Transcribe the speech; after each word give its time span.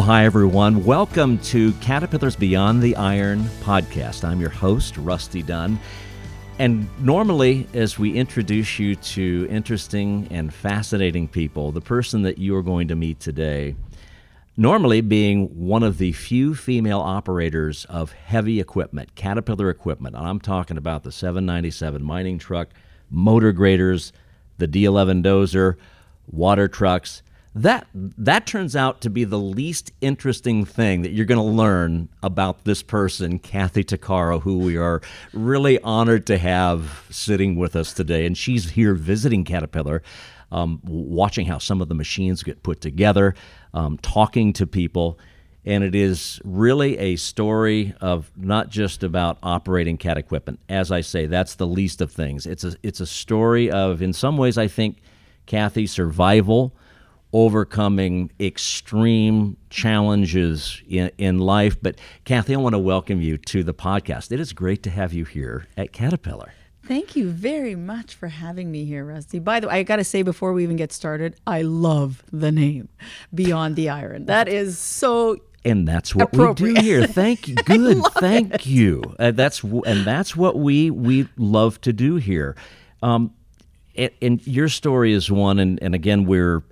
Well, 0.00 0.06
hi, 0.06 0.24
everyone. 0.24 0.86
Welcome 0.86 1.36
to 1.40 1.74
Caterpillars 1.74 2.34
Beyond 2.34 2.80
the 2.80 2.96
Iron 2.96 3.42
podcast. 3.60 4.24
I'm 4.24 4.40
your 4.40 4.48
host, 4.48 4.96
Rusty 4.96 5.42
Dunn. 5.42 5.78
And 6.58 6.88
normally, 7.04 7.66
as 7.74 7.98
we 7.98 8.14
introduce 8.14 8.78
you 8.78 8.96
to 8.96 9.46
interesting 9.50 10.26
and 10.30 10.54
fascinating 10.54 11.28
people, 11.28 11.70
the 11.70 11.82
person 11.82 12.22
that 12.22 12.38
you 12.38 12.56
are 12.56 12.62
going 12.62 12.88
to 12.88 12.96
meet 12.96 13.20
today, 13.20 13.76
normally 14.56 15.02
being 15.02 15.48
one 15.48 15.82
of 15.82 15.98
the 15.98 16.12
few 16.12 16.54
female 16.54 17.00
operators 17.00 17.84
of 17.84 18.12
heavy 18.12 18.58
equipment, 18.58 19.14
Caterpillar 19.16 19.68
equipment, 19.68 20.16
and 20.16 20.26
I'm 20.26 20.40
talking 20.40 20.78
about 20.78 21.02
the 21.02 21.12
797 21.12 22.02
mining 22.02 22.38
truck, 22.38 22.70
motor 23.10 23.52
graders, 23.52 24.14
the 24.56 24.66
D11 24.66 25.22
dozer, 25.22 25.76
water 26.26 26.68
trucks 26.68 27.22
that 27.54 27.88
that 27.92 28.46
turns 28.46 28.76
out 28.76 29.00
to 29.00 29.10
be 29.10 29.24
the 29.24 29.38
least 29.38 29.92
interesting 30.00 30.64
thing 30.64 31.02
that 31.02 31.10
you're 31.10 31.26
going 31.26 31.40
to 31.40 31.44
learn 31.44 32.08
about 32.22 32.64
this 32.64 32.82
person, 32.82 33.40
Kathy 33.40 33.82
Tuccaro, 33.82 34.40
who 34.40 34.58
we 34.58 34.76
are 34.76 35.00
really 35.32 35.80
honored 35.80 36.26
to 36.28 36.38
have 36.38 37.06
sitting 37.10 37.56
with 37.56 37.74
us 37.74 37.92
today. 37.92 38.24
And 38.24 38.38
she's 38.38 38.70
here 38.70 38.94
visiting 38.94 39.44
Caterpillar, 39.44 40.02
um, 40.52 40.80
watching 40.84 41.46
how 41.46 41.58
some 41.58 41.82
of 41.82 41.88
the 41.88 41.94
machines 41.94 42.44
get 42.44 42.62
put 42.62 42.80
together, 42.80 43.34
um, 43.74 43.98
talking 43.98 44.52
to 44.52 44.66
people. 44.66 45.18
And 45.64 45.82
it 45.82 45.94
is 45.94 46.40
really 46.44 46.96
a 46.98 47.16
story 47.16 47.94
of 48.00 48.30
not 48.36 48.70
just 48.70 49.02
about 49.02 49.38
operating 49.42 49.96
cat 49.96 50.18
equipment. 50.18 50.60
As 50.68 50.92
I 50.92 51.00
say, 51.00 51.26
that's 51.26 51.56
the 51.56 51.66
least 51.66 52.00
of 52.00 52.12
things. 52.12 52.46
It's 52.46 52.62
a 52.62 52.76
it's 52.84 53.00
a 53.00 53.06
story 53.06 53.70
of, 53.72 54.00
in 54.02 54.12
some 54.12 54.36
ways, 54.36 54.56
I 54.56 54.68
think, 54.68 54.98
Kathy 55.46 55.86
survival 55.88 56.74
overcoming 57.32 58.30
extreme 58.40 59.56
challenges 59.70 60.82
in, 60.88 61.10
in 61.18 61.38
life. 61.38 61.76
But 61.80 61.98
Kathy, 62.24 62.54
I 62.54 62.58
want 62.58 62.74
to 62.74 62.78
welcome 62.78 63.20
you 63.20 63.38
to 63.38 63.62
the 63.62 63.74
podcast. 63.74 64.32
It 64.32 64.40
is 64.40 64.52
great 64.52 64.82
to 64.84 64.90
have 64.90 65.12
you 65.12 65.24
here 65.24 65.66
at 65.76 65.92
Caterpillar. 65.92 66.52
Thank 66.84 67.14
you 67.14 67.30
very 67.30 67.76
much 67.76 68.14
for 68.14 68.28
having 68.28 68.72
me 68.72 68.84
here, 68.84 69.04
Rusty. 69.04 69.38
By 69.38 69.60
the 69.60 69.68
way, 69.68 69.74
I 69.74 69.82
got 69.84 69.96
to 69.96 70.04
say 70.04 70.22
before 70.22 70.52
we 70.52 70.64
even 70.64 70.76
get 70.76 70.92
started, 70.92 71.36
I 71.46 71.62
love 71.62 72.24
the 72.32 72.50
name 72.50 72.88
Beyond 73.32 73.76
the 73.76 73.90
Iron. 73.90 74.24
That 74.24 74.48
is 74.48 74.78
so 74.78 75.36
and 75.64 75.86
that's 75.86 76.14
what 76.14 76.32
we 76.32 76.54
do 76.54 76.74
here. 76.80 77.06
Thank 77.06 77.46
you. 77.46 77.54
Good. 77.64 78.02
Thank 78.14 78.54
it. 78.54 78.66
you. 78.66 79.02
Uh, 79.18 79.30
that's 79.30 79.62
and 79.62 80.06
that's 80.06 80.34
what 80.34 80.58
we 80.58 80.90
we 80.90 81.28
love 81.36 81.80
to 81.82 81.92
do 81.92 82.16
here. 82.16 82.56
Um, 83.02 83.34
and, 83.94 84.10
and, 84.22 84.46
your 84.46 84.68
story 84.68 85.12
is 85.12 85.30
one, 85.30 85.58
and, 85.58 85.82
and 85.82 85.94
again, 85.94 86.24
we're 86.24 86.62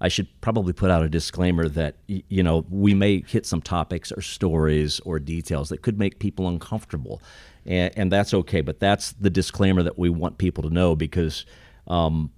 I 0.00 0.08
should 0.08 0.28
probably 0.40 0.72
put 0.72 0.90
out 0.90 1.02
a 1.02 1.08
disclaimer 1.08 1.68
that 1.68 1.96
you 2.06 2.42
know 2.42 2.64
we 2.70 2.94
may 2.94 3.22
hit 3.26 3.46
some 3.46 3.60
topics 3.60 4.12
or 4.12 4.20
stories 4.20 5.00
or 5.00 5.18
details 5.18 5.70
that 5.70 5.82
could 5.82 5.98
make 5.98 6.18
people 6.20 6.48
uncomfortable, 6.48 7.20
and, 7.66 7.92
and 7.96 8.12
that's 8.12 8.32
okay. 8.32 8.60
But 8.60 8.78
that's 8.78 9.12
the 9.12 9.30
disclaimer 9.30 9.82
that 9.82 9.98
we 9.98 10.08
want 10.08 10.38
people 10.38 10.62
to 10.64 10.70
know 10.70 10.94
because 10.94 11.46
um, 11.88 12.30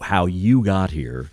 how 0.00 0.26
you 0.26 0.64
got 0.64 0.90
here 0.90 1.30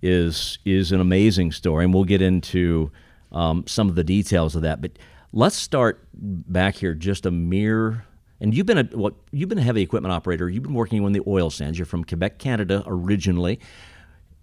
is 0.00 0.58
is 0.64 0.92
an 0.92 1.00
amazing 1.00 1.52
story, 1.52 1.84
and 1.84 1.92
we'll 1.92 2.04
get 2.04 2.22
into 2.22 2.90
um, 3.32 3.66
some 3.66 3.88
of 3.90 3.96
the 3.96 4.04
details 4.04 4.56
of 4.56 4.62
that. 4.62 4.80
But 4.80 4.92
let's 5.32 5.56
start 5.56 6.06
back 6.14 6.76
here 6.76 6.94
just 6.94 7.26
a 7.26 7.30
mere 7.30 8.06
and 8.40 8.54
you've 8.54 8.66
been 8.66 8.78
a 8.78 8.84
what 8.96 9.14
you've 9.30 9.48
been 9.48 9.58
a 9.58 9.62
heavy 9.62 9.82
equipment 9.82 10.12
operator. 10.12 10.48
You've 10.48 10.62
been 10.62 10.74
working 10.74 11.02
in 11.04 11.12
the 11.12 11.22
oil 11.26 11.50
sands. 11.50 11.78
You're 11.78 11.86
from 11.86 12.04
Quebec, 12.04 12.38
Canada, 12.38 12.82
originally 12.86 13.60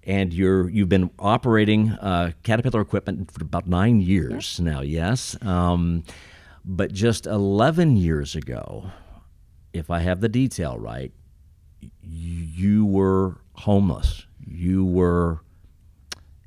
and 0.03 0.33
you're 0.33 0.69
you've 0.69 0.89
been 0.89 1.11
operating 1.19 1.91
uh, 1.91 2.31
Caterpillar 2.43 2.81
equipment 2.81 3.31
for 3.31 3.43
about 3.43 3.67
nine 3.67 4.01
years 4.01 4.59
yep. 4.59 4.65
now. 4.65 4.81
Yes, 4.81 5.41
um, 5.43 6.03
but 6.65 6.91
just 6.91 7.25
eleven 7.27 7.97
years 7.97 8.35
ago, 8.35 8.91
if 9.73 9.89
I 9.89 9.99
have 9.99 10.21
the 10.21 10.29
detail 10.29 10.77
right, 10.77 11.11
you 12.01 12.85
were 12.85 13.37
homeless. 13.53 14.25
You 14.45 14.85
were 14.85 15.41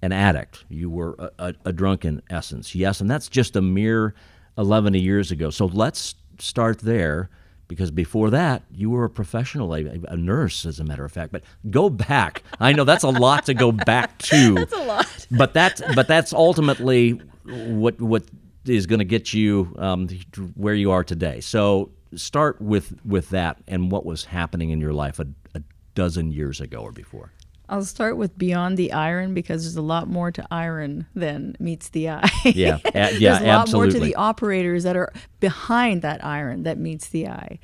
an 0.02 0.12
addict. 0.12 0.64
You 0.68 0.90
were 0.90 1.14
a, 1.18 1.30
a, 1.38 1.54
a 1.66 1.72
drunk 1.72 2.04
in 2.04 2.22
essence. 2.30 2.74
Yes, 2.74 3.00
and 3.00 3.10
that's 3.10 3.28
just 3.28 3.56
a 3.56 3.62
mere 3.62 4.14
eleven 4.58 4.94
years 4.94 5.30
ago. 5.30 5.50
So 5.50 5.66
let's 5.66 6.14
start 6.38 6.80
there 6.80 7.30
because 7.68 7.90
before 7.90 8.30
that 8.30 8.62
you 8.70 8.90
were 8.90 9.04
a 9.04 9.10
professional, 9.10 9.74
a, 9.74 9.84
a, 10.08 10.16
nurse, 10.16 10.64
as 10.66 10.80
a 10.80 10.84
matter 10.84 11.04
of 11.04 11.12
fact. 11.12 11.32
But 11.32 11.42
go 11.70 11.90
back. 11.90 12.42
I 12.60 12.72
know 12.72 12.84
that's 12.84 13.04
a 13.04 13.10
lot 13.10 13.46
to 13.46 13.54
go 13.54 13.72
back 13.72 14.18
to. 14.30 14.54
that's 14.54 14.72
a 14.72 14.84
lot. 14.84 15.26
But 15.30 15.54
that's 15.54 15.82
but 15.94 16.08
that's 16.08 16.32
ultimately 16.32 17.20
what 17.44 18.00
what 18.00 18.24
is 18.66 18.86
going 18.86 19.00
to 19.00 19.04
get 19.04 19.34
you 19.34 19.74
um, 19.78 20.08
where 20.54 20.74
you 20.74 20.90
are 20.90 21.04
today. 21.04 21.40
So 21.40 21.90
start 22.14 22.60
with 22.60 22.94
with 23.04 23.30
that 23.30 23.58
and 23.66 23.90
what 23.90 24.04
was 24.04 24.24
happening 24.24 24.70
in 24.70 24.80
your 24.80 24.92
life 24.92 25.18
a, 25.18 25.26
a 25.54 25.62
dozen 25.94 26.32
years 26.32 26.60
ago 26.60 26.78
or 26.78 26.92
before. 26.92 27.30
I'll 27.68 27.84
start 27.84 28.16
with 28.16 28.36
Beyond 28.36 28.76
the 28.76 28.92
Iron 28.92 29.32
because 29.32 29.64
there's 29.64 29.76
a 29.76 29.82
lot 29.82 30.06
more 30.08 30.30
to 30.30 30.46
iron 30.50 31.06
than 31.14 31.56
meets 31.58 31.88
the 31.88 32.10
eye. 32.10 32.30
Yeah, 32.44 32.78
yeah, 32.94 33.10
there's 33.10 33.20
a 33.20 33.30
lot 33.30 33.42
absolutely. 33.42 33.76
more 33.76 34.00
to 34.00 34.00
the 34.00 34.14
operators 34.16 34.84
that 34.84 34.96
are 34.96 35.12
behind 35.40 36.02
that 36.02 36.22
iron 36.24 36.64
that 36.64 36.78
meets 36.78 37.08
the 37.08 37.28
eye. 37.28 37.58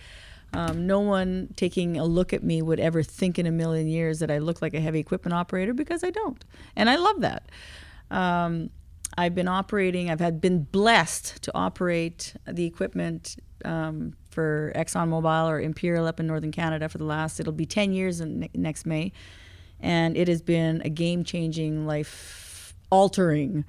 Um, 0.52 0.86
no 0.86 1.00
one 1.00 1.50
taking 1.54 1.96
a 1.96 2.04
look 2.04 2.32
at 2.32 2.42
me 2.42 2.62
would 2.62 2.80
ever 2.80 3.02
think 3.02 3.38
in 3.38 3.46
a 3.46 3.52
million 3.52 3.86
years 3.86 4.18
that 4.18 4.30
I 4.30 4.38
look 4.38 4.62
like 4.62 4.74
a 4.74 4.80
heavy 4.80 4.98
equipment 4.98 5.34
operator 5.34 5.74
because 5.74 6.02
I 6.02 6.10
don't, 6.10 6.44
and 6.74 6.88
I 6.88 6.96
love 6.96 7.20
that. 7.20 7.50
Um, 8.10 8.70
I've 9.18 9.34
been 9.34 9.48
operating. 9.48 10.10
I've 10.10 10.20
had 10.20 10.40
been 10.40 10.64
blessed 10.64 11.42
to 11.42 11.54
operate 11.54 12.34
the 12.46 12.64
equipment 12.64 13.36
um, 13.64 14.14
for 14.30 14.72
ExxonMobil 14.74 15.46
or 15.46 15.60
Imperial 15.60 16.06
up 16.06 16.20
in 16.20 16.26
northern 16.26 16.52
Canada 16.52 16.88
for 16.88 16.98
the 16.98 17.04
last. 17.04 17.38
It'll 17.38 17.52
be 17.52 17.66
ten 17.66 17.92
years 17.92 18.20
in, 18.20 18.48
next 18.54 18.86
May 18.86 19.12
and 19.80 20.16
it 20.16 20.28
has 20.28 20.42
been 20.42 20.82
a 20.84 20.90
game 20.90 21.24
changing, 21.24 21.86
life 21.86 22.74
altering 22.90 23.64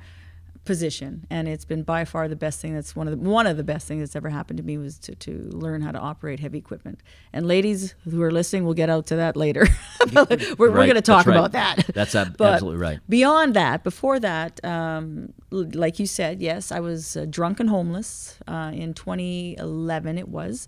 position. 0.63 1.25
And 1.29 1.47
it's 1.47 1.65
been 1.65 1.83
by 1.83 2.05
far 2.05 2.27
the 2.27 2.35
best 2.35 2.61
thing 2.61 2.75
that's 2.75 2.95
one 2.95 3.07
of 3.07 3.11
the 3.11 3.29
one 3.29 3.47
of 3.47 3.57
the 3.57 3.63
best 3.63 3.87
things 3.87 4.01
that's 4.01 4.15
ever 4.15 4.29
happened 4.29 4.57
to 4.57 4.63
me 4.63 4.77
was 4.77 4.99
to, 4.99 5.15
to 5.15 5.49
learn 5.51 5.81
how 5.81 5.91
to 5.91 5.99
operate 5.99 6.39
heavy 6.39 6.59
equipment. 6.59 7.01
And 7.33 7.47
ladies 7.47 7.95
who 8.09 8.21
are 8.21 8.31
listening 8.31 8.63
we'll 8.63 8.75
get 8.75 8.89
out 8.89 9.07
to 9.07 9.15
that 9.15 9.35
later. 9.35 9.67
We're, 10.13 10.25
right. 10.25 10.57
we're 10.57 10.71
going 10.71 10.95
to 10.95 11.01
talk 11.01 11.25
right. 11.25 11.35
about 11.35 11.51
that. 11.51 11.85
That's 11.93 12.15
ab- 12.15 12.41
absolutely 12.41 12.79
right. 12.79 12.99
beyond 13.07 13.55
that 13.55 13.83
before 13.83 14.19
that 14.19 14.63
um, 14.65 15.33
like 15.51 15.99
you 15.99 16.05
said 16.05 16.41
yes 16.41 16.71
i 16.71 16.79
was 16.79 17.15
uh, 17.15 17.25
drunk 17.29 17.59
and 17.59 17.69
homeless 17.69 18.37
uh, 18.47 18.71
in 18.73 18.93
2011 18.93 20.17
it 20.17 20.27
was. 20.27 20.67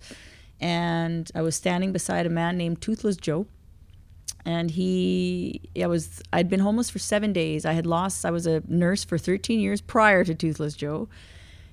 And 0.60 1.30
i 1.36 1.42
was 1.42 1.56
standing 1.56 1.92
beside 1.92 2.26
a 2.26 2.30
man 2.30 2.58
named 2.58 2.82
toothless 2.82 3.18
joe 3.18 3.48
and 4.46 4.72
he 4.72 5.62
i 5.82 5.88
was 5.88 6.22
i'd 6.34 6.50
been 6.50 6.60
homeless 6.60 6.90
for 6.90 7.00
seven 7.00 7.34
days. 7.34 7.66
I 7.66 7.74
had 7.74 7.86
lost 7.86 8.26
i 8.26 8.32
was 8.32 8.46
a 8.48 8.62
nurse 8.68 9.04
for 9.04 9.18
13 9.18 9.60
years 9.60 9.82
prior 9.82 10.24
to 10.24 10.34
toothless 10.36 10.76
joe. 10.76 11.08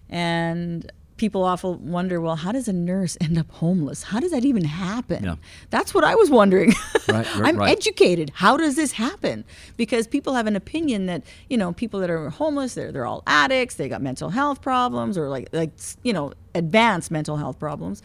And 0.09 0.91
people 1.17 1.45
often 1.45 1.93
wonder 1.93 2.21
well 2.21 2.37
how 2.37 2.51
does 2.53 2.67
a 2.69 2.73
nurse 2.73 3.17
end 3.21 3.39
up 3.39 3.51
homeless? 3.51 4.05
How 4.05 4.21
does 4.21 4.31
that 4.31 4.45
even 4.45 4.65
happen? 4.65 5.25
Yeah. 5.25 5.37
that's 5.71 5.93
what 5.95 6.05
i 6.05 6.15
was 6.15 6.31
wondering. 6.31 6.73
Right, 7.09 7.27
right, 7.37 7.37
i'm 7.49 7.57
right. 7.57 7.71
educated. 7.71 8.31
How 8.35 8.57
does 8.57 8.77
this 8.77 8.93
happen? 8.93 9.45
Because 9.77 10.07
people 10.07 10.35
have 10.35 10.47
an 10.47 10.57
opinion 10.57 11.07
that 11.07 11.25
you 11.49 11.57
know 11.57 11.73
people 11.73 12.01
that 12.01 12.11
are 12.11 12.31
homeless 12.31 12.75
they're, 12.75 12.93
they're 12.93 13.07
all 13.07 13.23
addicts 13.27 13.75
they 13.75 13.89
got 13.89 14.03
mental 14.03 14.31
health 14.31 14.63
problems 14.63 15.19
or 15.19 15.29
like 15.29 15.49
like 15.53 15.73
you 16.03 16.13
know 16.13 16.33
advanced 16.55 17.11
mental 17.11 17.37
health 17.37 17.59
problems. 17.59 18.03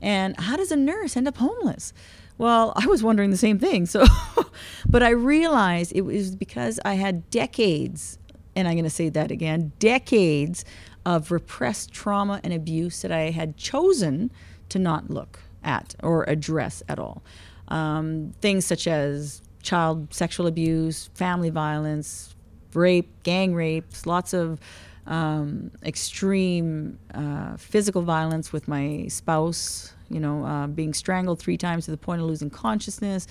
And 0.00 0.38
how 0.38 0.56
does 0.56 0.70
a 0.70 0.76
nurse 0.76 1.16
end 1.16 1.26
up 1.26 1.38
homeless 1.38 1.94
well, 2.38 2.72
I 2.76 2.86
was 2.86 3.02
wondering 3.02 3.30
the 3.30 3.36
same 3.36 3.58
thing. 3.58 3.86
So, 3.86 4.04
but 4.88 5.02
I 5.02 5.10
realized 5.10 5.92
it 5.94 6.02
was 6.02 6.34
because 6.34 6.78
I 6.84 6.94
had 6.94 7.28
decades, 7.30 8.18
and 8.54 8.68
I'm 8.68 8.74
going 8.74 8.84
to 8.84 8.90
say 8.90 9.08
that 9.08 9.30
again 9.30 9.72
decades 9.78 10.64
of 11.04 11.30
repressed 11.30 11.92
trauma 11.92 12.40
and 12.42 12.52
abuse 12.52 13.02
that 13.02 13.12
I 13.12 13.30
had 13.30 13.56
chosen 13.56 14.30
to 14.70 14.78
not 14.78 15.08
look 15.08 15.40
at 15.62 15.94
or 16.02 16.24
address 16.24 16.82
at 16.88 16.98
all. 16.98 17.22
Um, 17.68 18.32
things 18.40 18.64
such 18.66 18.86
as 18.86 19.42
child 19.62 20.12
sexual 20.12 20.46
abuse, 20.46 21.10
family 21.14 21.50
violence, 21.50 22.34
rape, 22.74 23.10
gang 23.22 23.54
rapes, 23.54 24.06
lots 24.06 24.32
of 24.32 24.60
um, 25.06 25.70
extreme 25.84 26.98
uh, 27.14 27.56
physical 27.56 28.02
violence 28.02 28.52
with 28.52 28.68
my 28.68 29.06
spouse, 29.08 29.92
you 30.08 30.20
know, 30.20 30.44
uh, 30.44 30.66
being 30.66 30.94
strangled 30.94 31.38
three 31.38 31.56
times 31.56 31.84
to 31.86 31.90
the 31.90 31.96
point 31.96 32.20
of 32.20 32.26
losing 32.26 32.50
consciousness. 32.50 33.26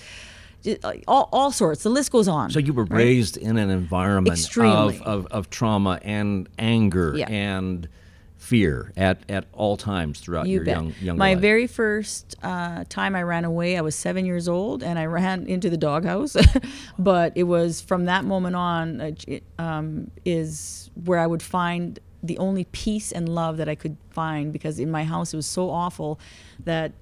All, 1.06 1.28
all 1.32 1.52
sorts. 1.52 1.82
The 1.84 1.90
list 1.90 2.10
goes 2.10 2.26
on. 2.26 2.50
So 2.50 2.58
you 2.58 2.72
were 2.72 2.84
right? 2.84 2.98
raised 2.98 3.36
in 3.36 3.56
an 3.56 3.70
environment 3.70 4.56
of, 4.56 5.00
of, 5.02 5.26
of, 5.26 5.50
trauma 5.50 6.00
and 6.02 6.48
anger 6.58 7.14
yeah. 7.16 7.28
and 7.28 7.88
fear 8.36 8.92
at, 8.96 9.18
at 9.28 9.44
all 9.52 9.76
times 9.76 10.20
throughout 10.20 10.46
You 10.46 10.56
your 10.56 10.64
bet. 10.64 10.74
young 10.74 10.94
young 11.00 11.18
My 11.18 11.34
life? 11.34 11.40
very 11.40 11.66
first 11.66 12.36
uh, 12.42 12.84
time 12.88 13.16
I 13.16 13.22
ran 13.22 13.44
away, 13.44 13.76
I 13.76 13.80
was 13.80 13.94
seven 13.94 14.24
years 14.24 14.48
old, 14.48 14.82
and 14.82 14.98
I 14.98 15.06
ran 15.06 15.46
into 15.48 15.70
the 15.70 15.76
doghouse. 15.76 16.36
but 16.98 17.32
it 17.36 17.44
was 17.44 17.80
from 17.80 18.04
that 18.06 18.24
moment 18.24 18.56
on 18.56 19.00
uh, 19.00 19.10
it, 19.26 19.42
um, 19.58 20.10
is 20.24 20.90
where 21.04 21.18
I 21.18 21.26
would 21.26 21.42
find 21.42 21.98
the 22.26 22.38
only 22.38 22.64
peace 22.64 23.12
and 23.12 23.28
love 23.28 23.56
that 23.56 23.68
I 23.68 23.74
could 23.74 23.96
find 24.10 24.52
because 24.52 24.78
in 24.78 24.90
my 24.90 25.04
house 25.04 25.32
it 25.32 25.36
was 25.36 25.46
so 25.46 25.70
awful 25.70 26.18
that 26.64 26.92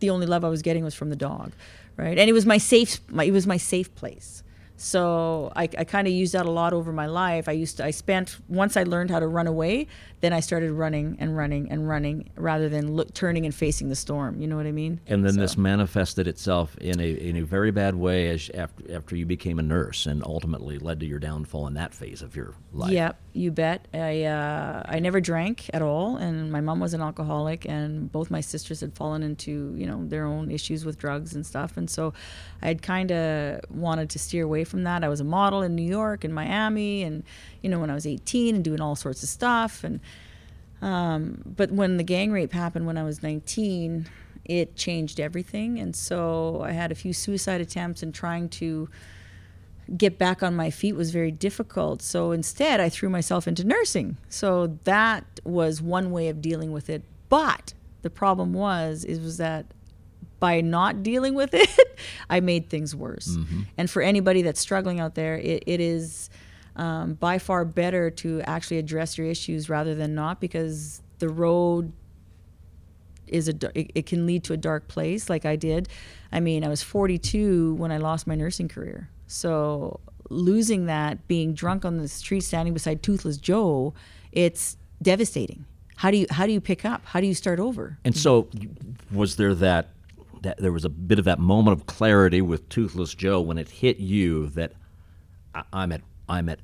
the 0.00 0.10
only 0.10 0.26
love 0.26 0.44
I 0.44 0.48
was 0.48 0.62
getting 0.62 0.84
was 0.84 0.94
from 0.94 1.10
the 1.10 1.16
dog, 1.16 1.52
right? 1.96 2.18
And 2.18 2.28
it 2.28 2.32
was 2.32 2.44
my 2.46 2.58
safe, 2.58 3.00
my, 3.08 3.24
it 3.24 3.30
was 3.30 3.46
my 3.46 3.56
safe 3.56 3.94
place. 3.94 4.42
So 4.76 5.52
I, 5.54 5.64
I 5.78 5.84
kind 5.84 6.08
of 6.08 6.12
used 6.12 6.34
that 6.34 6.44
a 6.44 6.50
lot 6.50 6.72
over 6.72 6.92
my 6.92 7.06
life. 7.06 7.48
I 7.48 7.52
used 7.52 7.76
to, 7.76 7.84
I 7.84 7.92
spent 7.92 8.38
once 8.48 8.76
I 8.76 8.82
learned 8.82 9.10
how 9.10 9.20
to 9.20 9.28
run 9.28 9.46
away, 9.46 9.86
then 10.22 10.32
I 10.32 10.38
started 10.40 10.70
running 10.72 11.16
and 11.18 11.36
running 11.36 11.68
and 11.70 11.86
running 11.88 12.30
rather 12.36 12.68
than 12.68 12.94
look, 12.94 13.12
turning 13.12 13.44
and 13.44 13.52
facing 13.54 13.88
the 13.88 13.96
storm. 13.96 14.40
You 14.40 14.46
know 14.46 14.56
what 14.56 14.66
I 14.66 14.72
mean? 14.72 15.00
And 15.08 15.24
then 15.24 15.34
So- 15.34 15.40
this 15.40 15.56
manifested 15.58 16.28
itself 16.28 16.78
in 16.78 17.00
a 17.00 17.10
in 17.10 17.36
a 17.36 17.42
very 17.42 17.72
bad 17.72 17.96
way 17.96 18.28
as 18.28 18.48
after 18.54 18.84
after 18.94 19.16
you 19.16 19.26
became 19.26 19.58
a 19.58 19.62
nurse, 19.62 20.06
and 20.06 20.22
ultimately 20.24 20.78
led 20.78 21.00
to 21.00 21.06
your 21.06 21.18
downfall 21.18 21.66
in 21.66 21.74
that 21.74 21.92
phase 21.92 22.22
of 22.22 22.36
your 22.36 22.54
life. 22.72 22.92
Yep, 22.92 23.20
you 23.32 23.50
bet. 23.50 23.88
I 23.92 24.22
uh, 24.22 24.82
I 24.86 25.00
never 25.00 25.20
drank 25.20 25.68
at 25.74 25.82
all, 25.82 26.16
and 26.16 26.52
my 26.52 26.60
mom 26.60 26.78
was 26.78 26.94
an 26.94 27.00
alcoholic, 27.02 27.66
and 27.68 28.10
both 28.10 28.30
my 28.30 28.40
sisters 28.40 28.80
had 28.80 28.94
fallen 28.94 29.24
into 29.24 29.74
you 29.76 29.86
know 29.86 30.06
their 30.06 30.24
own 30.24 30.52
issues 30.52 30.84
with 30.84 30.98
drugs 30.98 31.34
and 31.34 31.44
stuff, 31.44 31.76
and 31.76 31.90
so 31.90 32.14
I'd 32.62 32.80
kind 32.80 33.10
of 33.10 33.60
wanted 33.70 34.08
to 34.10 34.20
steer 34.20 34.44
away 34.44 34.62
from 34.62 34.84
that. 34.84 35.02
I 35.02 35.08
was 35.08 35.18
a 35.20 35.24
model 35.24 35.62
in 35.62 35.74
New 35.74 35.82
York 35.82 36.22
and 36.22 36.32
Miami, 36.32 37.02
and 37.02 37.24
you 37.60 37.68
know 37.68 37.80
when 37.80 37.90
I 37.90 37.94
was 37.94 38.06
18 38.06 38.54
and 38.54 38.64
doing 38.64 38.80
all 38.80 38.94
sorts 38.94 39.24
of 39.24 39.28
stuff, 39.28 39.82
and 39.82 39.98
um, 40.82 41.42
but 41.46 41.70
when 41.70 41.96
the 41.96 42.04
gang 42.04 42.32
rape 42.32 42.52
happened 42.52 42.86
when 42.86 42.98
I 42.98 43.02
was 43.04 43.22
19, 43.22 44.08
it 44.44 44.76
changed 44.76 45.20
everything, 45.20 45.78
and 45.78 45.96
so 45.96 46.60
I 46.62 46.72
had 46.72 46.92
a 46.92 46.94
few 46.94 47.12
suicide 47.12 47.60
attempts 47.60 48.02
and 48.02 48.14
trying 48.14 48.48
to 48.50 48.88
get 49.96 50.18
back 50.18 50.42
on 50.42 50.54
my 50.54 50.70
feet 50.70 50.94
was 50.94 51.10
very 51.10 51.30
difficult. 51.30 52.02
So 52.02 52.32
instead, 52.32 52.80
I 52.80 52.88
threw 52.88 53.08
myself 53.08 53.46
into 53.48 53.64
nursing. 53.64 54.16
So 54.28 54.78
that 54.84 55.40
was 55.44 55.82
one 55.82 56.10
way 56.10 56.28
of 56.28 56.40
dealing 56.40 56.72
with 56.72 56.88
it. 56.88 57.02
But 57.28 57.74
the 58.02 58.10
problem 58.10 58.52
was, 58.52 59.04
is 59.04 59.20
was 59.20 59.36
that 59.38 59.66
by 60.40 60.60
not 60.60 61.02
dealing 61.02 61.34
with 61.34 61.50
it, 61.54 61.98
I 62.30 62.40
made 62.40 62.68
things 62.68 62.94
worse. 62.94 63.36
And 63.76 63.90
for 63.90 64.02
anybody 64.02 64.42
that's 64.42 64.60
struggling 64.60 65.00
out 65.00 65.14
there, 65.14 65.36
it, 65.36 65.64
it 65.66 65.80
is 65.80 66.30
um, 66.76 67.14
by 67.14 67.38
far 67.38 67.64
better 67.64 68.10
to 68.10 68.40
actually 68.42 68.78
address 68.78 69.18
your 69.18 69.26
issues 69.26 69.68
rather 69.68 69.94
than 69.94 70.14
not, 70.14 70.40
because 70.40 71.02
the 71.18 71.28
road 71.28 71.92
is 73.26 73.48
a 73.48 73.54
it, 73.78 73.90
it 73.94 74.06
can 74.06 74.26
lead 74.26 74.44
to 74.44 74.52
a 74.52 74.56
dark 74.56 74.88
place 74.88 75.30
like 75.30 75.44
I 75.44 75.56
did. 75.56 75.88
I 76.30 76.40
mean, 76.40 76.64
I 76.64 76.68
was 76.68 76.82
42 76.82 77.74
when 77.74 77.92
I 77.92 77.98
lost 77.98 78.26
my 78.26 78.34
nursing 78.34 78.68
career. 78.68 79.08
So 79.26 80.00
losing 80.30 80.86
that, 80.86 81.26
being 81.28 81.54
drunk 81.54 81.84
on 81.84 81.98
the 81.98 82.08
street, 82.08 82.40
standing 82.40 82.74
beside 82.74 83.02
Toothless 83.02 83.36
Joe, 83.36 83.94
it's 84.32 84.76
devastating. 85.00 85.64
How 85.96 86.10
do 86.10 86.16
you 86.16 86.26
how 86.30 86.46
do 86.46 86.52
you 86.52 86.60
pick 86.60 86.84
up? 86.84 87.04
How 87.04 87.20
do 87.20 87.26
you 87.26 87.34
start 87.34 87.60
over? 87.60 87.98
And 88.04 88.16
so, 88.16 88.48
was 89.12 89.36
there 89.36 89.54
that 89.54 89.90
that 90.42 90.58
there 90.58 90.72
was 90.72 90.84
a 90.84 90.88
bit 90.88 91.18
of 91.18 91.24
that 91.26 91.38
moment 91.38 91.78
of 91.78 91.86
clarity 91.86 92.40
with 92.40 92.68
Toothless 92.68 93.14
Joe 93.14 93.40
when 93.40 93.58
it 93.58 93.68
hit 93.68 93.98
you 93.98 94.48
that 94.48 94.72
I, 95.54 95.62
I'm 95.72 95.92
at 95.92 96.00
I'm 96.28 96.48
at 96.48 96.60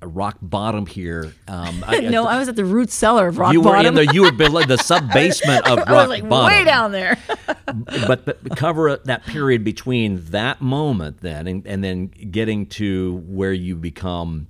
a 0.00 0.06
rock 0.06 0.38
bottom 0.40 0.86
here. 0.86 1.32
Um, 1.48 1.84
I, 1.86 2.00
no, 2.00 2.26
I 2.26 2.38
was 2.38 2.48
at 2.48 2.56
the 2.56 2.64
root 2.64 2.90
cellar 2.90 3.28
of 3.28 3.38
rock 3.38 3.52
you 3.52 3.60
were 3.60 3.72
bottom. 3.72 3.86
in 3.98 4.06
the 4.06 4.14
you 4.14 4.22
were 4.22 4.32
below 4.32 4.62
the 4.64 4.76
sub 4.78 5.12
basement 5.12 5.66
of 5.66 5.78
rock 5.78 5.88
I 5.88 5.92
was 5.92 6.08
like 6.08 6.28
bottom. 6.28 6.58
way 6.58 6.64
down 6.64 6.92
there. 6.92 7.18
but, 8.06 8.24
but 8.24 8.56
cover 8.56 8.96
that 9.04 9.24
period 9.26 9.64
between 9.64 10.24
that 10.26 10.60
moment 10.60 11.20
then 11.20 11.46
and, 11.46 11.66
and 11.66 11.82
then 11.82 12.06
getting 12.06 12.66
to 12.66 13.22
where 13.26 13.52
you 13.52 13.76
become 13.76 14.48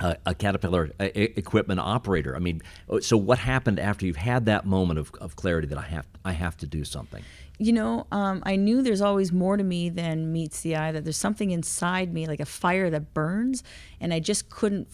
a, 0.00 0.16
a 0.26 0.34
Caterpillar 0.34 0.90
e- 1.00 1.10
equipment 1.14 1.80
operator. 1.80 2.34
I 2.34 2.38
mean, 2.38 2.62
so 3.00 3.16
what 3.16 3.38
happened 3.38 3.78
after 3.78 4.06
you've 4.06 4.16
had 4.16 4.46
that 4.46 4.66
moment 4.66 4.98
of, 4.98 5.12
of 5.20 5.36
clarity 5.36 5.68
that 5.68 5.78
I 5.78 5.82
have 5.82 6.06
I 6.24 6.32
have 6.32 6.56
to 6.58 6.66
do 6.66 6.84
something? 6.84 7.22
You 7.58 7.72
know, 7.72 8.06
um, 8.10 8.42
I 8.44 8.56
knew 8.56 8.82
there's 8.82 9.00
always 9.00 9.32
more 9.32 9.56
to 9.56 9.64
me 9.64 9.88
than 9.88 10.32
meets 10.32 10.60
the 10.62 10.76
eye. 10.76 10.92
That 10.92 11.04
there's 11.04 11.16
something 11.16 11.50
inside 11.50 12.12
me, 12.12 12.26
like 12.26 12.40
a 12.40 12.46
fire 12.46 12.90
that 12.90 13.14
burns, 13.14 13.62
and 14.00 14.12
I 14.12 14.20
just 14.20 14.50
couldn't 14.50 14.88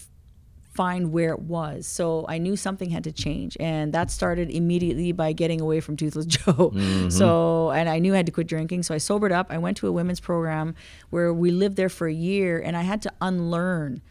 find 0.75 1.13
where 1.13 1.31
it 1.31 1.41
was. 1.41 1.87
So 1.87 2.25
I 2.29 2.39
knew 2.39 2.57
something 2.57 2.91
had 2.91 3.05
to 3.05 3.13
change, 3.13 3.57
and 3.59 3.93
that 3.93 4.11
started 4.11 4.51
immediately 4.51 5.13
by 5.13 5.33
getting 5.33 5.61
away 5.61 5.81
from 5.81 5.97
Toothless 5.97 6.27
Joe. 6.37 6.73
So, 7.09 7.71
and 7.71 7.89
I 7.89 7.99
knew 7.99 8.13
I 8.13 8.19
had 8.19 8.27
to 8.27 8.33
quit 8.33 8.47
drinking. 8.47 8.83
So 8.83 8.95
I 8.95 8.99
sobered 8.99 9.33
up. 9.33 9.47
I 9.51 9.59
went 9.59 9.77
to 9.79 9.89
a 9.89 9.93
women's 9.93 10.21
program 10.21 10.75
where 11.09 11.33
we 11.33 11.51
lived 11.51 11.77
there 11.77 11.89
for 11.89 12.09
a 12.09 12.15
year, 12.15 12.61
and 12.61 12.77
I 12.77 12.83
had 12.83 13.03
to 13.03 13.13
unlearn 13.21 14.03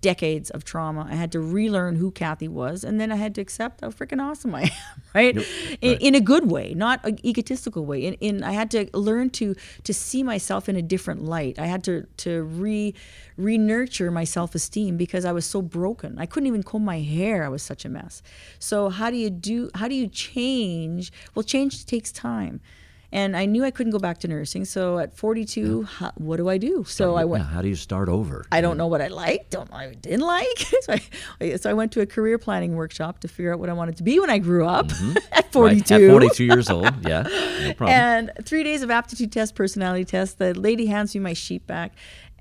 decades 0.00 0.50
of 0.50 0.64
trauma. 0.64 1.06
I 1.10 1.14
had 1.14 1.32
to 1.32 1.40
relearn 1.40 1.96
who 1.96 2.10
Kathy 2.10 2.48
was, 2.48 2.84
and 2.84 3.00
then 3.00 3.12
I 3.12 3.16
had 3.16 3.34
to 3.34 3.40
accept 3.40 3.80
how 3.82 3.88
freaking 3.88 4.20
awesome 4.22 4.54
I 4.54 4.62
am, 4.62 4.70
right? 5.14 5.36
In, 5.80 5.98
in 5.98 6.14
a 6.14 6.20
good 6.20 6.50
way, 6.50 6.74
not 6.74 7.04
an 7.04 7.24
egotistical 7.24 7.84
way. 7.84 8.04
In, 8.04 8.14
in 8.14 8.42
I 8.42 8.52
had 8.52 8.70
to 8.72 8.88
learn 8.94 9.30
to 9.30 9.54
to 9.84 9.94
see 9.94 10.22
myself 10.22 10.68
in 10.68 10.76
a 10.76 10.82
different 10.82 11.24
light. 11.24 11.58
I 11.58 11.66
had 11.66 11.84
to 11.84 12.06
to 12.18 12.42
re 12.42 12.94
re 13.36 13.58
nurture 13.58 14.10
my 14.10 14.24
self 14.24 14.54
esteem 14.54 14.96
because 14.96 15.24
I 15.24 15.32
was 15.32 15.44
so 15.44 15.62
broken. 15.62 16.18
I 16.18 16.26
couldn't 16.26 16.46
even 16.46 16.62
comb 16.62 16.84
my 16.84 17.00
hair. 17.00 17.44
I 17.44 17.48
was 17.48 17.62
such 17.62 17.84
a 17.84 17.88
mess. 17.88 18.22
So 18.58 18.88
how 18.88 19.10
do 19.10 19.16
you 19.16 19.30
do? 19.30 19.70
How 19.74 19.88
do 19.88 19.94
you 19.94 20.08
change? 20.08 21.12
Well, 21.34 21.42
change 21.42 21.84
takes 21.86 22.12
time. 22.12 22.60
And 23.12 23.36
I 23.36 23.44
knew 23.44 23.64
I 23.64 23.70
couldn't 23.70 23.92
go 23.92 23.98
back 23.98 24.18
to 24.18 24.28
nursing. 24.28 24.64
So 24.64 24.98
at 24.98 25.16
42, 25.16 25.82
how, 25.82 26.12
what 26.16 26.36
do 26.36 26.48
I 26.48 26.58
do? 26.58 26.84
So 26.84 27.16
I 27.16 27.24
went. 27.24 27.44
Yeah, 27.44 27.50
how 27.50 27.62
do 27.62 27.68
you 27.68 27.74
start 27.74 28.08
over? 28.08 28.44
I 28.52 28.60
don't 28.60 28.76
know 28.76 28.86
what 28.86 29.02
I 29.02 29.08
liked, 29.08 29.50
don't 29.50 29.70
know 29.70 29.76
what 29.76 29.86
I 29.88 29.94
didn't 29.94 30.26
like. 30.26 30.58
so, 30.82 30.94
I, 31.40 31.56
so 31.56 31.70
I 31.70 31.72
went 31.72 31.92
to 31.92 32.00
a 32.00 32.06
career 32.06 32.38
planning 32.38 32.76
workshop 32.76 33.20
to 33.20 33.28
figure 33.28 33.52
out 33.52 33.58
what 33.58 33.68
I 33.68 33.72
wanted 33.72 33.96
to 33.96 34.02
be 34.02 34.20
when 34.20 34.30
I 34.30 34.38
grew 34.38 34.64
up 34.66 34.88
mm-hmm. 34.88 35.16
at 35.32 35.50
42. 35.52 35.94
Right, 35.94 36.02
at 36.04 36.10
42 36.10 36.44
years 36.44 36.70
old, 36.70 37.06
yeah, 37.06 37.22
no 37.22 37.72
problem. 37.76 37.88
And 37.88 38.32
three 38.44 38.62
days 38.62 38.82
of 38.82 38.90
aptitude 38.90 39.32
test, 39.32 39.54
personality 39.54 40.04
test. 40.04 40.38
The 40.38 40.54
lady 40.54 40.86
hands 40.86 41.14
me 41.14 41.20
my 41.20 41.32
sheet 41.32 41.66
back, 41.66 41.92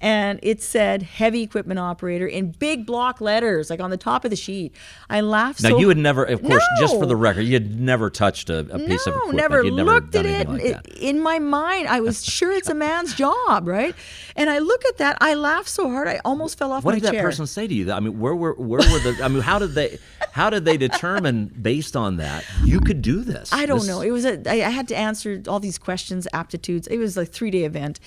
and 0.02 0.40
it 0.44 0.62
said 0.62 1.04
heavy 1.04 1.42
equipment 1.44 1.80
operator 1.80 2.26
in 2.28 2.52
big 2.52 2.86
block 2.86 3.20
letters, 3.20 3.70
like 3.70 3.80
on 3.80 3.90
the 3.90 3.98
top 3.98 4.24
of 4.24 4.30
the 4.32 4.36
sheet. 4.38 4.74
I 5.10 5.22
laughed. 5.22 5.62
now 5.64 5.70
so 5.70 5.78
you 5.80 5.90
had 5.90 5.98
never, 5.98 6.24
of 6.24 6.42
course, 6.42 6.64
just 6.80 6.98
for 6.98 7.06
the 7.06 7.16
record, 7.16 7.42
you 7.42 7.54
had 7.54 7.80
never 7.80 8.10
touched 8.10 8.50
a, 8.50 8.60
a 8.60 8.80
piece 8.80 9.06
of 9.08 9.14
no, 9.14 9.18
equipment. 9.20 9.36
never 9.38 9.64
You'd 9.64 9.74
looked 9.74 10.16
at 10.16 10.26
it. 10.26 10.48
like 10.50 10.62
It- 10.64 10.88
In 11.00 11.20
my 11.22 11.40
mind, 11.40 11.88
I 11.88 12.00
was 12.00 12.24
sure 12.38 12.52
it's 12.52 12.70
a 12.70 12.74
man's 12.76 13.14
job, 13.24 13.68
right? 13.68 13.96
And 14.36 14.50
I 14.50 14.60
look 14.60 14.86
at 14.86 14.98
that, 15.00 15.18
I 15.20 15.34
laughed 15.34 15.70
so 15.70 15.90
hard, 15.90 16.08
I 16.08 16.22
almost 16.24 16.58
fell 16.58 16.72
off 16.72 16.84
What 16.86 16.94
did 16.96 17.04
that 17.04 17.16
person 17.16 17.46
say 17.48 17.68
to 17.68 17.74
you? 17.74 17.92
I 17.92 18.00
mean, 18.00 18.20
where 18.20 18.36
were 18.36 18.54
where 18.54 18.80
were 18.92 19.00
the? 19.00 19.20
I 19.24 19.28
mean, 19.28 19.42
how 19.42 19.60
did 19.60 19.74
they 19.74 20.00
how 20.32 20.50
did 20.50 20.64
they 20.66 20.78
determine 20.78 21.48
based 21.62 21.96
on 21.98 22.18
that 22.18 22.46
you 22.64 22.80
could 22.80 23.02
do 23.02 23.22
this? 23.24 23.52
I 23.52 23.66
don't 23.66 23.80
This- 23.80 23.88
know. 23.88 24.02
It 24.02 24.12
was 24.12 24.24
a. 24.26 24.42
I, 24.50 24.66
I 24.66 24.70
had 24.70 24.88
to 24.90 24.96
answer 24.96 25.42
all 25.48 25.60
these 25.60 25.78
questions, 25.78 26.28
aptitudes. 26.32 26.88
It 26.88 26.98
was 27.00 27.18
a 27.18 27.26
three 27.26 27.52
day 27.52 27.64
event. 27.66 28.00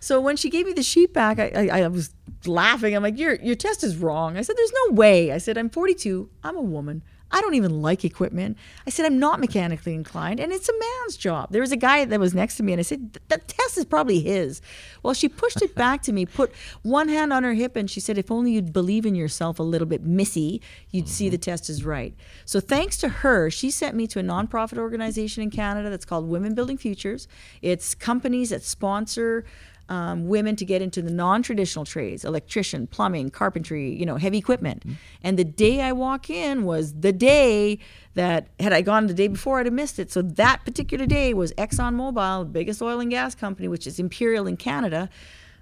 So 0.00 0.20
when 0.20 0.36
she 0.36 0.50
gave 0.50 0.66
me 0.66 0.72
the 0.72 0.82
sheet 0.82 1.12
back, 1.12 1.38
I, 1.38 1.68
I, 1.70 1.82
I 1.82 1.88
was 1.88 2.14
laughing. 2.46 2.94
I'm 2.94 3.02
like, 3.02 3.18
your 3.18 3.34
your 3.36 3.54
test 3.54 3.82
is 3.82 3.96
wrong. 3.96 4.36
I 4.36 4.42
said, 4.42 4.56
there's 4.56 4.72
no 4.86 4.94
way. 4.94 5.32
I 5.32 5.38
said, 5.38 5.58
I'm 5.58 5.70
42. 5.70 6.28
I'm 6.44 6.56
a 6.56 6.62
woman. 6.62 7.02
I 7.30 7.40
don't 7.40 7.54
even 7.54 7.82
like 7.82 8.04
equipment. 8.04 8.56
I 8.86 8.90
said, 8.90 9.04
I'm 9.04 9.18
not 9.18 9.38
mechanically 9.38 9.94
inclined, 9.94 10.40
and 10.40 10.50
it's 10.50 10.68
a 10.68 10.72
man's 10.72 11.16
job. 11.16 11.52
There 11.52 11.60
was 11.60 11.72
a 11.72 11.76
guy 11.76 12.04
that 12.04 12.18
was 12.18 12.34
next 12.34 12.56
to 12.56 12.62
me, 12.62 12.72
and 12.72 12.80
I 12.80 12.82
said, 12.82 13.12
"Th- 13.12 13.22
the 13.28 13.38
test 13.38 13.76
is 13.76 13.84
probably 13.84 14.20
his. 14.20 14.62
Well, 15.02 15.12
she 15.12 15.28
pushed 15.28 15.60
it 15.60 15.74
back 15.74 16.00
to 16.02 16.12
me, 16.12 16.24
put 16.24 16.52
one 16.82 17.08
hand 17.08 17.32
on 17.32 17.44
her 17.44 17.52
hip, 17.52 17.76
and 17.76 17.90
she 17.90 18.00
said, 18.00 18.16
if 18.16 18.30
only 18.30 18.52
you'd 18.52 18.72
believe 18.72 19.04
in 19.04 19.14
yourself 19.14 19.58
a 19.58 19.62
little 19.62 19.86
bit, 19.86 20.02
missy, 20.02 20.62
you'd 20.90 21.08
see 21.08 21.26
mm-hmm. 21.26 21.32
the 21.32 21.38
test 21.38 21.68
is 21.68 21.84
right. 21.84 22.14
So 22.46 22.60
thanks 22.60 22.96
to 22.98 23.08
her, 23.08 23.50
she 23.50 23.70
sent 23.70 23.94
me 23.94 24.06
to 24.08 24.18
a 24.18 24.22
nonprofit 24.22 24.78
organization 24.78 25.42
in 25.42 25.50
Canada 25.50 25.90
that's 25.90 26.06
called 26.06 26.28
Women 26.28 26.54
Building 26.54 26.78
Futures. 26.78 27.28
It's 27.60 27.94
companies 27.94 28.50
that 28.50 28.62
sponsor 28.62 29.44
um, 29.88 30.28
women 30.28 30.56
to 30.56 30.64
get 30.64 30.82
into 30.82 31.02
the 31.02 31.10
non-traditional 31.10 31.84
trades 31.84 32.24
electrician 32.24 32.86
plumbing 32.86 33.30
carpentry 33.30 33.94
you 33.94 34.04
know 34.06 34.16
heavy 34.16 34.38
equipment 34.38 34.84
and 35.22 35.38
the 35.38 35.44
day 35.44 35.80
i 35.80 35.92
walk 35.92 36.28
in 36.30 36.64
was 36.64 36.94
the 37.00 37.12
day 37.12 37.78
that 38.14 38.48
had 38.60 38.72
i 38.72 38.80
gone 38.80 39.06
the 39.06 39.14
day 39.14 39.28
before 39.28 39.60
i'd 39.60 39.66
have 39.66 39.72
missed 39.72 39.98
it 39.98 40.10
so 40.10 40.22
that 40.22 40.64
particular 40.64 41.06
day 41.06 41.32
was 41.32 41.52
exxonmobil 41.54 42.44
the 42.44 42.50
biggest 42.50 42.82
oil 42.82 43.00
and 43.00 43.10
gas 43.10 43.34
company 43.34 43.68
which 43.68 43.86
is 43.86 43.98
imperial 43.98 44.46
in 44.46 44.56
canada 44.56 45.08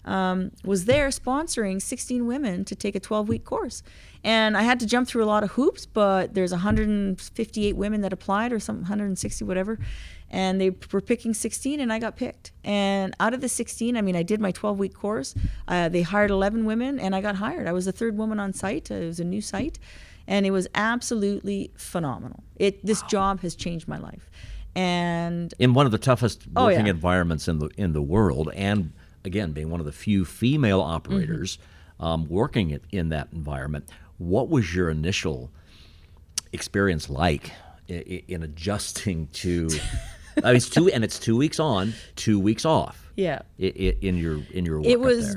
um, 0.07 0.53
was 0.65 0.85
there 0.85 1.09
sponsoring 1.09 1.83
16 1.83 2.27
women 2.27 2.65
to 2.65 2.75
take 2.75 2.95
a 2.95 3.01
12 3.01 3.29
week 3.29 3.45
course. 3.45 3.83
And 4.23 4.57
I 4.57 4.63
had 4.63 4.81
to 4.81 4.87
jump 4.87 5.09
through 5.09 5.25
a 5.25 5.27
lot 5.27 5.43
of 5.43 5.51
hoops, 5.53 5.85
but 5.85 6.35
there's 6.35 6.53
158 6.53 7.77
women 7.77 8.01
that 8.01 8.13
applied 8.13 8.53
or 8.53 8.61
some 8.61 8.77
160, 8.77 9.45
whatever. 9.45 9.79
And 10.31 10.61
they 10.61 10.71
were 10.93 11.01
picking 11.01 11.35
16, 11.35 11.79
and 11.79 11.93
I 11.93 11.99
got 11.99 12.17
picked. 12.17 12.51
And 12.65 13.15
out 13.21 13.33
of 13.33 13.41
the 13.41 13.49
16, 13.49 13.97
I 13.97 14.03
mean, 14.03 14.17
I 14.17 14.23
did 14.23 14.41
my 14.41 14.51
12 14.51 14.79
week 14.79 14.95
course. 14.95 15.35
Uh, 15.69 15.89
they 15.89 16.03
hired 16.03 16.31
11 16.31 16.65
women, 16.65 16.99
and 16.99 17.15
I 17.15 17.21
got 17.21 17.37
hired. 17.37 17.69
I 17.69 17.73
was 17.73 17.85
the 17.85 17.93
third 17.93 18.17
woman 18.19 18.41
on 18.41 18.53
site. 18.53 18.91
Uh, 18.91 18.95
it 18.95 19.07
was 19.07 19.21
a 19.21 19.25
new 19.25 19.41
site. 19.41 19.79
and 20.27 20.47
it 20.47 20.51
was 20.51 20.67
absolutely 20.75 21.71
phenomenal. 21.77 22.43
It 22.57 22.85
this 22.85 23.03
wow. 23.03 23.09
job 23.09 23.41
has 23.41 23.55
changed 23.55 23.89
my 23.89 23.99
life, 23.99 24.31
and 24.75 25.55
in 25.59 25.75
one 25.75 25.87
of 25.87 25.93
the 25.93 25.99
toughest 25.99 26.47
working 26.49 26.57
oh, 26.57 26.69
yeah. 26.69 26.87
environments 26.87 27.49
in 27.49 27.59
the 27.59 27.69
in 27.77 27.93
the 27.93 28.03
world, 28.03 28.51
and 28.55 28.93
again 29.25 29.53
being 29.53 29.71
one 29.71 29.81
of 29.81 29.87
the 29.87 29.93
few 29.93 30.25
female 30.25 30.81
operators 30.81 31.59
mm-hmm. 31.99 32.05
um, 32.05 32.29
working 32.29 32.79
in 32.91 33.09
that 33.11 33.29
environment. 33.33 33.89
What 34.19 34.49
was 34.49 34.75
your 34.75 34.89
initial 34.89 35.51
experience 36.53 37.11
like 37.11 37.53
in, 37.87 38.23
in 38.29 38.43
adjusting 38.43 39.29
to? 39.29 39.69
I 40.43 40.49
mean, 40.49 40.57
it's 40.57 40.69
two 40.69 40.89
and 40.89 41.05
it's 41.05 41.19
two 41.19 41.37
weeks 41.37 41.59
on, 41.59 41.95
two 42.15 42.39
weeks 42.39 42.65
off. 42.65 43.11
Yeah. 43.17 43.41
in 43.59 44.17
your 44.19 44.41
in 44.53 44.67
your 44.67 44.79
work 44.79 44.87
it 44.87 45.01
was 45.01 45.37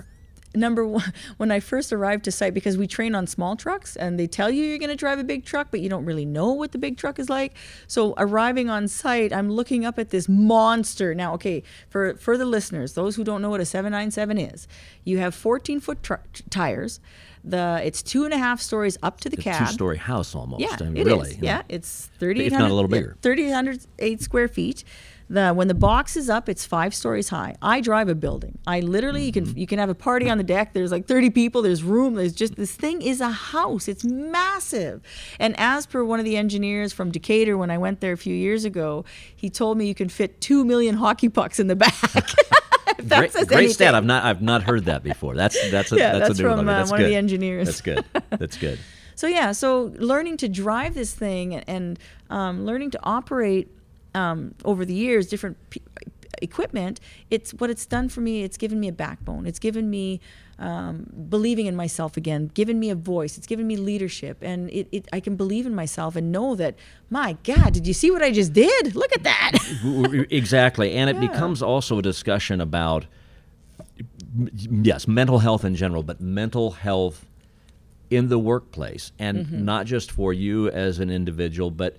number 0.56 0.86
one 0.86 1.14
when 1.38 1.52
i 1.52 1.60
first 1.60 1.94
arrived 1.94 2.26
to 2.26 2.32
site 2.32 2.54
because 2.54 2.76
we 2.78 2.88
train 2.88 3.14
on 3.14 3.28
small 3.28 3.56
trucks 3.56 3.96
and 3.96 4.20
they 4.20 4.26
tell 4.28 4.50
you 4.50 4.66
you're 4.66 4.80
going 4.80 4.90
to 4.90 4.96
drive 4.96 5.20
a 5.20 5.24
big 5.24 5.46
truck 5.46 5.68
but 5.70 5.80
you 5.80 5.88
don't 5.88 6.06
really 6.06 6.26
know 6.26 6.52
what 6.52 6.72
the 6.72 6.78
big 6.78 6.98
truck 6.98 7.20
is 7.20 7.30
like 7.30 7.56
so 7.88 8.14
arriving 8.18 8.70
on 8.70 8.88
site 8.88 9.32
i'm 9.32 9.50
looking 9.52 9.86
up 9.86 10.00
at 10.00 10.10
this 10.10 10.28
monster 10.28 11.14
now 11.14 11.34
okay 11.34 11.62
for 11.88 12.16
for 12.16 12.36
the 12.38 12.46
listeners 12.46 12.94
those 12.94 13.16
who 13.16 13.24
don't 13.24 13.42
know 13.42 13.50
what 13.50 13.62
a 13.62 13.66
797 13.66 14.38
is 14.40 14.68
you 15.04 15.20
have 15.20 15.36
14 15.36 15.80
foot 15.80 16.02
tr- 16.02 16.16
tires 16.50 17.00
the 17.44 17.82
it's 17.84 18.02
two 18.02 18.26
and 18.26 18.34
a 18.34 18.38
half 18.38 18.62
stories 18.62 18.98
up 19.04 19.20
to 19.22 19.30
the 19.30 19.38
cab. 19.38 19.68
Two 19.68 19.74
story 19.74 19.98
house 19.98 20.36
almost. 20.36 20.62
Yeah, 20.62 20.78
I 20.80 20.84
mean, 20.84 20.98
it 20.98 21.06
really. 21.06 21.32
Is. 21.32 21.40
Yeah, 21.40 21.62
it's 21.70 22.10
thirty 22.20 22.44
eight 22.44 22.52
hundred. 22.52 22.66
not 22.66 22.72
a 22.72 22.76
little 22.76 22.90
bigger. 22.90 23.16
Thirty 23.22 23.46
eight 23.46 23.54
hundred 23.54 23.86
eight 24.00 24.22
square 24.22 24.48
feet. 24.48 24.84
The 25.32 25.54
when 25.54 25.68
the 25.68 25.76
box 25.76 26.18
is 26.18 26.28
up, 26.28 26.50
it's 26.50 26.66
five 26.66 26.94
stories 26.94 27.30
high. 27.30 27.56
I 27.62 27.82
drive 27.82 28.10
a 28.10 28.16
building. 28.16 28.58
I 28.66 28.80
literally 28.80 29.20
mm-hmm. 29.20 29.26
you 29.28 29.32
can 29.32 29.46
mm-hmm. 29.46 29.58
you 29.60 29.68
can 29.68 29.80
have 29.80 29.90
a 29.90 29.96
party 29.96 30.28
on 30.28 30.40
the 30.40 30.44
deck. 30.44 30.74
There's 30.74 30.92
like 30.92 31.06
30 31.06 31.30
people. 31.30 31.62
There's 31.62 31.84
room. 31.84 32.16
There's 32.16 32.34
just 32.34 32.56
this 32.56 32.72
thing 32.72 33.04
is 33.04 33.22
a 33.22 33.30
house. 33.30 33.88
It's 33.88 34.04
massive. 34.04 35.02
And 35.40 35.54
as 35.60 35.86
per 35.86 36.04
one 36.04 36.18
of 36.18 36.26
the 36.26 36.36
engineers 36.36 36.94
from 36.94 37.12
Decatur, 37.12 37.58
when 37.58 37.70
I 37.70 37.78
went 37.78 38.02
there 38.02 38.14
a 38.14 38.18
few 38.18 38.34
years 38.34 38.66
ago, 38.66 39.06
he 39.36 39.52
told 39.52 39.78
me 39.78 39.86
you 39.86 39.96
can 39.96 40.10
fit 40.10 40.42
two 40.42 40.66
million 40.66 40.96
hockey 40.96 41.30
pucks 41.30 41.60
in 41.60 41.68
the 41.68 41.76
back. 41.76 41.94
great, 43.08 43.34
great 43.48 43.72
stat. 43.72 43.96
I've 43.96 44.06
not 44.06 44.24
I've 44.24 44.42
not 44.42 44.64
heard 44.64 44.86
that 44.86 45.04
before. 45.04 45.36
That's 45.36 45.58
that's 45.72 45.92
a, 45.92 45.98
yeah, 45.98 46.14
that's, 46.14 46.30
that's 46.30 46.40
a 46.40 46.44
new 46.44 46.50
from 46.50 46.58
one. 46.58 46.66
That's 46.66 46.90
uh, 46.90 46.94
one 46.94 47.00
good. 47.00 47.06
of 47.06 47.10
the 47.12 47.16
engineers. 47.16 47.68
That's 47.68 47.82
good. 47.82 48.06
That's 48.30 48.58
good. 48.58 48.80
so 49.16 49.28
yeah, 49.28 49.52
so 49.52 49.94
learning 49.98 50.38
to 50.38 50.48
drive 50.48 50.94
this 50.94 51.14
thing 51.14 51.56
and 51.56 52.00
um, 52.30 52.66
learning 52.66 52.92
to 52.92 53.00
operate 53.04 53.70
um, 54.16 54.56
over 54.66 54.86
the 54.86 54.94
years 54.94 55.28
different 55.28 55.58
p- 55.70 55.82
equipment 56.42 57.00
it's 57.30 57.54
what 57.56 57.70
it's 57.70 57.86
done 57.86 58.08
for 58.08 58.22
me 58.22 58.44
it's 58.44 58.58
given 58.58 58.80
me 58.80 58.88
a 58.88 58.94
backbone 58.94 59.46
it's 59.46 59.60
given 59.60 59.90
me 59.90 60.22
um, 60.60 61.06
believing 61.30 61.66
in 61.66 61.76
myself 61.76 62.18
again 62.18 62.52
given 62.54 62.80
me 62.80 62.90
a 62.90 62.96
voice 62.96 63.38
it's 63.38 63.48
given 63.48 63.66
me 63.66 63.78
leadership 63.78 64.38
and 64.42 64.70
it, 64.70 64.88
it, 64.92 65.08
i 65.14 65.20
can 65.20 65.36
believe 65.36 65.66
in 65.66 65.74
myself 65.74 66.16
and 66.16 66.32
know 66.32 66.56
that 66.56 66.76
my 67.10 67.38
god 67.44 67.74
did 67.74 67.88
you 67.88 67.94
see 67.94 68.12
what 68.12 68.22
i 68.22 68.32
just 68.32 68.54
did 68.54 68.96
look 68.96 69.12
at 69.14 69.24
that 69.24 69.54
exactly 70.30 70.94
and 70.94 71.10
it 71.10 71.16
yeah. 71.16 71.28
becomes 71.28 71.62
also 71.62 72.00
a 72.00 72.02
discussion 72.02 72.62
about 72.62 73.06
yes 74.68 75.08
mental 75.08 75.40
health 75.40 75.64
in 75.64 75.76
general 75.76 76.04
but 76.04 76.20
mental 76.22 76.72
health 76.72 77.26
in 78.10 78.30
the 78.30 78.40
workplace 78.40 79.12
and 79.20 79.46
mm-hmm. 79.46 79.66
not 79.66 79.86
just 79.86 80.12
for 80.12 80.34
you 80.34 80.70
as 80.70 81.00
an 81.00 81.10
individual 81.10 81.72
but 81.72 81.98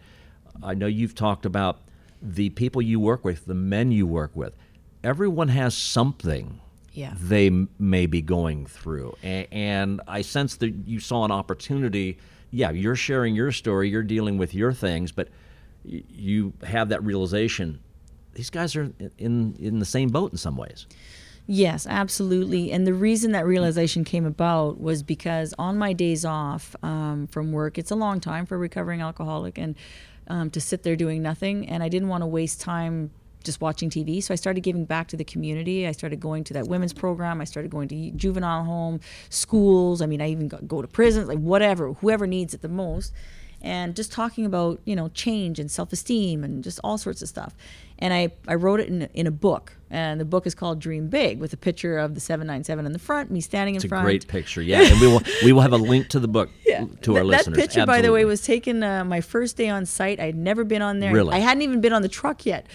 i 0.62 0.74
know 0.74 0.86
you've 0.86 1.14
talked 1.14 1.46
about 1.46 1.80
the 2.22 2.50
people 2.50 2.82
you 2.82 3.00
work 3.00 3.24
with, 3.24 3.46
the 3.46 3.54
men 3.54 3.92
you 3.92 4.06
work 4.06 4.30
with, 4.34 4.54
everyone 5.02 5.48
has 5.48 5.74
something 5.74 6.60
yeah. 6.92 7.14
they 7.20 7.49
m- 7.49 7.68
may 7.78 8.06
be 8.06 8.23
going 8.23 8.66
through. 8.66 9.16
And, 9.23 9.47
and 9.50 10.00
I 10.06 10.23
sense 10.23 10.56
that 10.56 10.70
you 10.87 11.00
saw 11.00 11.25
an 11.25 11.30
opportunity. 11.30 12.18
Yeah, 12.50 12.70
you're 12.70 12.97
sharing 12.97 13.35
your 13.35 13.52
story, 13.52 13.88
you're 13.88 14.02
dealing 14.02 14.38
with 14.38 14.54
your 14.54 14.73
things, 14.73 15.12
but 15.12 15.28
y- 15.85 16.02
you 16.09 16.52
have 16.62 16.88
that 16.88 17.02
realization 17.04 17.80
these 18.35 18.50
guys 18.50 18.76
are 18.76 18.92
in 19.18 19.56
in 19.59 19.78
the 19.78 19.85
same 19.85 20.09
boat 20.09 20.32
in 20.32 20.38
some 20.38 20.56
ways. 20.56 20.87
Yes, 21.47 21.87
absolutely. 21.87 22.70
And 22.70 22.87
the 22.87 22.94
reason 22.94 23.32
that 23.32 23.44
realization 23.44 24.04
came 24.04 24.25
about 24.25 24.80
was 24.80 25.02
because 25.02 25.52
on 25.59 25.78
my 25.78 25.92
days 25.92 26.25
off 26.25 26.76
um, 26.82 27.26
from 27.26 27.50
work, 27.50 27.76
it's 27.76 27.90
a 27.90 27.97
long 27.97 28.20
time 28.20 28.47
for 28.47 28.54
a 28.54 28.59
recovering 28.59 29.00
alcoholic, 29.00 29.59
and 29.59 29.75
um, 30.28 30.50
to 30.50 30.61
sit 30.61 30.85
there 30.85 30.94
doing 30.94 31.23
nothing. 31.23 31.68
And 31.68 31.82
I 31.82 31.88
didn't 31.88 32.09
want 32.09 32.23
to 32.23 32.26
waste 32.26 32.61
time 32.61 33.11
just 33.44 33.61
watching 33.61 33.90
TV. 33.90 34.23
So 34.23 34.32
I 34.32 34.37
started 34.37 34.61
giving 34.61 34.85
back 34.85 35.09
to 35.09 35.16
the 35.16 35.25
community. 35.25 35.87
I 35.87 35.92
started 35.92 36.20
going 36.20 36.44
to 36.44 36.54
that 36.54 36.66
women's 36.66 36.92
program. 36.92 37.40
I 37.40 37.44
started 37.44 37.70
going 37.70 37.88
to 37.88 38.11
juvenile 38.12 38.64
home, 38.64 39.00
schools. 39.28 40.02
I 40.02 40.06
mean, 40.06 40.20
I 40.20 40.30
even 40.30 40.49
got, 40.49 40.66
go 40.66 40.82
to 40.82 40.88
prisons, 40.88 41.28
like 41.28 41.38
whatever, 41.38 41.92
whoever 41.94 42.26
needs 42.26 42.54
it 42.54 42.62
the 42.62 42.68
most. 42.68 43.12
And 43.62 43.94
just 43.94 44.11
talking 44.11 44.47
about, 44.47 44.80
you 44.87 44.97
know, 44.97 45.09
change 45.09 45.59
and 45.59 45.70
self 45.70 45.92
esteem 45.92 46.44
and 46.44 46.64
just 46.64 46.80
all 46.82 46.97
sorts 46.97 47.20
of 47.20 47.28
stuff 47.28 47.54
and 48.00 48.14
I, 48.14 48.30
I 48.49 48.54
wrote 48.54 48.80
it 48.80 48.88
in, 48.88 49.02
in 49.14 49.26
a 49.26 49.30
book. 49.30 49.75
And 49.90 50.20
the 50.20 50.25
book 50.25 50.47
is 50.47 50.54
called 50.54 50.78
Dream 50.78 51.09
Big, 51.09 51.40
with 51.40 51.52
a 51.52 51.56
picture 51.56 51.99
of 51.99 52.14
the 52.14 52.20
797 52.20 52.87
in 52.87 52.92
the 52.92 52.99
front, 52.99 53.30
me 53.30 53.40
standing 53.40 53.75
in 53.75 53.80
it's 53.80 53.87
front. 53.87 54.09
It's 54.09 54.25
a 54.25 54.28
great 54.28 54.28
picture, 54.28 54.62
yeah. 54.62 54.82
and 54.82 55.00
we 55.00 55.09
will 55.09 55.20
we 55.44 55.52
will 55.52 55.62
have 55.62 55.73
a 55.73 55.78
link 55.78 56.09
to 56.11 56.20
the 56.20 56.28
book 56.28 56.49
yeah. 56.66 56.85
to 57.02 57.16
our 57.16 57.20
that, 57.20 57.25
listeners. 57.25 57.56
That 57.56 57.62
picture, 57.62 57.80
Absolutely. 57.80 57.87
by 57.87 58.02
the 58.02 58.12
way, 58.12 58.25
was 58.25 58.42
taken 58.42 58.85
uh, 58.85 59.04
my 59.04 59.20
first 59.20 59.56
day 59.56 59.68
on 59.68 59.87
site. 59.87 60.20
I'd 60.20 60.37
never 60.37 60.62
been 60.62 60.80
on 60.80 61.00
there. 61.00 61.12
Really? 61.12 61.35
I 61.35 61.38
hadn't 61.38 61.62
even 61.62 61.80
been 61.80 61.92
on 61.92 62.02
the 62.02 62.09
truck 62.09 62.47
yet 62.47 62.66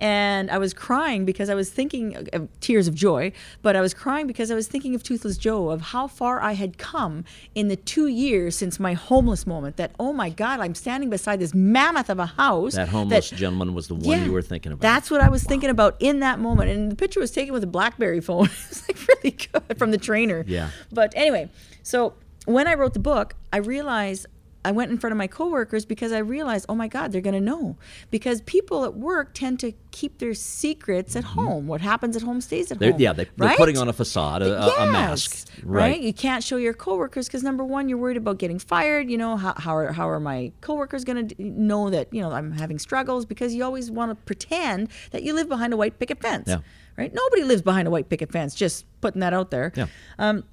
and 0.00 0.50
I 0.50 0.58
was 0.58 0.72
crying 0.72 1.24
because 1.24 1.48
I 1.48 1.54
was 1.54 1.70
thinking 1.70 2.28
of 2.32 2.48
tears 2.60 2.86
of 2.86 2.94
joy, 2.94 3.32
but 3.62 3.74
I 3.76 3.80
was 3.80 3.94
crying 3.94 4.26
because 4.26 4.50
I 4.50 4.54
was 4.54 4.68
thinking 4.68 4.94
of 4.94 5.02
Toothless 5.02 5.36
Joe, 5.36 5.70
of 5.70 5.80
how 5.80 6.06
far 6.06 6.40
I 6.40 6.52
had 6.52 6.78
come 6.78 7.24
in 7.54 7.68
the 7.68 7.76
two 7.76 8.06
years 8.06 8.56
since 8.56 8.78
my 8.78 8.94
homeless 8.94 9.46
moment. 9.46 9.76
That 9.76 9.92
oh 9.98 10.12
my 10.12 10.30
God, 10.30 10.60
I'm 10.60 10.74
standing 10.74 11.10
beside 11.10 11.40
this 11.40 11.54
mammoth 11.54 12.10
of 12.10 12.18
a 12.18 12.26
house. 12.26 12.74
That 12.74 12.88
homeless 12.88 13.30
that, 13.30 13.36
gentleman 13.36 13.74
was 13.74 13.88
the 13.88 13.94
one 13.94 14.04
yeah, 14.04 14.24
you 14.24 14.32
were 14.32 14.42
thinking 14.42 14.72
about. 14.72 14.82
That's 14.82 15.10
what 15.10 15.20
I 15.20 15.28
was 15.28 15.44
wow. 15.44 15.48
thinking 15.48 15.70
about 15.70 15.96
in 15.98 16.20
that 16.20 16.38
moment, 16.38 16.70
and 16.70 16.90
the 16.90 16.96
picture 16.96 17.20
was 17.20 17.30
taken 17.30 17.52
with 17.52 17.64
a 17.64 17.68
BlackBerry 17.68 18.20
phone. 18.20 18.44
it 18.46 18.68
was 18.68 18.84
like 18.88 18.98
really 19.08 19.36
good 19.36 19.78
from 19.78 19.90
the 19.90 19.98
trainer. 19.98 20.44
Yeah. 20.46 20.70
But 20.92 21.12
anyway, 21.16 21.50
so 21.82 22.14
when 22.46 22.66
I 22.66 22.74
wrote 22.74 22.94
the 22.94 23.00
book, 23.00 23.34
I 23.52 23.58
realized 23.58 24.26
I 24.68 24.70
went 24.70 24.90
in 24.90 24.98
front 24.98 25.12
of 25.12 25.16
my 25.16 25.26
coworkers 25.26 25.86
because 25.86 26.12
I 26.12 26.18
realized, 26.18 26.66
oh 26.68 26.74
my 26.74 26.88
God, 26.88 27.10
they're 27.10 27.22
going 27.22 27.32
to 27.32 27.40
know. 27.40 27.78
Because 28.10 28.42
people 28.42 28.84
at 28.84 28.94
work 28.94 29.32
tend 29.32 29.60
to 29.60 29.72
keep 29.92 30.18
their 30.18 30.34
secrets 30.34 31.16
at 31.16 31.24
mm-hmm. 31.24 31.38
home. 31.38 31.66
What 31.66 31.80
happens 31.80 32.16
at 32.16 32.22
home 32.22 32.42
stays 32.42 32.70
at 32.70 32.78
they're, 32.78 32.92
home. 32.92 33.00
Yeah, 33.00 33.14
they, 33.14 33.26
are 33.40 33.56
putting 33.56 33.78
on 33.78 33.88
a 33.88 33.94
facade, 33.94 34.42
a, 34.42 34.48
yes, 34.48 34.78
a 34.78 34.92
mask. 34.92 35.48
Right. 35.62 35.92
right. 35.92 36.00
You 36.02 36.12
can't 36.12 36.44
show 36.44 36.58
your 36.58 36.74
coworkers 36.74 37.28
because 37.28 37.42
number 37.42 37.64
one, 37.64 37.88
you're 37.88 37.96
worried 37.96 38.18
about 38.18 38.36
getting 38.36 38.58
fired. 38.58 39.08
You 39.08 39.16
know, 39.16 39.38
how, 39.38 39.54
how, 39.56 39.74
are, 39.74 39.90
how 39.90 40.06
are 40.06 40.20
my 40.20 40.52
coworkers 40.60 41.02
going 41.02 41.28
to 41.28 41.42
know 41.42 41.88
that, 41.88 42.12
you 42.12 42.20
know, 42.20 42.30
I'm 42.30 42.52
having 42.52 42.78
struggles? 42.78 43.24
Because 43.24 43.54
you 43.54 43.64
always 43.64 43.90
want 43.90 44.10
to 44.10 44.16
pretend 44.26 44.90
that 45.12 45.22
you 45.22 45.32
live 45.32 45.48
behind 45.48 45.72
a 45.72 45.78
white 45.78 45.98
picket 45.98 46.20
fence. 46.20 46.46
Yeah. 46.46 46.58
Right? 46.98 47.14
Nobody 47.14 47.42
lives 47.42 47.62
behind 47.62 47.88
a 47.88 47.90
white 47.90 48.10
picket 48.10 48.30
fence, 48.30 48.54
just 48.54 48.84
putting 49.00 49.20
that 49.20 49.32
out 49.32 49.50
there. 49.50 49.72
Yeah. 49.74 49.86
Um, 50.18 50.44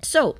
so 0.00 0.36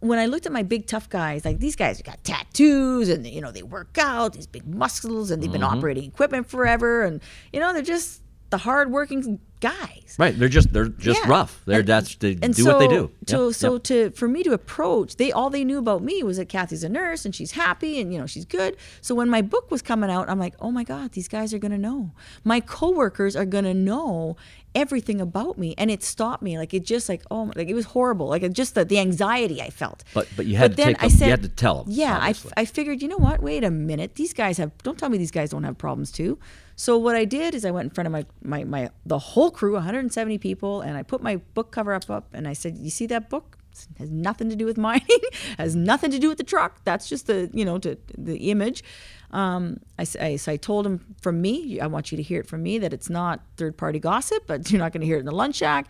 when 0.00 0.18
I 0.18 0.26
looked 0.26 0.46
at 0.46 0.52
my 0.52 0.62
big 0.62 0.86
tough 0.86 1.08
guys, 1.08 1.44
like 1.44 1.58
these 1.58 1.76
guys 1.76 2.00
got 2.02 2.22
tattoos 2.24 3.08
and 3.08 3.26
you 3.26 3.40
know 3.40 3.50
they 3.50 3.62
work 3.62 3.96
out, 3.98 4.34
these 4.34 4.46
big 4.46 4.66
muscles, 4.66 5.30
and 5.30 5.42
they've 5.42 5.50
been 5.50 5.62
mm-hmm. 5.62 5.78
operating 5.78 6.04
equipment 6.04 6.48
forever, 6.48 7.02
and 7.02 7.20
you 7.52 7.60
know 7.60 7.72
they're 7.72 7.82
just 7.82 8.22
the 8.50 8.58
hardworking 8.58 9.40
guys. 9.60 10.16
Right. 10.18 10.38
They're 10.38 10.48
just 10.48 10.72
they're 10.72 10.88
just 10.88 11.20
yeah. 11.24 11.30
rough. 11.30 11.62
They're 11.66 11.80
and, 11.80 11.88
that's 11.88 12.14
they 12.16 12.34
do 12.34 12.52
so, 12.52 12.72
what 12.72 12.78
they 12.78 12.88
do. 12.88 13.10
So 13.26 13.48
yep. 13.48 13.54
so 13.54 13.72
yep. 13.74 13.82
to 13.84 14.10
for 14.10 14.28
me 14.28 14.42
to 14.44 14.52
approach, 14.52 15.16
they 15.16 15.32
all 15.32 15.50
they 15.50 15.64
knew 15.64 15.78
about 15.78 16.02
me 16.02 16.22
was 16.22 16.36
that 16.36 16.48
Kathy's 16.48 16.84
a 16.84 16.88
nurse 16.88 17.24
and 17.24 17.34
she's 17.34 17.52
happy 17.52 18.00
and 18.00 18.12
you 18.12 18.18
know 18.18 18.26
she's 18.26 18.44
good. 18.44 18.76
So 19.00 19.14
when 19.14 19.28
my 19.28 19.42
book 19.42 19.70
was 19.70 19.82
coming 19.82 20.10
out, 20.10 20.28
I'm 20.28 20.38
like, 20.38 20.54
oh 20.60 20.70
my 20.70 20.84
god, 20.84 21.12
these 21.12 21.28
guys 21.28 21.52
are 21.52 21.58
gonna 21.58 21.78
know. 21.78 22.12
My 22.44 22.60
coworkers 22.60 23.34
are 23.34 23.46
gonna 23.46 23.74
know 23.74 24.36
everything 24.76 25.20
about 25.20 25.56
me, 25.58 25.74
and 25.78 25.90
it 25.90 26.04
stopped 26.04 26.42
me. 26.42 26.58
Like 26.58 26.74
it 26.74 26.84
just 26.84 27.08
like 27.08 27.22
oh 27.30 27.50
like 27.56 27.68
it 27.68 27.74
was 27.74 27.86
horrible. 27.86 28.28
Like 28.28 28.42
it 28.42 28.52
just 28.52 28.74
the, 28.74 28.84
the 28.84 29.00
anxiety 29.00 29.60
I 29.62 29.70
felt. 29.70 30.04
But 30.14 30.28
but 30.36 30.46
you 30.46 30.56
had 30.56 30.72
but 30.72 30.76
to 30.76 30.84
take 30.84 30.98
them, 31.00 31.10
said, 31.10 31.24
you 31.24 31.30
had 31.30 31.42
to 31.42 31.48
tell 31.48 31.84
them. 31.84 31.92
Yeah, 31.92 32.18
I, 32.20 32.34
I 32.56 32.64
figured 32.66 33.02
you 33.02 33.08
know 33.08 33.16
what? 33.16 33.42
Wait 33.42 33.64
a 33.64 33.70
minute. 33.70 34.14
These 34.14 34.34
guys 34.34 34.58
have. 34.58 34.76
Don't 34.82 34.98
tell 34.98 35.08
me 35.08 35.18
these 35.18 35.30
guys 35.30 35.50
don't 35.50 35.64
have 35.64 35.78
problems 35.78 36.12
too. 36.12 36.38
So 36.76 36.98
what 36.98 37.16
I 37.16 37.24
did 37.24 37.54
is 37.54 37.64
I 37.64 37.70
went 37.70 37.86
in 37.86 37.90
front 37.90 38.06
of 38.06 38.12
my 38.12 38.26
my, 38.42 38.64
my 38.64 38.90
the 39.06 39.18
whole 39.18 39.50
crew, 39.50 39.72
170 39.72 40.38
people, 40.38 40.82
and 40.82 40.96
I 40.96 41.02
put 41.02 41.22
my 41.22 41.36
book 41.54 41.72
cover 41.72 41.94
up 41.94 42.08
up, 42.10 42.28
and 42.34 42.46
I 42.46 42.52
said, 42.52 42.76
"You 42.76 42.90
see 42.90 43.06
that 43.06 43.30
book? 43.30 43.56
It 43.72 43.98
has 43.98 44.10
nothing 44.10 44.48
to 44.50 44.56
do 44.56 44.66
with 44.66 44.76
mining. 44.90 45.22
has 45.58 45.74
nothing 45.74 46.10
to 46.10 46.18
do 46.18 46.28
with 46.28 46.38
the 46.38 46.44
truck. 46.44 46.84
That's 46.84 47.08
just 47.08 47.26
the 47.26 47.50
you 47.52 47.64
know 47.64 47.78
to 47.78 47.96
the 48.16 48.50
image." 48.50 48.84
Um, 49.30 49.80
I, 49.98 50.06
I, 50.20 50.36
so 50.36 50.52
I 50.52 50.56
told 50.56 50.86
him 50.86 51.16
from 51.20 51.40
me, 51.40 51.80
I 51.80 51.86
want 51.86 52.12
you 52.12 52.16
to 52.16 52.22
hear 52.22 52.40
it 52.40 52.46
from 52.46 52.62
me 52.62 52.78
that 52.78 52.92
it's 52.92 53.10
not 53.10 53.40
third 53.56 53.76
party 53.76 53.98
gossip, 53.98 54.44
but 54.46 54.70
you're 54.70 54.80
not 54.80 54.92
going 54.92 55.00
to 55.00 55.06
hear 55.06 55.16
it 55.16 55.20
in 55.20 55.26
the 55.26 55.34
lunch 55.34 55.56
shack. 55.56 55.88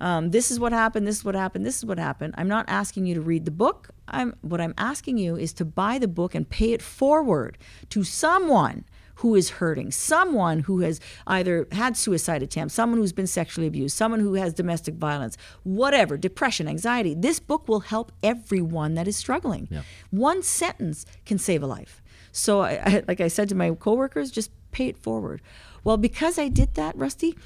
Um, 0.00 0.30
this 0.30 0.50
is 0.50 0.60
what 0.60 0.72
happened. 0.72 1.06
This 1.06 1.16
is 1.16 1.24
what 1.24 1.34
happened. 1.34 1.66
This 1.66 1.78
is 1.78 1.84
what 1.84 1.98
happened. 1.98 2.34
I'm 2.38 2.48
not 2.48 2.66
asking 2.68 3.06
you 3.06 3.14
to 3.14 3.20
read 3.20 3.44
the 3.44 3.50
book. 3.50 3.90
I'm 4.06 4.36
what 4.42 4.60
I'm 4.60 4.74
asking 4.78 5.18
you 5.18 5.36
is 5.36 5.52
to 5.54 5.64
buy 5.64 5.98
the 5.98 6.08
book 6.08 6.34
and 6.34 6.48
pay 6.48 6.72
it 6.72 6.82
forward 6.82 7.58
to 7.90 8.04
someone 8.04 8.84
who 9.16 9.34
is 9.34 9.50
hurting, 9.50 9.90
someone 9.90 10.60
who 10.60 10.80
has 10.80 11.00
either 11.26 11.66
had 11.72 11.96
suicide 11.96 12.40
attempts, 12.40 12.72
someone 12.74 13.00
who's 13.00 13.12
been 13.12 13.26
sexually 13.26 13.66
abused, 13.66 13.96
someone 13.96 14.20
who 14.20 14.34
has 14.34 14.54
domestic 14.54 14.94
violence, 14.94 15.36
whatever, 15.64 16.16
depression, 16.16 16.68
anxiety. 16.68 17.14
This 17.14 17.40
book 17.40 17.66
will 17.66 17.80
help 17.80 18.12
everyone 18.22 18.94
that 18.94 19.08
is 19.08 19.16
struggling. 19.16 19.66
Yeah. 19.72 19.82
One 20.10 20.44
sentence 20.44 21.04
can 21.26 21.38
save 21.38 21.64
a 21.64 21.66
life. 21.66 22.00
So, 22.32 22.60
I, 22.60 22.80
I, 22.84 23.02
like 23.08 23.20
I 23.20 23.28
said 23.28 23.48
to 23.50 23.54
my 23.54 23.70
coworkers, 23.70 24.30
just 24.30 24.50
pay 24.72 24.86
it 24.86 24.98
forward. 24.98 25.40
Well, 25.84 25.96
because 25.96 26.38
I 26.38 26.48
did 26.48 26.74
that, 26.74 26.96
Rusty, 26.96 27.36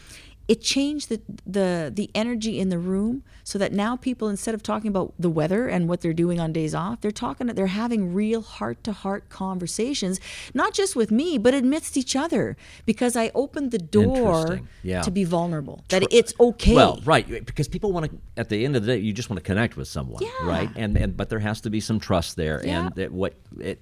it 0.48 0.60
changed 0.60 1.08
the, 1.08 1.20
the 1.46 1.90
the 1.94 2.10
energy 2.14 2.58
in 2.58 2.68
the 2.68 2.78
room 2.78 3.22
so 3.44 3.58
that 3.58 3.72
now 3.72 3.96
people 3.96 4.28
instead 4.28 4.54
of 4.54 4.62
talking 4.62 4.88
about 4.88 5.12
the 5.18 5.30
weather 5.30 5.68
and 5.68 5.88
what 5.88 6.00
they're 6.00 6.12
doing 6.12 6.38
on 6.40 6.52
days 6.52 6.74
off 6.74 7.00
they're 7.00 7.10
talking 7.10 7.46
they're 7.48 7.66
having 7.68 8.12
real 8.14 8.42
heart 8.42 8.82
to 8.84 8.92
heart 8.92 9.28
conversations 9.28 10.20
not 10.54 10.72
just 10.74 10.96
with 10.96 11.10
me 11.10 11.38
but 11.38 11.54
amidst 11.54 11.96
each 11.96 12.14
other 12.16 12.56
because 12.86 13.16
i 13.16 13.30
opened 13.34 13.70
the 13.70 13.78
door 13.78 14.60
Yeah. 14.82 15.02
to 15.02 15.10
be 15.10 15.24
vulnerable 15.24 15.84
that 15.88 16.02
it's 16.10 16.34
okay 16.40 16.74
Well, 16.74 17.00
right, 17.04 17.26
because 17.46 17.68
people 17.68 17.92
want 17.92 18.10
to. 18.10 18.18
At 18.36 18.48
the 18.48 18.64
end 18.64 18.76
of 18.76 18.84
the 18.84 18.92
day, 18.94 18.98
you 18.98 19.12
just 19.12 19.30
want 19.30 19.38
to 19.38 19.42
connect 19.42 19.76
with 19.76 19.86
someone, 19.88 20.22
Yeah. 20.22 20.46
right? 20.48 20.70
And 20.76 20.96
and 20.96 21.16
but 21.16 21.28
there 21.28 21.38
has 21.40 21.60
to 21.62 21.70
be 21.70 21.80
some 21.80 21.98
trust 22.00 22.36
there, 22.36 22.60
Yeah. 22.64 22.86
and 22.86 22.94
that 22.96 23.12
what 23.12 23.34
it, 23.60 23.78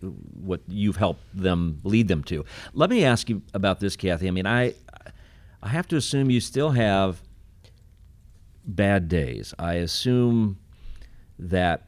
what 0.51 0.61
you've 0.69 0.97
helped 0.97 1.23
them 1.35 1.81
lead 1.85 2.09
them 2.09 2.23
to. 2.25 2.45
Let 2.75 2.91
me 2.91 3.05
ask 3.05 3.29
you 3.31 3.43
about 3.55 3.81
this, 3.81 3.97
Kathy. 3.97 4.29
I 4.29 4.31
mean, 4.31 4.47
I 4.47 4.75
I 5.63 5.69
have 5.69 5.87
to 5.89 5.97
assume 5.97 6.31
you 6.31 6.41
still 6.41 6.71
have 6.71 7.21
bad 8.65 9.09
days. 9.09 9.55
I 9.59 9.75
assume 9.75 10.59
that. 11.39 11.87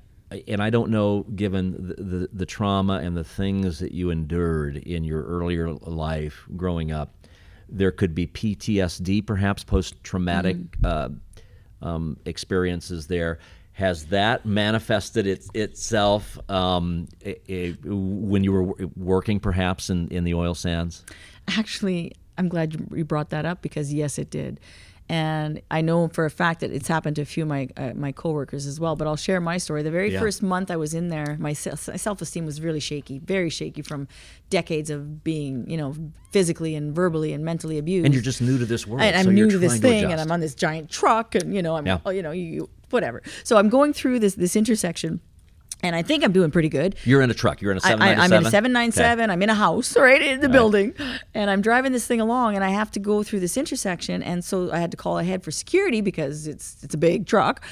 And 0.48 0.62
I 0.62 0.70
don't 0.70 0.90
know, 0.90 1.24
given 1.36 1.72
the, 1.88 1.94
the, 2.02 2.28
the 2.32 2.46
trauma 2.46 2.94
and 3.02 3.14
the 3.14 3.24
things 3.24 3.78
that 3.80 3.92
you 3.92 4.08
endured 4.10 4.78
in 4.78 5.04
your 5.04 5.22
earlier 5.24 5.70
life 5.74 6.46
growing 6.56 6.90
up, 6.90 7.14
there 7.68 7.90
could 7.90 8.14
be 8.14 8.26
PTSD, 8.26 9.26
perhaps 9.26 9.62
post 9.62 10.02
traumatic 10.02 10.56
uh, 10.82 11.10
um, 11.82 12.16
experiences 12.24 13.08
there. 13.08 13.40
Has 13.72 14.06
that 14.06 14.46
manifested 14.46 15.26
it, 15.26 15.44
itself 15.54 16.38
um, 16.50 17.08
i- 17.26 17.36
i- 17.50 17.76
when 17.84 18.42
you 18.42 18.52
were 18.52 18.74
working, 18.96 19.38
perhaps 19.38 19.90
in, 19.90 20.08
in 20.08 20.24
the 20.24 20.32
oil 20.32 20.54
sands? 20.54 21.04
Actually, 21.48 22.12
I'm 22.38 22.48
glad 22.48 22.74
you- 22.74 22.88
you 22.98 23.04
brought 23.04 23.30
that 23.30 23.44
up 23.44 23.62
because 23.62 23.92
yes, 23.92 24.18
it 24.18 24.30
did, 24.30 24.58
and 25.08 25.60
I 25.70 25.80
know 25.82 26.08
for 26.08 26.24
a 26.24 26.30
fact 26.30 26.60
that 26.60 26.70
it's 26.70 26.88
happened 26.88 27.16
to 27.16 27.22
a 27.22 27.24
few 27.26 27.42
of 27.42 27.48
my 27.48 27.68
uh, 27.76 27.92
my 27.94 28.12
coworkers 28.12 28.66
as 28.66 28.78
well. 28.80 28.96
But 28.96 29.06
I'll 29.06 29.16
share 29.16 29.40
my 29.40 29.58
story. 29.58 29.82
The 29.82 29.90
very 29.90 30.12
Yeah. 30.12 30.20
first 30.20 30.42
month 30.42 30.70
I 30.70 30.76
was 30.76 30.94
in 30.94 31.08
there, 31.08 31.36
my 31.38 31.52
self 31.52 32.22
esteem 32.22 32.46
was 32.46 32.60
really 32.60 32.80
shaky, 32.80 33.18
very 33.18 33.50
shaky 33.50 33.82
from 33.82 34.08
decades 34.48 34.88
of 34.90 35.22
being, 35.24 35.68
you 35.68 35.76
know, 35.76 35.94
physically 36.30 36.74
and 36.74 36.94
verbally 36.94 37.32
and 37.32 37.44
mentally 37.44 37.78
abused. 37.78 38.06
And 38.06 38.14
you're 38.14 38.22
just 38.22 38.40
new 38.40 38.58
to 38.58 38.64
this 38.64 38.86
world. 38.86 39.02
and 39.02 39.14
I'm 39.16 39.24
so 39.26 39.30
new 39.30 39.50
to 39.50 39.58
this 39.58 39.78
thing, 39.78 40.04
adjust. 40.04 40.12
and 40.12 40.20
I'm 40.20 40.30
on 40.32 40.40
this 40.40 40.54
giant 40.54 40.88
truck, 40.90 41.34
and 41.34 41.54
you 41.54 41.62
know, 41.62 41.76
I'm, 41.76 41.86
Yeah. 41.86 41.98
you 42.10 42.22
know, 42.22 42.30
you 42.30 42.68
whatever. 42.90 43.22
So 43.44 43.56
I'm 43.58 43.68
going 43.68 43.92
through 43.92 44.20
this 44.20 44.34
this 44.36 44.54
intersection, 44.56 45.20
and 45.82 45.96
I 45.96 46.02
think 46.02 46.24
I'm 46.24 46.32
doing 46.32 46.50
pretty 46.50 46.68
good. 46.68 46.96
You're 47.04 47.22
in 47.22 47.30
a 47.30 47.34
truck. 47.34 47.60
You're 47.60 47.72
in 47.72 47.78
a 47.78 47.80
797. 47.80 48.20
I, 48.20 48.24
I'm 48.24 48.42
in 48.42 48.46
a 48.46 48.50
797. 48.50 49.30
I'm 49.30 49.42
in 49.42 49.50
a 49.50 49.54
house, 49.54 49.96
right 49.96 50.22
in 50.22 50.40
the 50.40 50.48
building, 50.48 50.94
and 51.34 51.50
I'm 51.50 51.60
driving 51.60 51.92
this 51.92 52.06
thing 52.06 52.20
along, 52.20 52.54
and 52.54 52.64
I 52.64 52.68
have 52.70 52.90
to 52.92 53.00
go 53.00 53.22
through 53.22 53.40
this 53.40 53.56
intersection, 53.56 54.22
and 54.22 54.44
so 54.44 54.70
I 54.72 54.78
had 54.78 54.90
to 54.92 54.96
call 54.96 55.18
ahead 55.18 55.42
for 55.42 55.50
security 55.50 56.00
because 56.00 56.46
it's 56.46 56.82
it's 56.82 56.94
a 56.94 56.98
big 56.98 57.26
truck, 57.26 57.62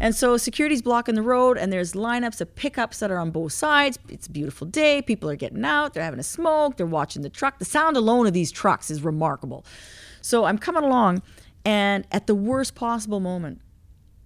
and 0.00 0.14
so 0.14 0.36
security's 0.36 0.82
blocking 0.82 1.14
the 1.14 1.22
road, 1.22 1.56
and 1.56 1.72
there's 1.72 1.92
lineups 1.92 2.40
of 2.40 2.54
pickups 2.54 2.98
that 2.98 3.10
are 3.10 3.18
on 3.18 3.30
both 3.30 3.52
sides. 3.52 3.98
It's 4.08 4.26
a 4.26 4.30
beautiful 4.30 4.66
day. 4.66 5.00
People 5.02 5.30
are 5.30 5.36
getting 5.36 5.64
out. 5.64 5.94
They're 5.94 6.04
having 6.04 6.20
a 6.20 6.24
smoke. 6.24 6.76
They're 6.76 6.86
watching 6.86 7.22
the 7.22 7.30
truck. 7.30 7.58
The 7.58 7.64
sound 7.64 7.96
alone 7.96 8.26
of 8.26 8.32
these 8.32 8.52
trucks 8.52 8.90
is 8.90 9.02
remarkable. 9.02 9.64
So 10.20 10.44
I'm 10.44 10.58
coming 10.58 10.84
along, 10.84 11.22
and 11.64 12.06
at 12.12 12.26
the 12.26 12.34
worst 12.34 12.74
possible 12.74 13.20
moment, 13.20 13.60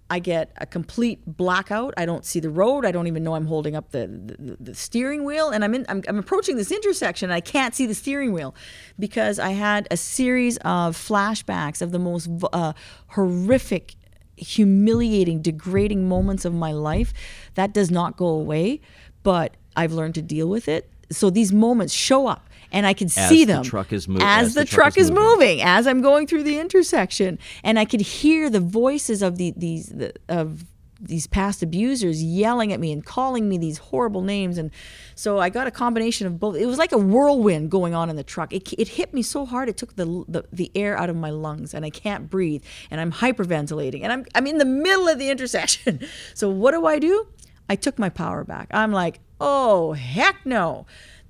I 0.09 0.19
get 0.19 0.51
a 0.57 0.65
complete 0.65 1.21
blackout. 1.25 1.93
I 1.97 2.05
don't 2.05 2.23
see 2.23 2.39
the 2.39 2.49
road. 2.49 2.85
I 2.85 2.91
don't 2.91 3.07
even 3.07 3.23
know 3.23 3.35
I'm 3.35 3.47
holding 3.47 3.75
up 3.75 3.91
the, 3.91 4.07
the, 4.07 4.57
the 4.59 4.75
steering 4.75 5.25
wheel. 5.25 5.49
And 5.49 5.63
I'm, 5.63 5.75
in, 5.75 5.85
I'm, 5.89 6.01
I'm 6.07 6.17
approaching 6.17 6.55
this 6.55 6.71
intersection. 6.71 7.29
And 7.29 7.35
I 7.35 7.41
can't 7.41 7.75
see 7.75 7.85
the 7.85 7.93
steering 7.93 8.31
wheel 8.31 8.55
because 8.97 9.37
I 9.37 9.49
had 9.49 9.87
a 9.91 9.97
series 9.97 10.57
of 10.57 10.95
flashbacks 10.95 11.81
of 11.81 11.91
the 11.91 11.99
most 11.99 12.29
uh, 12.53 12.73
horrific, 13.07 13.95
humiliating, 14.37 15.41
degrading 15.41 16.07
moments 16.07 16.45
of 16.45 16.53
my 16.53 16.71
life. 16.71 17.13
That 17.55 17.73
does 17.73 17.91
not 17.91 18.15
go 18.15 18.27
away, 18.27 18.79
but 19.23 19.57
I've 19.75 19.91
learned 19.91 20.15
to 20.15 20.21
deal 20.21 20.47
with 20.47 20.69
it. 20.69 20.89
So 21.09 21.29
these 21.29 21.51
moments 21.51 21.93
show 21.93 22.27
up. 22.27 22.46
And 22.71 22.85
I 22.85 22.93
can 22.93 23.07
As 23.07 23.29
see 23.29 23.45
the 23.45 23.53
them 23.53 23.63
truck 23.63 23.89
mov- 23.89 24.21
as, 24.21 24.47
as 24.47 24.53
the, 24.53 24.61
the 24.61 24.65
truck, 24.65 24.93
truck 24.93 24.97
is 24.97 25.09
moving 25.11 25.61
as 25.61 25.87
I'm 25.87 26.01
going 26.01 26.27
through 26.27 26.43
the 26.43 26.59
intersection, 26.59 27.39
and 27.63 27.79
I 27.79 27.85
could 27.85 28.01
hear 28.01 28.49
the 28.49 28.59
voices 28.59 29.21
of 29.21 29.37
the, 29.37 29.53
these 29.55 29.87
the, 29.87 30.13
of 30.27 30.65
these 30.99 31.27
past 31.27 31.61
abusers 31.61 32.23
yelling 32.23 32.73
at 32.73 32.79
me 32.79 32.91
and 32.91 33.05
calling 33.05 33.47
me 33.47 33.57
these 33.57 33.77
horrible 33.77 34.21
names, 34.21 34.57
and 34.57 34.71
so 35.15 35.39
I 35.39 35.49
got 35.49 35.67
a 35.67 35.71
combination 35.71 36.27
of 36.27 36.39
both. 36.39 36.55
It 36.55 36.65
was 36.65 36.77
like 36.77 36.91
a 36.91 36.97
whirlwind 36.97 37.69
going 37.71 37.93
on 37.93 38.09
in 38.09 38.15
the 38.15 38.23
truck. 38.23 38.51
It, 38.53 38.73
it 38.73 38.87
hit 38.87 39.13
me 39.13 39.21
so 39.21 39.45
hard 39.45 39.69
it 39.69 39.77
took 39.77 39.95
the, 39.95 40.05
the 40.27 40.43
the 40.51 40.71
air 40.75 40.97
out 40.97 41.09
of 41.09 41.15
my 41.15 41.29
lungs, 41.29 41.73
and 41.73 41.85
I 41.85 41.89
can't 41.89 42.29
breathe, 42.29 42.63
and 42.91 42.99
I'm 42.99 43.11
hyperventilating, 43.11 44.01
and 44.03 44.11
I'm 44.11 44.25
I'm 44.35 44.47
in 44.47 44.57
the 44.57 44.65
middle 44.65 45.07
of 45.07 45.19
the 45.19 45.29
intersection. 45.29 46.01
So 46.33 46.49
what 46.49 46.71
do 46.71 46.85
I 46.85 46.99
do? 46.99 47.27
I 47.69 47.75
took 47.75 47.97
my 47.99 48.09
power 48.09 48.43
back. 48.43 48.67
I'm 48.71 48.91
like, 48.91 49.19
oh 49.39 49.93
heck 49.93 50.45
no. 50.45 50.85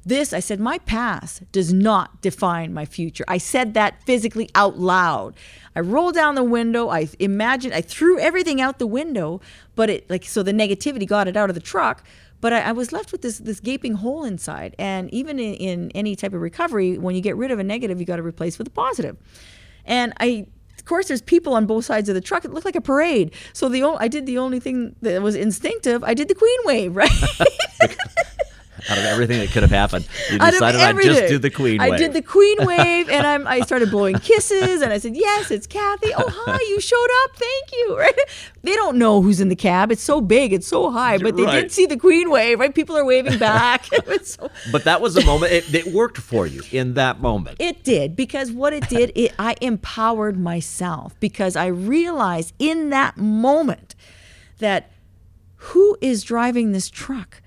This, 0.08 0.32
I 0.32 0.40
said, 0.40 0.62
my 0.62 0.78
past 0.78 1.44
does 1.52 1.74
not 1.74 2.22
define 2.22 2.74
my 2.74 2.86
future. 2.86 3.26
I 3.28 3.38
said 3.38 3.74
that 3.74 4.02
physically 4.04 4.50
out 4.56 4.80
loud. 4.80 5.36
I 5.76 5.82
rolled 5.82 6.16
down 6.16 6.36
the 6.36 6.46
window. 6.46 6.88
I 6.88 7.10
imagined, 7.20 7.74
I 7.74 7.82
threw 7.82 8.18
everything 8.18 8.62
out 8.62 8.80
the 8.80 8.88
window, 8.88 9.42
but 9.76 9.90
it, 9.90 10.10
like, 10.10 10.24
so 10.24 10.44
the 10.44 10.54
negativity 10.54 11.06
got 11.06 11.28
it 11.28 11.36
out 11.36 11.50
of 11.50 11.56
the 11.56 11.62
truck. 11.62 12.06
But 12.40 12.54
I, 12.54 12.62
I 12.62 12.72
was 12.72 12.94
left 12.94 13.12
with 13.12 13.22
this, 13.22 13.40
this 13.40 13.60
gaping 13.60 13.96
hole 13.96 14.24
inside. 14.24 14.78
And 14.80 15.14
even 15.14 15.40
in, 15.40 15.56
in 15.56 15.92
any 15.92 16.16
type 16.16 16.34
of 16.34 16.40
recovery, 16.40 16.98
when 16.98 17.14
you 17.14 17.20
get 17.20 17.36
rid 17.36 17.52
of 17.52 17.60
a 17.60 17.64
negative, 17.66 18.00
you 18.00 18.06
got 18.06 18.16
to 18.16 18.24
replace 18.24 18.58
with 18.58 18.68
a 18.68 18.72
positive. 18.72 19.18
And 19.84 20.14
I, 20.22 20.48
of 20.78 20.86
course, 20.86 21.10
there's 21.10 21.22
people 21.22 21.54
on 21.54 21.66
both 21.66 21.84
sides 21.84 22.08
of 22.08 22.16
the 22.16 22.22
truck. 22.22 22.46
It 22.46 22.54
looked 22.54 22.66
like 22.66 22.78
a 22.78 22.82
parade. 22.82 23.34
So 23.52 23.68
the 23.68 23.84
only, 23.84 23.98
I 24.00 24.08
did 24.08 24.26
the 24.26 24.38
only 24.38 24.62
thing 24.62 24.96
that 25.02 25.22
was 25.22 25.36
instinctive. 25.36 26.02
I 26.06 26.14
did 26.14 26.30
the 26.30 26.36
queen 26.36 26.60
wave, 26.64 26.96
right? 26.96 27.12
Out 28.90 28.98
of 28.98 29.04
everything 29.06 29.40
that 29.40 29.50
could 29.52 29.64
have 29.64 29.72
happened, 29.72 30.08
you 30.32 30.40
decided 30.40 30.80
I'd 30.82 31.02
just 31.02 31.28
do 31.28 31.38
the 31.38 31.50
queen 31.50 31.80
Wave. 31.82 31.92
I 31.94 31.98
did 31.98 32.14
the 32.14 32.22
queen 32.22 32.58
wave, 32.66 33.10
and 33.10 33.28
I'm, 33.28 33.46
I 33.48 33.60
started 33.62 33.92
blowing 33.92 34.18
kisses, 34.20 34.82
and 34.82 34.94
I 34.94 34.98
said, 34.98 35.16
"Yes, 35.16 35.52
it's 35.52 35.68
Kathy. 35.68 36.12
Oh, 36.16 36.30
hi, 36.46 36.58
you 36.70 36.80
showed 36.80 37.08
up. 37.26 37.36
Thank 37.36 37.72
you." 37.74 37.98
Right? 38.08 38.14
They 38.64 38.76
don't 38.76 38.98
know 38.98 39.22
who's 39.22 39.40
in 39.40 39.50
the 39.50 39.56
cab. 39.56 39.92
It's 39.92 40.02
so 40.04 40.20
big, 40.22 40.52
it's 40.54 40.68
so 40.68 40.92
high, 40.92 41.18
but 41.18 41.36
they 41.38 41.44
Right. 41.44 41.62
did 41.62 41.72
see 41.72 41.86
the 41.86 41.98
queen 41.98 42.30
wave. 42.30 42.60
Right? 42.60 42.74
People 42.74 42.98
are 42.98 43.06
waving 43.06 43.38
back. 43.50 43.88
It 43.94 44.06
was 44.08 44.34
so- 44.34 44.50
but 44.72 44.84
that 44.86 45.02
was 45.02 45.16
a 45.18 45.26
moment. 45.26 45.52
It, 45.52 45.74
it 45.74 45.94
worked 45.94 46.18
for 46.18 46.46
you 46.48 46.62
in 46.72 46.94
that 46.96 47.20
moment. 47.22 47.58
It 47.60 47.84
did 47.84 48.16
because 48.16 48.52
what 48.52 48.74
it 48.74 48.88
did, 48.90 49.12
it, 49.16 49.34
I 49.40 49.56
empowered 49.62 50.38
myself 50.40 51.18
because 51.20 51.56
I 51.56 51.68
realized 51.68 52.54
in 52.60 52.90
that 52.92 53.18
moment 53.18 53.96
that 54.60 54.92
who 55.56 55.98
is 56.02 56.24
driving 56.24 56.72
this 56.72 56.90
truck? 56.90 57.42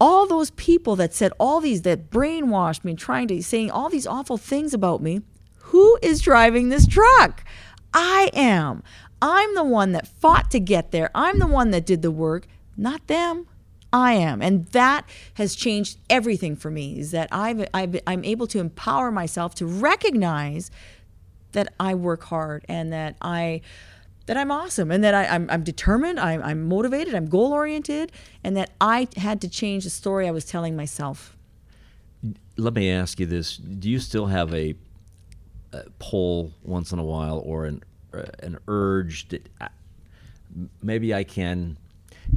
All 0.00 0.26
those 0.26 0.50
people 0.52 0.96
that 0.96 1.12
said 1.12 1.32
all 1.38 1.60
these 1.60 1.82
that 1.82 2.10
brainwashed 2.10 2.84
me, 2.84 2.94
trying 2.94 3.28
to 3.28 3.42
saying 3.42 3.70
all 3.70 3.88
these 3.88 4.06
awful 4.06 4.38
things 4.38 4.72
about 4.72 5.02
me. 5.02 5.20
Who 5.58 5.98
is 6.02 6.20
driving 6.20 6.68
this 6.68 6.86
truck? 6.86 7.44
I 7.92 8.30
am. 8.32 8.82
I'm 9.22 9.54
the 9.54 9.64
one 9.64 9.92
that 9.92 10.08
fought 10.08 10.50
to 10.52 10.60
get 10.60 10.90
there. 10.90 11.10
I'm 11.14 11.38
the 11.38 11.46
one 11.46 11.70
that 11.70 11.84
did 11.84 12.02
the 12.02 12.10
work, 12.10 12.46
not 12.76 13.06
them. 13.06 13.46
I 13.92 14.12
am, 14.12 14.40
and 14.40 14.66
that 14.66 15.04
has 15.34 15.56
changed 15.56 15.98
everything 16.08 16.54
for 16.54 16.70
me. 16.70 17.00
Is 17.00 17.10
that 17.10 17.28
I've, 17.32 17.68
I've 17.74 18.00
I'm 18.06 18.24
able 18.24 18.46
to 18.48 18.60
empower 18.60 19.10
myself 19.10 19.54
to 19.56 19.66
recognize 19.66 20.70
that 21.52 21.74
I 21.80 21.94
work 21.94 22.22
hard 22.24 22.64
and 22.68 22.92
that 22.92 23.16
I 23.20 23.62
that 24.30 24.36
I'm 24.36 24.52
awesome 24.52 24.92
and 24.92 25.02
that 25.02 25.12
I, 25.12 25.26
I'm, 25.26 25.50
I'm 25.50 25.64
determined, 25.64 26.20
I'm, 26.20 26.40
I'm 26.44 26.68
motivated, 26.68 27.16
I'm 27.16 27.26
goal 27.26 27.52
oriented, 27.52 28.12
and 28.44 28.56
that 28.56 28.70
I 28.80 29.08
had 29.16 29.40
to 29.40 29.48
change 29.48 29.82
the 29.82 29.90
story 29.90 30.28
I 30.28 30.30
was 30.30 30.44
telling 30.44 30.76
myself. 30.76 31.36
Let 32.56 32.74
me 32.74 32.92
ask 32.92 33.18
you 33.18 33.26
this: 33.26 33.56
Do 33.56 33.90
you 33.90 33.98
still 33.98 34.26
have 34.26 34.54
a, 34.54 34.76
a 35.72 35.82
pull 35.98 36.52
once 36.62 36.92
in 36.92 37.00
a 37.00 37.02
while, 37.02 37.42
or 37.44 37.64
an 37.64 37.82
uh, 38.14 38.22
an 38.38 38.58
urge 38.68 39.26
that 39.30 39.48
uh, 39.60 39.66
maybe 40.80 41.12
I 41.12 41.24
can 41.24 41.76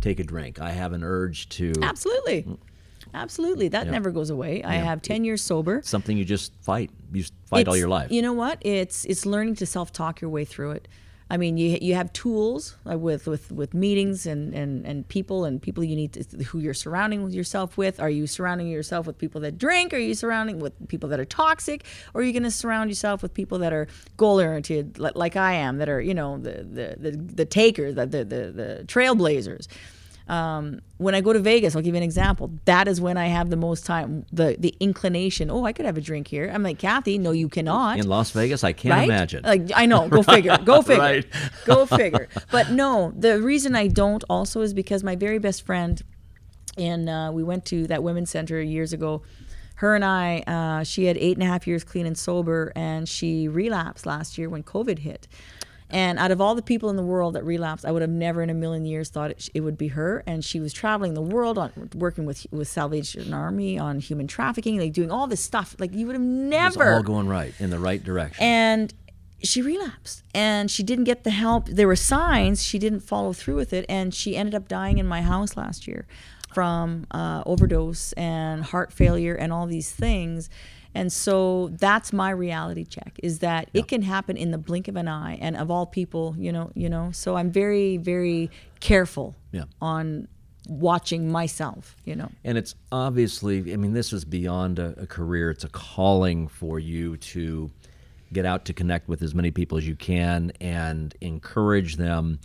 take 0.01 0.19
a 0.19 0.23
drink? 0.23 0.59
I 0.59 0.71
have 0.71 0.93
an 0.93 1.03
urge 1.03 1.47
to 1.49 1.73
Absolutely. 1.83 2.57
Absolutely. 3.13 3.67
That 3.67 3.85
never 3.85 4.09
goes 4.09 4.31
away. 4.31 4.63
I 4.63 4.75
have 4.77 5.03
10 5.03 5.23
years 5.25 5.43
sober. 5.43 5.81
something 5.83 6.17
you 6.17 6.25
just 6.25 6.55
fight. 6.63 6.89
You 7.11 7.23
fight 7.45 7.67
all 7.67 7.77
your 7.77 7.87
life. 7.87 8.09
You 8.09 8.23
know 8.23 8.33
what? 8.33 8.57
It's 8.61 9.05
it's 9.05 9.27
learning 9.27 9.57
to 9.57 9.67
self-talk 9.67 10.21
your 10.21 10.31
way 10.31 10.43
through 10.43 10.71
it. 10.71 10.87
I 11.29 11.37
mean, 11.37 11.57
you 11.57 11.77
you 11.81 11.95
have 11.95 12.11
tools 12.13 12.77
uh, 12.89 12.97
with 12.97 13.27
with 13.27 13.51
with 13.51 13.73
meetings 13.73 14.25
and 14.25 14.53
and 14.53 14.85
and 14.85 15.07
people 15.07 15.45
and 15.45 15.61
people 15.61 15.83
you 15.83 15.95
need 15.95 16.13
to 16.13 16.43
who 16.43 16.59
you're 16.59 16.73
surrounding 16.73 17.29
yourself 17.31 17.77
with. 17.77 17.99
Are 17.99 18.09
you 18.09 18.27
surrounding 18.27 18.67
yourself 18.67 19.07
with 19.07 19.17
people 19.17 19.41
that 19.41 19.57
drink? 19.57 19.93
Are 19.93 19.97
you 19.99 20.15
surrounding 20.15 20.59
with 20.59 20.73
people 20.87 21.09
that 21.09 21.19
are 21.19 21.25
toxic? 21.25 21.85
Or 22.13 22.21
are 22.21 22.23
you 22.23 22.33
going 22.33 22.43
to 22.43 22.51
surround 22.51 22.89
yourself 22.89 23.21
with 23.21 23.33
people 23.33 23.59
that 23.59 23.73
are 23.73 23.87
goal 24.17 24.39
oriented, 24.39 24.99
like, 24.99 25.15
like 25.15 25.35
I 25.35 25.53
am, 25.53 25.77
that 25.77 25.89
are 25.89 26.01
you 26.01 26.13
know 26.13 26.37
the 26.37 26.63
the 26.63 26.95
the, 26.99 27.17
the 27.17 27.45
takers, 27.45 27.95
the, 27.95 28.05
the 28.05 28.23
the 28.23 28.51
the 28.51 28.83
trailblazers? 28.85 29.67
Um, 30.27 30.81
when 30.97 31.15
I 31.15 31.21
go 31.21 31.33
to 31.33 31.39
Vegas, 31.39 31.75
I'll 31.75 31.81
give 31.81 31.93
you 31.95 31.97
an 31.97 32.03
example. 32.03 32.51
That 32.65 32.87
is 32.87 33.01
when 33.01 33.17
I 33.17 33.27
have 33.27 33.49
the 33.49 33.57
most 33.57 33.85
time, 33.85 34.25
the 34.31 34.55
the 34.57 34.73
inclination. 34.79 35.51
Oh, 35.51 35.65
I 35.65 35.73
could 35.73 35.85
have 35.85 35.97
a 35.97 36.01
drink 36.01 36.27
here. 36.27 36.49
I'm 36.53 36.63
like 36.63 36.79
Kathy. 36.79 37.17
No, 37.17 37.31
you 37.31 37.49
cannot. 37.49 37.99
In 37.99 38.07
Las 38.07 38.31
Vegas, 38.31 38.63
I 38.63 38.71
can't 38.73 38.93
right? 38.93 39.03
imagine. 39.03 39.43
Like 39.43 39.71
I 39.75 39.85
know. 39.85 40.07
Go 40.07 40.23
figure. 40.23 40.57
Go 40.63 40.81
figure. 40.83 41.01
Right. 41.01 41.25
Go 41.65 41.85
figure. 41.85 42.29
But 42.51 42.71
no, 42.71 43.13
the 43.17 43.41
reason 43.41 43.75
I 43.75 43.87
don't 43.87 44.23
also 44.29 44.61
is 44.61 44.73
because 44.73 45.03
my 45.03 45.15
very 45.15 45.39
best 45.39 45.65
friend, 45.65 46.01
and 46.77 47.09
uh, 47.09 47.31
we 47.33 47.43
went 47.43 47.65
to 47.65 47.87
that 47.87 48.01
women's 48.01 48.29
center 48.29 48.61
years 48.61 48.93
ago. 48.93 49.23
Her 49.75 49.95
and 49.95 50.05
I, 50.05 50.43
uh, 50.47 50.83
she 50.83 51.05
had 51.05 51.17
eight 51.17 51.35
and 51.35 51.43
a 51.43 51.47
half 51.47 51.67
years 51.67 51.83
clean 51.83 52.05
and 52.05 52.17
sober, 52.17 52.71
and 52.75 53.09
she 53.09 53.49
relapsed 53.49 54.05
last 54.05 54.37
year 54.37 54.47
when 54.47 54.63
COVID 54.63 54.99
hit. 54.99 55.27
And 55.93 56.17
out 56.17 56.31
of 56.31 56.41
all 56.41 56.55
the 56.55 56.63
people 56.63 56.89
in 56.89 56.95
the 56.95 57.03
world 57.03 57.35
that 57.35 57.45
relapsed, 57.45 57.85
I 57.85 57.91
would 57.91 58.01
have 58.01 58.11
never 58.11 58.41
in 58.41 58.49
a 58.49 58.53
million 58.53 58.83
years 58.83 59.09
thought 59.09 59.29
it, 59.29 59.49
it 59.53 59.61
would 59.61 59.77
be 59.77 59.89
her. 59.89 60.23
And 60.25 60.43
she 60.43 60.59
was 60.59 60.73
traveling 60.73 61.13
the 61.13 61.21
world 61.21 61.59
on 61.59 61.91
working 61.95 62.25
with 62.25 62.47
with 62.51 62.67
Salvation 62.67 63.33
Army 63.33 63.77
on 63.77 63.99
human 63.99 64.25
trafficking, 64.25 64.79
like 64.79 64.91
doing 64.91 65.11
all 65.11 65.27
this 65.27 65.41
stuff. 65.41 65.75
Like 65.77 65.93
you 65.93 66.07
would 66.07 66.15
have 66.15 66.21
never. 66.21 66.83
It 66.83 66.87
was 66.87 66.97
all 66.97 67.03
going 67.03 67.27
right 67.27 67.53
in 67.59 67.69
the 67.69 67.79
right 67.79 68.03
direction. 68.03 68.43
And 68.43 68.93
she 69.43 69.61
relapsed 69.61 70.23
and 70.33 70.71
she 70.71 70.83
didn't 70.83 71.03
get 71.03 71.23
the 71.23 71.29
help. 71.29 71.67
There 71.67 71.87
were 71.87 71.95
signs 71.95 72.63
she 72.63 72.79
didn't 72.79 73.01
follow 73.01 73.33
through 73.33 73.57
with 73.57 73.71
it, 73.71 73.85
and 73.87 74.13
she 74.13 74.35
ended 74.35 74.55
up 74.55 74.67
dying 74.67 74.97
in 74.97 75.05
my 75.05 75.21
house 75.21 75.55
last 75.55 75.87
year 75.87 76.07
from 76.53 77.05
uh, 77.11 77.43
overdose 77.45 78.13
and 78.13 78.63
heart 78.63 78.91
failure 78.91 79.35
and 79.35 79.51
all 79.51 79.65
these 79.67 79.91
things. 79.91 80.49
And 80.95 81.11
so 81.11 81.69
that's 81.79 82.13
my 82.13 82.29
reality 82.29 82.85
check 82.85 83.19
is 83.23 83.39
that 83.39 83.69
yeah. 83.73 83.81
it 83.81 83.87
can 83.87 84.01
happen 84.01 84.37
in 84.37 84.51
the 84.51 84.57
blink 84.57 84.87
of 84.87 84.95
an 84.95 85.07
eye 85.07 85.37
and 85.41 85.57
of 85.57 85.71
all 85.71 85.85
people, 85.85 86.35
you 86.37 86.51
know, 86.51 86.71
you 86.75 86.89
know. 86.89 87.11
So 87.11 87.35
I'm 87.35 87.51
very 87.51 87.97
very 87.97 88.51
careful 88.79 89.35
yeah. 89.51 89.63
on 89.81 90.27
watching 90.67 91.31
myself, 91.31 91.95
you 92.05 92.15
know. 92.15 92.29
And 92.43 92.57
it's 92.57 92.75
obviously, 92.91 93.73
I 93.73 93.77
mean, 93.77 93.93
this 93.93 94.13
is 94.13 94.25
beyond 94.25 94.79
a, 94.79 94.93
a 95.01 95.07
career. 95.07 95.49
It's 95.49 95.63
a 95.63 95.69
calling 95.69 96.47
for 96.47 96.79
you 96.79 97.17
to 97.17 97.71
get 98.31 98.45
out 98.45 98.65
to 98.65 98.73
connect 98.73 99.07
with 99.07 99.21
as 99.21 99.35
many 99.35 99.51
people 99.51 99.77
as 99.77 99.87
you 99.87 99.95
can 99.95 100.51
and 100.59 101.15
encourage 101.21 101.97
them 101.97 102.39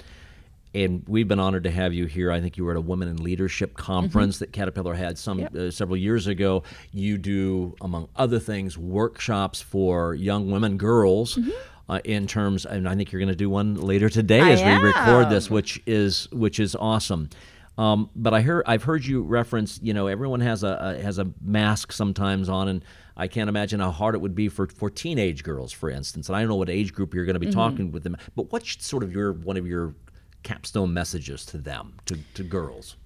and 0.75 1.03
we've 1.07 1.29
been 1.29 1.41
honored 1.41 1.65
to 1.65 1.71
have 1.71 1.95
you 1.95 2.07
here. 2.07 2.31
I 2.31 2.41
think 2.41 2.57
you 2.57 2.65
were 2.65 2.73
at 2.73 2.77
a 2.77 2.81
Women 2.81 3.09
in 3.09 3.23
Leadership 3.23 3.75
conference 3.75 4.37
mm-hmm. 4.37 4.45
that 4.45 4.53
Caterpillar 4.53 4.95
had 4.95 5.19
some 5.19 5.41
yep. 5.41 5.55
uh, 5.55 5.71
several 5.71 5.97
years 5.97 6.27
ago. 6.27 6.63
You 6.93 7.19
do, 7.19 7.75
among 7.81 8.09
other 8.17 8.39
things, 8.39 8.77
workshops 8.77 9.61
for 9.61 10.15
young 10.15 10.51
women, 10.51 10.77
girls. 10.77 11.37
Mm-hmm. 11.37 11.51
Uh, 11.91 12.01
in 12.05 12.27
terms, 12.27 12.67
and 12.67 12.87
I 12.87 12.95
think 12.95 13.11
you're 13.13 13.19
going 13.19 13.31
to 13.31 13.35
do 13.35 13.49
one 13.49 13.77
later 13.77 14.11
today 14.11 14.43
I 14.43 14.51
as 14.51 14.61
am. 14.61 14.83
we 14.83 14.89
record 14.89 15.31
this, 15.31 15.49
which 15.49 15.83
is 15.87 16.29
which 16.31 16.61
is 16.61 16.77
awesome. 16.77 17.31
Um, 17.79 18.11
but 18.15 18.35
I 18.35 18.43
heard 18.43 18.65
I've 18.67 18.83
heard 18.83 19.07
you 19.07 19.23
reference, 19.23 19.81
you 19.83 19.95
know, 19.95 20.07
everyone 20.07 20.41
has 20.41 20.65
a, 20.65 20.97
a, 20.99 21.03
has 21.03 21.19
a 21.19 21.31
mask 21.41 21.93
sometimes 21.93 22.51
on, 22.51 22.69
and 22.69 22.85
I 23.17 23.27
can't 23.27 23.49
imagine 23.49 23.81
how 23.81 23.91
hard 23.91 24.15
it 24.15 24.19
would 24.19 24.35
be 24.35 24.51
for 24.51 24.67
for 24.67 24.91
teenage 24.91 25.43
girls, 25.43 25.73
for 25.73 25.89
instance. 25.89 26.29
And 26.29 26.37
I 26.37 26.41
don't 26.41 26.51
know 26.51 26.57
what 26.57 26.69
age 26.69 26.93
group 26.93 27.15
you're 27.15 27.25
going 27.25 27.35
to 27.35 27.41
be 27.41 27.47
mm-hmm. 27.47 27.59
talking 27.59 27.91
with 27.91 28.03
them, 28.03 28.19
but 28.37 28.53
what's 28.53 28.85
sort 28.85 29.03
of 29.03 29.11
your 29.11 29.33
one 29.33 29.57
of 29.57 29.67
your 29.67 29.95
capstone 30.43 30.93
messages 30.93 31.45
to 31.47 31.59
them, 31.59 31.95
to, 32.07 32.19
to 32.35 32.43
girls? 32.43 32.97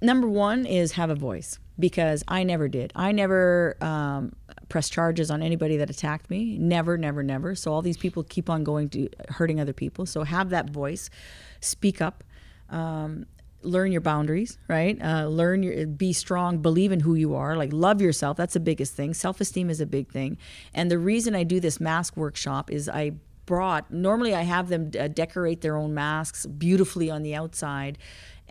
Number 0.00 0.28
one 0.28 0.64
is 0.64 0.92
have 0.92 1.10
a 1.10 1.14
voice 1.14 1.58
because 1.78 2.24
I 2.28 2.42
never 2.42 2.68
did. 2.68 2.92
I 2.94 3.12
never 3.12 3.76
um, 3.80 4.32
pressed 4.68 4.92
charges 4.92 5.30
on 5.30 5.42
anybody 5.42 5.76
that 5.78 5.90
attacked 5.90 6.30
me. 6.30 6.58
Never, 6.58 6.96
never, 6.96 7.22
never. 7.22 7.54
So 7.54 7.72
all 7.72 7.82
these 7.82 7.96
people 7.96 8.22
keep 8.22 8.48
on 8.48 8.64
going 8.64 8.88
to 8.90 9.08
hurting 9.28 9.60
other 9.60 9.72
people. 9.72 10.06
So 10.06 10.24
have 10.24 10.50
that 10.50 10.70
voice, 10.70 11.10
speak 11.60 12.00
up. 12.00 12.24
Um, 12.70 13.26
learn 13.62 13.90
your 13.90 14.00
boundaries 14.00 14.56
right 14.68 15.02
uh, 15.02 15.26
learn 15.26 15.64
your 15.64 15.84
be 15.84 16.12
strong 16.12 16.58
believe 16.58 16.92
in 16.92 17.00
who 17.00 17.14
you 17.14 17.34
are 17.34 17.56
like 17.56 17.72
love 17.72 18.00
yourself 18.00 18.36
that's 18.36 18.54
the 18.54 18.60
biggest 18.60 18.94
thing 18.94 19.12
self-esteem 19.12 19.68
is 19.68 19.80
a 19.80 19.86
big 19.86 20.08
thing 20.12 20.38
and 20.74 20.90
the 20.90 20.98
reason 20.98 21.34
i 21.34 21.42
do 21.42 21.58
this 21.58 21.80
mask 21.80 22.16
workshop 22.16 22.70
is 22.70 22.88
i 22.88 23.10
brought 23.48 23.90
normally 23.90 24.34
i 24.34 24.42
have 24.42 24.68
them 24.68 24.90
uh, 25.00 25.08
decorate 25.08 25.62
their 25.62 25.76
own 25.76 25.94
masks 25.94 26.46
beautifully 26.46 27.10
on 27.10 27.22
the 27.22 27.34
outside. 27.34 27.98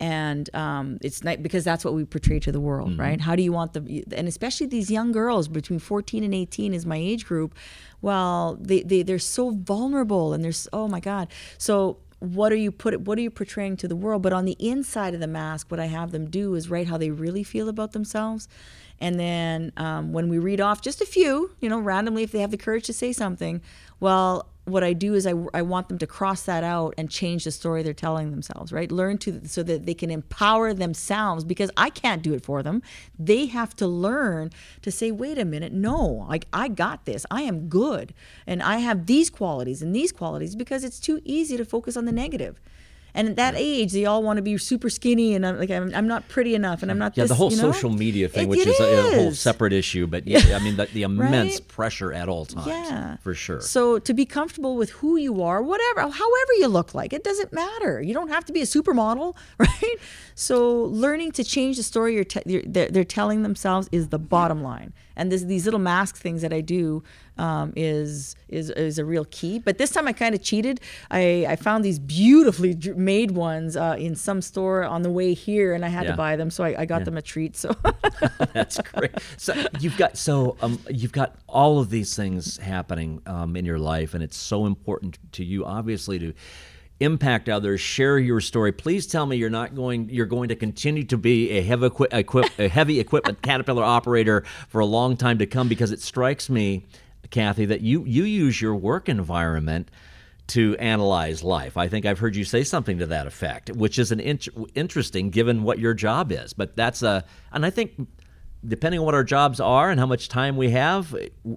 And 0.00 0.48
um, 0.54 0.98
it's 1.00 1.24
nice 1.24 1.38
because 1.38 1.64
that's 1.64 1.84
what 1.84 1.92
we 1.92 2.04
portray 2.04 2.38
to 2.40 2.52
the 2.52 2.60
world 2.60 2.90
mm-hmm. 2.90 3.00
right? 3.00 3.20
How 3.20 3.34
do 3.34 3.42
you 3.42 3.52
want 3.52 3.72
them 3.72 3.86
and 4.12 4.28
especially 4.28 4.68
these 4.68 4.90
young 4.90 5.10
girls 5.10 5.48
between 5.48 5.80
14 5.80 6.22
and 6.22 6.32
18 6.32 6.72
is 6.72 6.86
my 6.86 6.96
age 6.96 7.26
group. 7.26 7.54
Well 8.00 8.56
they, 8.60 8.82
they 8.82 9.02
they're 9.02 9.18
so 9.18 9.50
vulnerable 9.50 10.32
and 10.32 10.44
there's 10.44 10.68
oh 10.72 10.86
my 10.86 11.00
god. 11.00 11.28
So 11.58 11.98
what 12.20 12.52
are 12.52 12.56
you 12.56 12.70
put 12.70 13.00
what 13.00 13.18
are 13.18 13.22
you 13.22 13.30
portraying 13.30 13.76
to 13.78 13.88
the 13.88 13.96
world? 13.96 14.22
But 14.22 14.32
on 14.32 14.44
the 14.44 14.56
inside 14.60 15.14
of 15.14 15.20
the 15.20 15.26
mask 15.26 15.68
what 15.70 15.80
i 15.80 15.86
have 15.86 16.12
them 16.12 16.30
do 16.30 16.54
is 16.54 16.70
write 16.70 16.86
how 16.86 16.98
they 16.98 17.10
really 17.10 17.42
feel 17.42 17.68
about 17.68 17.92
themselves. 17.92 18.48
And 19.00 19.18
then 19.18 19.72
um, 19.76 20.12
when 20.12 20.28
we 20.28 20.38
read 20.38 20.60
off 20.60 20.80
just 20.80 21.00
a 21.00 21.06
few 21.06 21.56
you 21.60 21.68
know 21.68 21.80
randomly 21.80 22.22
if 22.22 22.30
they 22.30 22.40
have 22.40 22.52
the 22.52 22.56
courage 22.66 22.86
to 22.86 22.92
say 22.92 23.12
something 23.12 23.62
well 24.00 24.48
what 24.68 24.84
I 24.84 24.92
do 24.92 25.14
is 25.14 25.26
I, 25.26 25.34
I 25.54 25.62
want 25.62 25.88
them 25.88 25.98
to 25.98 26.06
cross 26.06 26.42
that 26.42 26.62
out 26.62 26.94
and 26.98 27.10
change 27.10 27.44
the 27.44 27.50
story 27.50 27.82
they're 27.82 27.94
telling 27.94 28.30
themselves, 28.30 28.72
right? 28.72 28.90
Learn 28.92 29.18
to 29.18 29.46
so 29.48 29.62
that 29.62 29.86
they 29.86 29.94
can 29.94 30.10
empower 30.10 30.74
themselves 30.74 31.44
because 31.44 31.70
I 31.76 31.90
can't 31.90 32.22
do 32.22 32.34
it 32.34 32.44
for 32.44 32.62
them. 32.62 32.82
They 33.18 33.46
have 33.46 33.74
to 33.76 33.86
learn 33.86 34.50
to 34.82 34.90
say, 34.90 35.10
wait 35.10 35.38
a 35.38 35.44
minute, 35.44 35.72
no, 35.72 36.26
like 36.28 36.46
I 36.52 36.68
got 36.68 37.06
this. 37.06 37.24
I 37.30 37.42
am 37.42 37.68
good. 37.68 38.14
And 38.46 38.62
I 38.62 38.78
have 38.78 39.06
these 39.06 39.30
qualities 39.30 39.82
and 39.82 39.94
these 39.94 40.12
qualities 40.12 40.54
because 40.54 40.84
it's 40.84 41.00
too 41.00 41.20
easy 41.24 41.56
to 41.56 41.64
focus 41.64 41.96
on 41.96 42.04
the 42.04 42.12
negative. 42.12 42.60
And 43.18 43.28
at 43.28 43.36
that 43.36 43.54
age, 43.56 43.90
they 43.92 44.04
all 44.06 44.22
want 44.22 44.36
to 44.36 44.42
be 44.42 44.56
super 44.58 44.88
skinny, 44.88 45.34
and 45.34 45.44
I'm 45.44 45.58
like, 45.58 45.70
I'm, 45.72 45.92
I'm 45.92 46.06
not 46.06 46.28
pretty 46.28 46.54
enough, 46.54 46.82
and 46.82 46.90
I'm 46.90 46.98
not. 46.98 47.16
Yeah, 47.16 47.24
this, 47.24 47.30
the 47.30 47.34
whole 47.34 47.50
you 47.50 47.56
know? 47.60 47.72
social 47.72 47.90
media 47.90 48.28
thing, 48.28 48.44
It- 48.44 48.48
which 48.48 48.60
it 48.60 48.68
is, 48.68 48.80
A, 48.80 49.08
a 49.08 49.14
whole 49.22 49.32
separate 49.34 49.72
issue, 49.72 50.06
but 50.06 50.24
yeah, 50.26 50.56
I 50.56 50.60
mean 50.60 50.76
the, 50.76 50.86
the 50.86 51.02
immense 51.10 51.54
Right? 51.54 51.68
pressure 51.68 52.12
at 52.12 52.28
all 52.28 52.46
times. 52.46 52.66
Yeah. 52.68 53.16
for 53.16 53.34
sure. 53.34 53.60
So 53.60 53.98
to 53.98 54.14
be 54.14 54.24
comfortable 54.24 54.76
with 54.76 54.90
who 54.90 55.16
you 55.16 55.42
are, 55.42 55.60
whatever, 55.60 56.02
however 56.02 56.52
you 56.58 56.68
look 56.68 56.94
like, 56.94 57.12
it 57.12 57.24
doesn't 57.24 57.52
matter. 57.52 58.00
You 58.00 58.14
don't 58.14 58.28
have 58.28 58.44
to 58.46 58.52
be 58.52 58.60
a 58.62 58.66
supermodel, 58.66 59.34
right? 59.58 59.96
So 60.36 60.84
learning 60.84 61.32
to 61.32 61.42
change 61.44 61.76
the 61.76 61.82
story 61.82 62.14
you're 62.14 62.24
te- 62.24 62.42
you're, 62.46 62.62
they're, 62.64 62.88
they're 62.88 63.04
telling 63.04 63.42
themselves 63.42 63.88
is 63.90 64.08
the 64.10 64.18
bottom 64.20 64.62
line. 64.62 64.92
And 65.18 65.30
this, 65.30 65.42
these 65.42 65.64
little 65.66 65.80
mask 65.80 66.16
things 66.16 66.40
that 66.42 66.52
I 66.52 66.62
do 66.62 67.02
um, 67.36 67.72
is 67.76 68.34
is 68.48 68.70
is 68.70 68.98
a 68.98 69.04
real 69.04 69.26
key. 69.26 69.58
But 69.58 69.76
this 69.78 69.90
time 69.90 70.08
I 70.08 70.12
kind 70.12 70.34
of 70.34 70.42
cheated. 70.42 70.80
I, 71.10 71.44
I 71.48 71.56
found 71.56 71.84
these 71.84 71.98
beautifully 71.98 72.74
made 72.96 73.32
ones 73.32 73.76
uh, 73.76 73.96
in 73.98 74.16
some 74.16 74.40
store 74.40 74.84
on 74.84 75.02
the 75.02 75.10
way 75.10 75.34
here, 75.34 75.74
and 75.74 75.84
I 75.84 75.88
had 75.88 76.04
Yeah. 76.04 76.12
to 76.12 76.16
buy 76.16 76.36
them, 76.36 76.50
so 76.50 76.64
I, 76.64 76.82
I 76.82 76.84
got 76.86 77.04
them 77.04 77.16
a 77.18 77.22
treat. 77.22 77.56
So 77.56 77.74
That's 78.54 78.80
great. 78.80 79.12
So 79.36 79.54
you've 79.80 79.96
got 79.98 80.16
so 80.16 80.56
um, 80.62 80.78
you've 80.88 81.12
got 81.12 81.36
all 81.46 81.78
of 81.78 81.90
these 81.90 82.16
things 82.16 82.56
happening 82.58 83.20
um, 83.26 83.56
in 83.56 83.64
your 83.64 83.78
life, 83.78 84.14
and 84.14 84.22
it's 84.22 84.36
so 84.36 84.66
important 84.66 85.18
to 85.32 85.44
you, 85.44 85.64
obviously, 85.64 86.18
to 86.18 86.32
impact 87.00 87.48
others. 87.48 87.80
Share 87.80 88.18
your 88.18 88.40
story. 88.40 88.72
Please 88.72 89.06
tell 89.06 89.26
me 89.26 89.36
you're 89.36 89.50
not 89.50 89.74
going. 89.74 90.08
You're 90.10 90.26
going 90.26 90.48
to 90.48 90.56
continue 90.56 91.04
to 91.04 91.18
be 91.18 91.50
a 91.50 91.62
heavy 91.62 91.86
equi- 92.10 92.48
a 92.58 92.68
heavy 92.68 93.00
equipment 93.00 93.42
Caterpillar 93.42 93.84
operator 93.84 94.42
for 94.68 94.80
a 94.80 94.86
long 94.86 95.16
time 95.16 95.38
to 95.38 95.46
come, 95.46 95.68
because 95.68 95.92
it 95.92 96.00
strikes 96.00 96.50
me, 96.50 96.86
Kathy, 97.30 97.66
that 97.66 97.80
you 97.80 98.04
you 98.04 98.24
use 98.24 98.60
your 98.60 98.74
work 98.74 99.08
environment 99.08 99.90
to 100.48 100.76
analyze 100.78 101.44
life. 101.44 101.76
I 101.76 101.88
think 101.88 102.06
I've 102.06 102.18
heard 102.18 102.34
you 102.34 102.44
say 102.44 102.64
something 102.64 102.98
to 102.98 103.06
that 103.06 103.26
effect, 103.26 103.70
which 103.70 103.98
is 103.98 104.10
an 104.12 104.20
int- 104.20 104.48
interesting 104.74 105.30
given 105.30 105.62
what 105.62 105.78
your 105.78 105.92
job 105.92 106.32
is. 106.32 106.54
But 106.54 106.74
that's 106.74 107.02
a, 107.02 107.24
and 107.52 107.66
I 107.66 107.70
think 107.70 108.08
depending 108.66 109.00
on 109.00 109.06
what 109.06 109.14
our 109.14 109.24
jobs 109.24 109.60
are 109.60 109.90
and 109.90 109.98
how 110.00 110.06
much 110.06 110.28
time 110.28 110.56
we 110.56 110.70
have, 110.70 111.14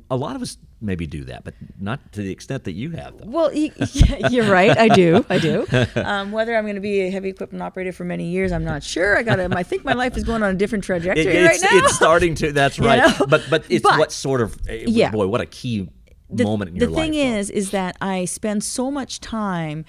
a 0.10 0.16
lot 0.16 0.36
of 0.36 0.42
us 0.42 0.58
maybe 0.84 1.06
do 1.06 1.24
that, 1.26 1.44
but 1.44 1.54
not 1.80 2.12
to 2.14 2.22
the 2.22 2.32
extent 2.32 2.64
that 2.64 2.72
you 2.74 2.92
have. 2.92 3.18
Though. 3.18 3.26
Well, 3.30 3.54
yeah, 3.54 4.28
you're 4.30 4.52
right. 4.52 4.76
I 4.78 4.88
do. 4.88 5.26
I 5.30 5.38
do. 5.38 5.66
Um, 5.96 6.32
whether 6.32 6.56
I'm 6.56 6.64
going 6.64 6.76
to 6.76 6.82
be 6.82 7.02
a 7.02 7.10
heavy 7.12 7.30
equipment 7.30 7.62
operator 7.62 7.92
for 7.92 8.04
many 8.04 8.26
years, 8.32 8.52
I'm 8.52 8.64
not 8.64 8.84
sure. 8.84 9.18
I 9.18 9.24
got. 9.24 9.40
I 9.40 9.64
think 9.64 9.84
my 9.86 9.94
life 9.94 10.18
is 10.18 10.24
going 10.24 10.42
on 10.44 10.52
a 10.52 10.58
different 10.58 10.84
trajectory 10.84 11.26
It- 11.26 11.46
right 11.46 11.56
it's, 11.56 11.64
now. 11.64 11.70
it's 11.74 11.96
starting 11.96 12.34
to. 12.36 12.52
That's 12.52 12.78
You 12.80 12.86
right. 12.86 13.20
know? 13.20 13.26
But 13.28 13.44
but 13.50 13.66
it's 13.70 13.84
But- 13.84 14.00
what 14.00 14.12
sort 14.12 14.42
of 14.42 14.58
eh, 14.68 14.86
Yeah. 14.88 15.12
boy, 15.12 15.28
what 15.28 15.42
a 15.42 15.46
key 15.46 15.90
the, 16.30 16.44
moment 16.44 16.70
in 16.72 16.78
the 16.80 16.86
your 16.86 16.96
thing 16.96 17.14
life. 17.14 17.22
though. 17.22 17.38
is, 17.40 17.50
is 17.50 17.72
that 17.72 17.98
I 18.02 18.26
spend 18.26 18.64
so 18.64 18.90
much 18.90 19.20
time 19.20 19.86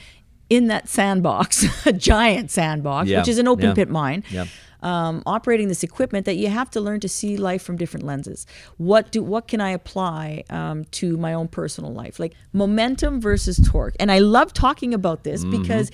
in 0.51 0.67
that 0.67 0.89
sandbox, 0.89 1.87
a 1.87 1.93
giant 1.93 2.51
sandbox, 2.51 3.09
Yeah. 3.09 3.21
which 3.21 3.29
is 3.29 3.39
an 3.39 3.49
open 3.49 3.67
Yeah. 3.69 3.75
pit 3.75 3.89
mine. 3.89 4.25
Yeah. 4.31 4.45
Um, 4.83 5.23
operating 5.27 5.69
this 5.69 5.83
equipment 5.83 6.27
that 6.27 6.35
you 6.35 6.49
have 6.49 6.69
to 6.73 6.81
learn 6.81 6.99
to 7.01 7.09
see 7.09 7.37
life 7.37 7.63
from 7.63 7.77
different 7.77 8.05
lenses. 8.05 8.47
What 8.79 9.13
do 9.13 9.23
what 9.23 9.47
can 9.47 9.61
I 9.61 9.71
apply 9.71 10.43
um, 10.51 10.85
to 10.93 11.17
my 11.17 11.35
own 11.35 11.49
personal 11.49 11.93
life? 11.93 12.19
Like 12.19 12.35
momentum 12.53 13.21
versus 13.21 13.61
torque. 13.65 13.95
And 14.01 14.11
I 14.11 14.19
love 14.19 14.53
talking 14.53 14.93
about 14.93 15.23
this 15.23 15.45
because 15.45 15.91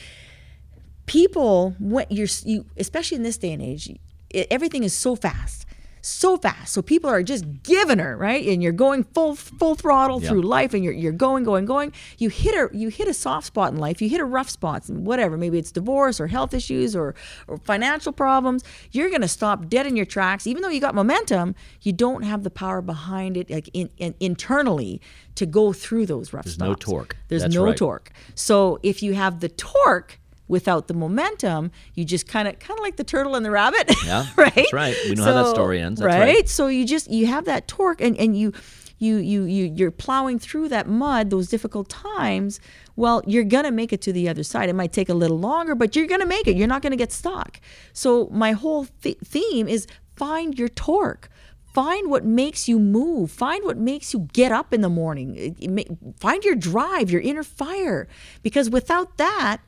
people 1.09 1.75
what 1.79 2.13
you're 2.13 2.29
you 2.45 2.67
especially 2.77 3.17
in 3.17 3.23
this 3.23 3.39
day 3.39 3.53
and 3.53 3.63
age 3.63 3.91
it, 4.31 4.47
everything 4.51 4.85
is 4.85 4.93
so 4.93 5.17
fast 5.17 5.67
so 6.09 6.37
fast 6.37 6.73
so 6.73 6.81
people 6.83 7.09
are 7.11 7.23
just 7.23 7.45
giving 7.63 7.99
her 7.99 8.17
right 8.17 8.47
and 8.47 8.63
you're 8.63 8.73
going 8.73 9.05
full 9.05 9.35
full 9.35 9.75
throttle 9.75 10.21
Yeah. 10.23 10.29
through 10.31 10.43
life 10.43 10.75
and 10.75 10.83
you're, 10.85 10.93
you're 10.93 11.13
going 11.13 11.45
going 11.45 11.65
going 11.65 11.93
you 12.19 12.29
hit 12.29 12.55
a 12.55 12.77
you 12.77 12.89
hit 12.89 13.09
a 13.09 13.15
soft 13.15 13.47
spot 13.47 13.73
in 13.73 13.79
life 13.79 14.01
you 14.03 14.09
hit 14.09 14.21
a 14.21 14.25
rough 14.25 14.51
spot 14.51 14.89
and 14.89 15.07
whatever 15.07 15.37
maybe 15.37 15.59
it's 15.59 15.71
divorce 15.73 16.21
or 16.21 16.27
health 16.27 16.55
issues 16.55 16.97
or, 16.97 17.15
or 17.47 17.59
financial 17.59 18.13
problems 18.13 18.65
you're 18.93 19.09
going 19.11 19.21
to 19.23 19.29
stop 19.29 19.69
dead 19.69 19.87
in 19.87 19.97
your 19.97 20.07
tracks 20.07 20.47
even 20.47 20.63
though 20.63 20.69
you 20.69 20.81
got 20.81 20.95
momentum 20.95 21.55
you 21.83 21.93
don't 21.93 22.23
have 22.23 22.43
the 22.43 22.51
power 22.51 22.81
behind 22.83 23.37
it 23.37 23.51
like 23.51 23.69
in, 23.73 23.91
in, 23.99 24.15
internally 24.21 25.01
to 25.35 25.47
go 25.47 25.73
through 25.73 26.05
those 26.07 26.33
rough 26.33 26.45
spots. 26.47 26.57
There's 26.57 26.69
no 26.69 26.75
torque. 26.75 27.17
there's 27.29 27.43
That's 27.43 27.55
no 27.55 27.65
right. 27.65 27.77
torque 27.77 28.11
so 28.35 28.79
if 28.83 29.03
you 29.03 29.15
have 29.15 29.41
the 29.41 29.49
torque 29.49 30.19
without 30.49 30.89
the 30.89 30.95
momentum, 30.95 31.71
you 31.95 32.05
just 32.05 32.27
kind 32.27 32.49
of 32.49 32.59
kind 32.59 32.79
of 32.79 32.83
like 32.83 32.97
the 32.97 33.05
turtle 33.05 33.35
and 33.37 33.45
the 33.45 33.51
rabbit. 33.51 33.93
Yeah, 34.05 34.27
right. 34.37 34.55
that's 34.55 34.73
right. 34.73 34.97
We 35.09 35.15
know 35.17 35.25
how 35.25 35.43
that 35.45 35.51
story 35.51 35.81
ends. 35.81 36.01
That's 36.01 36.15
right. 36.15 36.49
So 36.49 36.67
you 36.69 36.87
just 36.87 37.11
you 37.11 37.27
have 37.27 37.45
that 37.45 37.69
torque 37.69 38.01
and 38.01 38.17
and 38.19 38.37
you. 38.37 38.53
You, 39.01 39.19
you 39.19 39.45
you 39.45 39.73
you're 39.77 39.93
plowing 39.93 40.41
through 40.41 40.71
that 40.71 40.89
mud 40.89 41.31
those 41.31 41.47
difficult 41.47 41.89
times 41.89 42.59
well 42.97 43.23
you're 43.29 43.45
gonna 43.45 43.71
make 43.71 43.93
it 43.93 44.01
to 44.03 44.13
the 44.13 44.29
other 44.29 44.43
side 44.43 44.69
it 44.69 44.73
might 44.75 44.93
take 44.93 45.09
a 45.09 45.15
little 45.15 45.39
longer 45.39 45.77
but 45.77 45.95
you're 45.95 46.09
gonna 46.09 46.27
make 46.27 46.49
it 46.49 46.57
you're 46.57 46.67
not 46.67 46.83
gonna 46.83 46.97
get 46.97 47.13
stuck 47.13 47.61
so 47.93 48.29
my 48.33 48.51
whole 48.51 48.87
th- 49.03 49.17
theme 49.25 49.69
is 49.69 49.87
find 50.17 50.59
your 50.59 50.67
torque 50.67 51.29
find 51.73 52.11
what 52.11 52.25
makes 52.25 52.69
you 52.69 52.81
move 52.81 53.31
find 53.31 53.65
what 53.65 53.77
makes 53.77 54.13
you 54.13 54.27
get 54.33 54.51
up 54.51 54.75
in 54.75 54.81
the 54.81 54.89
morning 54.89 55.37
It- 55.37 55.57
it 55.61 55.71
ma- 55.71 55.97
find 56.19 56.43
your 56.43 56.57
drive 56.57 57.09
your 57.09 57.21
inner 57.21 57.45
fire 57.45 58.09
because 58.43 58.69
without 58.69 59.17
that 59.19 59.59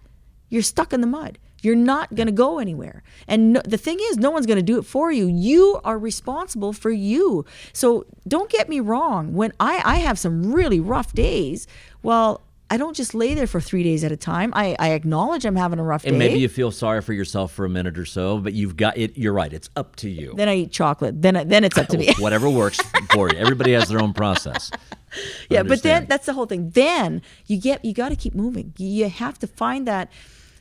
you're 0.51 0.63
stuck 0.63 0.93
in 0.93 1.01
the 1.01 1.07
mud 1.07 1.39
you're 1.63 1.77
not 1.77 2.15
going 2.15 2.27
to 2.27 2.33
go 2.33 2.59
anywhere 2.59 3.03
and 3.29 3.53
no, 3.55 3.61
the 3.65 3.77
thing 3.79 3.99
is 4.01 4.17
no 4.17 4.31
one's 4.31 4.47
going 4.47 4.57
to 4.57 4.63
do 4.63 4.79
it 4.79 4.83
for 4.83 5.11
you 5.13 5.27
you 5.27 5.81
are 5.85 5.99
responsible 5.99 6.73
for 6.73 6.91
you 6.91 7.45
so 7.73 8.05
don't 8.29 8.51
get 8.51 8.69
me 8.69 8.81
wrong 8.81 9.33
when 9.35 9.53
i 9.61 9.81
i 9.85 9.97
have 9.97 10.19
some 10.19 10.53
really 10.53 10.81
rough 10.81 11.13
days 11.13 11.67
well 12.03 12.41
i 12.71 12.77
don't 12.79 12.97
just 12.97 13.15
lay 13.15 13.35
there 13.35 13.47
for 13.47 13.61
three 13.61 13.83
days 13.83 14.03
at 14.05 14.11
a 14.13 14.17
time 14.17 14.53
i 14.55 14.75
i 14.79 14.91
acknowledge 14.91 15.45
i'm 15.45 15.57
having 15.57 15.79
a 15.79 15.83
rough 15.83 16.05
And 16.05 16.13
day 16.13 16.15
And 16.15 16.19
maybe 16.19 16.41
you 16.41 16.49
feel 16.49 16.71
sorry 16.71 17.03
for 17.03 17.13
yourself 17.13 17.53
for 17.53 17.65
a 17.67 17.69
minute 17.69 17.99
or 17.99 18.07
so, 18.07 18.39
but 18.39 18.53
you've 18.55 18.77
got 18.77 18.97
it. 18.97 19.19
You're 19.19 19.33
right. 19.33 19.53
It's 19.53 19.69
up 19.77 19.97
to 19.97 20.09
you. 20.09 20.33
then 20.37 20.49
i 20.49 20.55
eat 20.55 20.71
chocolate 20.73 21.21
then 21.21 21.47
then 21.49 21.65
it's 21.65 21.77
up 21.77 21.89
to 21.89 21.99
me 21.99 22.15
Whatever 22.19 22.49
works 22.49 22.81
for 23.13 23.29
you. 23.31 23.37
Everybody 23.39 23.73
has 23.73 23.89
their 23.89 24.01
own 24.01 24.13
process. 24.15 24.71
yeah 25.51 25.63
but 25.65 25.83
then 25.83 26.07
that's 26.09 26.25
the 26.27 26.33
whole 26.33 26.47
thing 26.47 26.71
then 26.71 27.21
you 27.49 27.57
get 27.59 27.85
you 27.85 27.93
got 27.93 28.11
to 28.11 28.17
keep 28.17 28.33
moving 28.35 28.73
you 28.79 29.09
have 29.09 29.37
to 29.41 29.47
find 29.49 29.85
that 29.89 30.09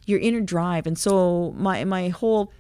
your 0.10 0.20
inner 0.20 0.42
drive. 0.42 0.88
And 0.88 0.98
so 0.98 1.54
my 1.58 1.84
my 1.86 2.10
whole 2.10 2.52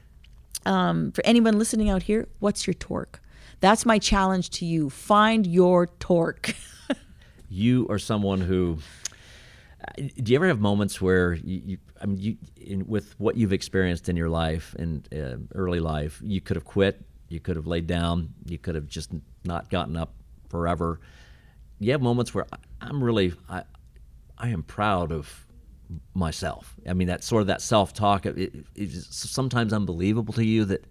um, 0.66 1.12
for 1.12 1.26
anyone 1.26 1.58
listening 1.58 1.90
out 1.90 2.04
here 2.04 2.28
what's 2.40 2.68
your 2.68 2.74
torque? 2.76 3.20
That's 3.60 3.86
my 3.86 4.00
challenge 4.00 4.52
to 4.52 4.66
you. 4.66 4.90
Find 4.90 5.46
your 5.46 5.88
torque. 6.00 6.56
You 7.52 7.88
are 7.90 7.98
someone 7.98 8.42
who 8.42 8.78
do 9.98 10.32
you 10.32 10.36
ever 10.36 10.48
have 10.48 10.60
moments 10.60 11.02
where 11.02 11.34
you, 11.34 11.62
you 11.66 11.78
I 12.02 12.06
mean, 12.06 12.20
you, 12.20 12.38
in, 12.58 12.86
with 12.88 13.20
what 13.20 13.36
you've 13.36 13.54
experienced 13.54 14.08
in 14.08 14.16
your 14.16 14.30
life 14.30 14.76
and 14.78 15.08
uh, 15.14 15.38
early 15.56 15.80
life, 15.80 16.22
you 16.24 16.42
could 16.42 16.56
have 16.56 16.64
quit, 16.64 17.02
you 17.28 17.40
could 17.40 17.56
have 17.56 17.66
laid 17.68 17.88
down, 17.88 18.34
you 18.46 18.58
could 18.58 18.76
have 18.76 18.88
just 18.88 19.10
not 19.44 19.70
gotten 19.70 19.98
up 19.98 20.14
forever. 20.50 21.00
You 21.80 21.92
have 21.92 22.02
moments 22.02 22.34
where 22.34 22.46
I- 22.54 22.58
I'm 22.82 23.04
really, 23.04 23.34
I, 23.50 23.64
I 24.38 24.50
am 24.50 24.64
proud 24.64 25.12
of 25.12 25.46
myself. 26.14 26.76
I 26.88 26.94
mean, 26.94 27.08
that 27.08 27.24
sort 27.24 27.42
of 27.42 27.48
that 27.48 27.62
self-talk. 27.62 28.26
It, 28.26 28.38
it, 28.38 28.56
it's 28.76 29.30
sometimes 29.30 29.74
unbelievable 29.74 30.34
to 30.36 30.46
you 30.46 30.66
that 30.66 30.86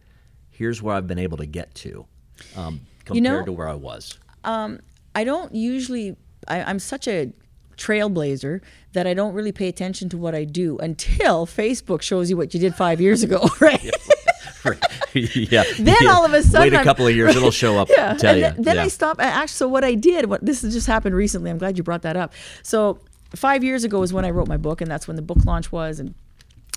here's 0.51 0.83
where 0.83 0.95
I've 0.95 1.07
been 1.07 1.19
able 1.19 1.37
to 1.39 1.47
get 1.47 1.75
to, 1.77 2.07
um, 2.57 2.81
compared 3.05 3.15
You 3.17 3.21
know- 3.23 3.45
to 3.45 3.53
where 3.53 3.69
I 3.69 3.75
was. 3.75 4.19
I 4.45 5.25
don't 5.25 5.55
usually. 5.55 6.17
I, 6.47 6.63
I'm 6.63 6.79
such 6.79 7.09
a 7.09 7.33
trailblazer 7.77 8.61
that 8.93 9.07
I 9.07 9.15
don't 9.15 9.35
really 9.35 9.53
pay 9.53 9.69
attention 9.69 10.09
to 10.11 10.19
what 10.19 10.35
I 10.35 10.45
do 10.45 10.79
until 10.79 11.47
Facebook 11.47 12.03
shows 12.03 12.31
you 12.31 12.37
what 12.37 12.55
you 12.55 12.61
did 12.61 12.75
five 12.75 13.01
years 13.01 13.23
ago, 13.23 13.49
right? 13.61 13.83
yeah. 15.15 15.65
Then 15.79 15.97
yeah. 16.03 16.11
all 16.11 16.25
of 16.25 16.33
a 16.33 16.43
sudden 16.43 16.73
wait 16.73 16.81
a 16.81 16.85
couple 16.85 17.07
of 17.07 17.15
years, 17.15 17.35
it'll 17.37 17.51
show 17.51 17.79
up. 17.79 17.89
yeah. 17.91 18.15
tell 18.15 18.31
and 18.35 18.41
you. 18.41 18.43
then, 18.43 18.63
then 18.63 18.77
yeah. 18.77 18.85
I 18.85 18.89
stopped. 18.89 19.21
Actually, 19.21 19.49
so 19.49 19.69
what 19.69 19.85
I 19.85 19.95
did, 19.95 20.27
what 20.27 20.45
this 20.45 20.63
has 20.63 20.73
just 20.73 20.87
happened 20.87 21.15
recently. 21.15 21.51
I'm 21.51 21.59
glad 21.59 21.77
you 21.79 21.85
brought 21.85 22.03
that 22.03 22.17
up. 22.17 22.33
So 22.63 22.99
five 23.35 23.63
years 23.63 23.85
ago 23.85 24.03
is 24.03 24.13
when 24.13 24.25
I 24.25 24.31
wrote 24.31 24.49
my 24.49 24.57
book, 24.57 24.81
and 24.81 24.91
that's 24.91 25.07
when 25.07 25.17
the 25.17 25.23
book 25.23 25.45
launch 25.45 25.71
was, 25.71 26.01
and 26.01 26.15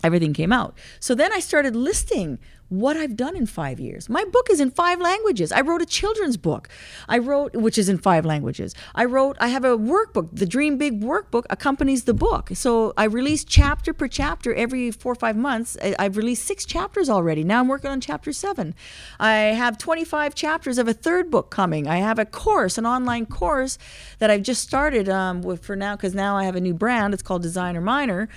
everything 0.04 0.34
came 0.34 0.52
out. 0.52 0.78
So 1.00 1.16
then 1.16 1.32
I 1.34 1.40
started 1.40 1.76
listing 1.76 2.40
what 2.72 2.96
I've 2.96 3.18
done 3.18 3.36
in 3.36 3.46
five 3.48 3.82
years. 3.82 4.08
My 4.08 4.24
book 4.24 4.48
is 4.50 4.62
in 4.62 4.72
five 4.72 5.02
languages. 5.02 5.52
I 5.52 5.60
wrote 5.60 5.82
a 5.82 5.86
children's 5.86 6.38
book. 6.38 6.70
I 7.10 7.18
wrote, 7.18 7.54
which 7.54 7.78
is 7.78 7.90
in 7.90 7.98
five 7.98 8.26
languages. 8.26 8.74
I 8.96 9.04
wrote, 9.04 9.36
I 9.42 9.50
have 9.50 9.66
a 9.66 9.78
workbook. 9.78 10.30
The 10.32 10.46
Dream 10.46 10.78
Big 10.78 11.02
workbook 11.02 11.44
accompanies 11.50 12.06
the 12.06 12.14
book. 12.14 12.52
So 12.54 12.94
I 12.96 13.04
release 13.04 13.44
chapter 13.44 13.94
per 13.94 14.08
chapter 14.08 14.54
every 14.54 14.90
four 14.90 15.12
or 15.12 15.16
five 15.16 15.36
months. 15.36 15.76
I've 16.00 16.16
released 16.16 16.46
six 16.46 16.64
chapters 16.64 17.10
already. 17.10 17.44
Now 17.44 17.60
I'm 17.60 17.68
working 17.68 17.90
on 17.90 18.00
chapter 18.00 18.32
seven. 18.32 18.74
I 19.20 19.34
have 19.34 19.78
25 19.78 20.34
chapters 20.34 20.78
of 20.78 20.88
a 20.88 20.94
third 20.94 21.30
book 21.30 21.52
coming. 21.52 21.90
I 21.90 21.98
have 21.98 22.20
a 22.20 22.26
course, 22.26 22.78
an 22.78 22.86
online 22.86 23.26
course 23.26 23.78
that 24.20 24.32
I've 24.32 24.44
just 24.44 24.64
started 24.64 25.10
um, 25.10 25.42
with 25.42 25.66
for 25.66 25.76
now 25.76 25.98
because 25.98 26.16
now 26.16 26.38
I 26.38 26.46
have 26.46 26.56
a 26.56 26.62
new 26.62 26.74
brand. 26.74 27.14
It's 27.14 27.24
called 27.24 27.42
Designer 27.42 27.82
Miner. 27.82 28.30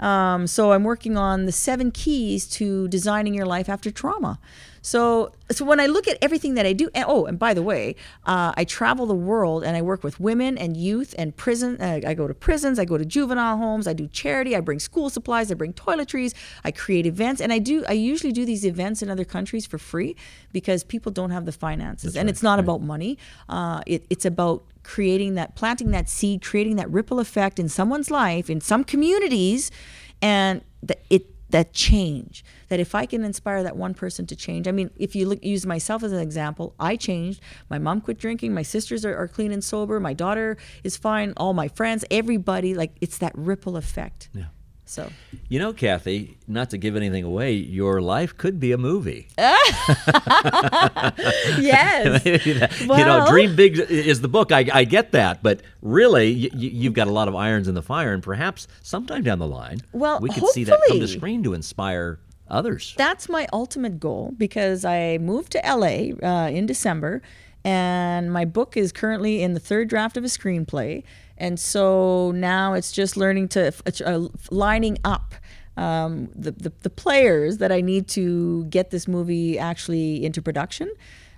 Um, 0.00 0.46
so 0.46 0.72
I'm 0.72 0.84
working 0.84 1.16
on 1.16 1.46
the 1.46 1.52
seven 1.52 1.90
keys 1.90 2.46
to 2.50 2.88
designing 2.88 3.34
your 3.34 3.46
life 3.46 3.68
after 3.68 3.90
trauma. 3.90 4.38
So, 4.84 5.32
so 5.50 5.64
when 5.64 5.80
I 5.80 5.86
look 5.86 6.06
at 6.06 6.18
everything 6.20 6.54
that 6.56 6.66
I 6.66 6.74
do, 6.74 6.90
and, 6.94 7.06
oh, 7.08 7.24
and 7.24 7.38
by 7.38 7.54
the 7.54 7.62
way, 7.62 7.96
uh, 8.26 8.52
I 8.54 8.64
travel 8.64 9.06
the 9.06 9.14
world 9.14 9.64
and 9.64 9.78
I 9.78 9.80
work 9.80 10.04
with 10.04 10.20
women 10.20 10.58
and 10.58 10.76
youth 10.76 11.14
and 11.16 11.34
prison. 11.34 11.80
Uh, 11.80 12.00
I 12.06 12.12
go 12.12 12.28
to 12.28 12.34
prisons, 12.34 12.78
I 12.78 12.84
go 12.84 12.98
to 12.98 13.04
juvenile 13.06 13.56
homes, 13.56 13.88
I 13.88 13.94
do 13.94 14.06
charity, 14.08 14.54
I 14.54 14.60
bring 14.60 14.78
school 14.78 15.08
supplies, 15.08 15.50
I 15.50 15.54
bring 15.54 15.72
toiletries, 15.72 16.34
I 16.64 16.70
create 16.70 17.06
events, 17.06 17.40
and 17.40 17.50
I 17.50 17.60
do. 17.60 17.82
I 17.88 17.94
usually 17.94 18.30
do 18.30 18.44
these 18.44 18.66
events 18.66 19.00
in 19.00 19.08
other 19.08 19.24
countries 19.24 19.64
for 19.64 19.78
free 19.78 20.16
because 20.52 20.84
people 20.84 21.10
don't 21.10 21.30
have 21.30 21.46
the 21.46 21.52
finances, 21.52 22.14
and 22.14 22.28
it's 22.28 22.42
not 22.42 22.58
about 22.58 22.82
money. 22.82 23.16
Uh, 23.48 23.80
it, 23.86 24.04
it's 24.10 24.26
about 24.26 24.64
creating 24.82 25.34
that 25.34 25.56
planting 25.56 25.92
that 25.92 26.10
seed 26.10 26.42
creating 26.42 26.76
that 26.76 26.90
ripple 26.90 27.18
effect 27.18 27.58
in 27.58 27.70
someone's 27.70 28.10
life 28.10 28.50
in 28.50 28.60
some 28.60 28.84
communities 28.84 29.70
and 30.20 30.60
that 30.82 31.02
it 31.08 31.33
that 31.54 31.72
change 31.72 32.44
that 32.68 32.80
if 32.80 32.94
i 32.94 33.06
can 33.06 33.22
inspire 33.24 33.62
that 33.62 33.76
one 33.76 33.94
person 33.94 34.26
to 34.26 34.34
change 34.34 34.66
i 34.66 34.72
mean 34.72 34.90
if 34.96 35.14
you 35.14 35.26
look 35.28 35.42
use 35.44 35.64
myself 35.64 36.02
as 36.02 36.12
an 36.12 36.18
example 36.18 36.74
i 36.78 36.96
changed. 36.96 37.40
My 37.70 37.78
mom 37.78 38.00
quit 38.00 38.18
drinking. 38.18 38.54
My 38.54 38.62
sisters 38.62 39.04
are, 39.04 39.16
are 39.16 39.28
clean 39.28 39.52
and 39.52 39.62
sober. 39.62 40.00
My 40.00 40.12
daughter 40.12 40.56
is 40.82 40.96
fine. 40.96 41.32
All 41.36 41.52
my 41.52 41.68
friends 41.68 42.04
everybody 42.10 42.74
like 42.74 42.96
it's 43.00 43.18
that 43.18 43.32
ripple 43.36 43.76
effect. 43.76 44.28
Yeah. 44.32 44.44
So. 44.86 45.10
You 45.48 45.58
know, 45.58 45.72
Kathy, 45.72 46.36
not 46.46 46.70
to 46.70 46.78
give 46.78 46.94
anything 46.96 47.24
away, 47.24 47.52
your 47.52 48.00
life 48.02 48.36
could 48.36 48.60
be 48.60 48.72
a 48.72 48.78
movie. 48.78 49.28
yes. 51.58 52.24
You 52.84 53.04
know, 53.04 53.26
Dream 53.28 53.56
Big 53.56 53.78
is 53.78 54.20
the 54.20 54.28
book. 54.28 54.52
I, 54.52 54.66
I 54.72 54.84
get 54.84 55.12
that, 55.12 55.42
but 55.42 55.62
really, 55.82 56.30
you, 56.30 56.50
you've 56.54 56.92
got 56.92 57.08
a 57.08 57.12
lot 57.12 57.28
of 57.28 57.34
irons 57.34 57.66
in 57.68 57.74
the 57.74 57.82
fire, 57.82 58.12
and 58.12 58.22
perhaps 58.22 58.68
sometime 58.82 59.22
down 59.22 59.38
the 59.38 59.46
line, 59.46 59.80
Well, 59.92 60.20
we 60.20 60.28
could 60.30 60.46
see 60.48 60.64
that 60.64 60.80
come 60.88 61.00
to 61.00 61.08
screen 61.08 61.42
to 61.44 61.54
inspire 61.54 62.18
others. 62.48 62.94
that's 62.98 63.28
my 63.28 63.46
ultimate 63.52 63.98
goal 63.98 64.32
because 64.36 64.84
I 64.84 65.18
moved 65.18 65.52
to 65.52 65.60
LA 65.64 66.12
uh, 66.26 66.48
in 66.50 66.66
December, 66.66 67.22
and 67.64 68.32
my 68.32 68.44
book 68.44 68.76
is 68.76 68.92
currently 68.92 69.42
in 69.42 69.54
the 69.54 69.60
third 69.60 69.88
draft 69.88 70.16
of 70.16 70.24
a 70.24 70.28
screenplay, 70.28 71.02
and 71.38 71.58
so 71.58 72.30
now 72.32 72.74
it's 72.74 72.92
just 72.92 73.16
learning 73.16 73.48
to 73.48 73.72
uh, 74.04 74.28
lining 74.50 74.98
up. 75.04 75.34
Um, 75.76 76.28
the, 76.36 76.52
the 76.52 76.72
the 76.82 76.90
players 76.90 77.58
that 77.58 77.72
I 77.72 77.80
need 77.80 78.06
to 78.10 78.64
get 78.66 78.90
this 78.90 79.08
movie 79.08 79.58
actually 79.58 80.24
into 80.24 80.40
production. 80.40 80.88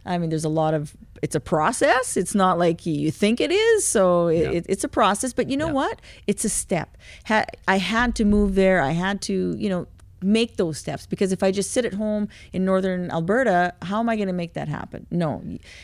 I 0.05 0.19
mean, 0.19 0.29
there's 0.31 0.45
a 0.45 0.51
lot 0.51 0.75
of 0.75 0.95
it's 1.23 1.35
a 1.35 1.41
process. 1.41 2.17
It's 2.19 2.35
not 2.35 2.59
like 2.59 2.85
you 2.85 3.11
think 3.11 3.41
it 3.41 3.51
is. 3.51 3.87
So 3.87 4.29
it, 4.29 4.43
Yeah. 4.43 4.51
it, 4.59 4.67
it's 4.69 4.85
a 4.85 4.89
process. 4.89 5.33
But 5.33 5.49
you 5.49 5.57
know 5.57 5.69
Yeah. 5.69 5.73
what? 5.73 6.03
It's 6.27 6.45
a 6.45 6.49
step. 6.51 6.99
Ha- 7.27 7.47
I 7.67 7.79
had 7.79 8.15
to 8.17 8.25
move 8.27 8.55
there. 8.57 8.83
I 8.83 8.91
had 8.93 9.23
to, 9.23 9.57
you 9.59 9.69
know, 9.71 9.87
make 10.27 10.57
those 10.57 10.79
steps 10.79 11.07
because 11.07 11.33
if 11.33 11.43
I 11.43 11.51
just 11.51 11.71
sit 11.71 11.85
at 11.85 11.95
home 11.95 12.29
in 12.53 12.65
northern 12.65 13.11
Alberta, 13.11 13.75
how 13.83 14.01
am 14.01 14.09
I 14.09 14.17
going 14.17 14.29
to 14.29 14.35
make 14.35 14.55
that 14.55 14.69
happen? 14.69 15.07
No. 15.11 15.43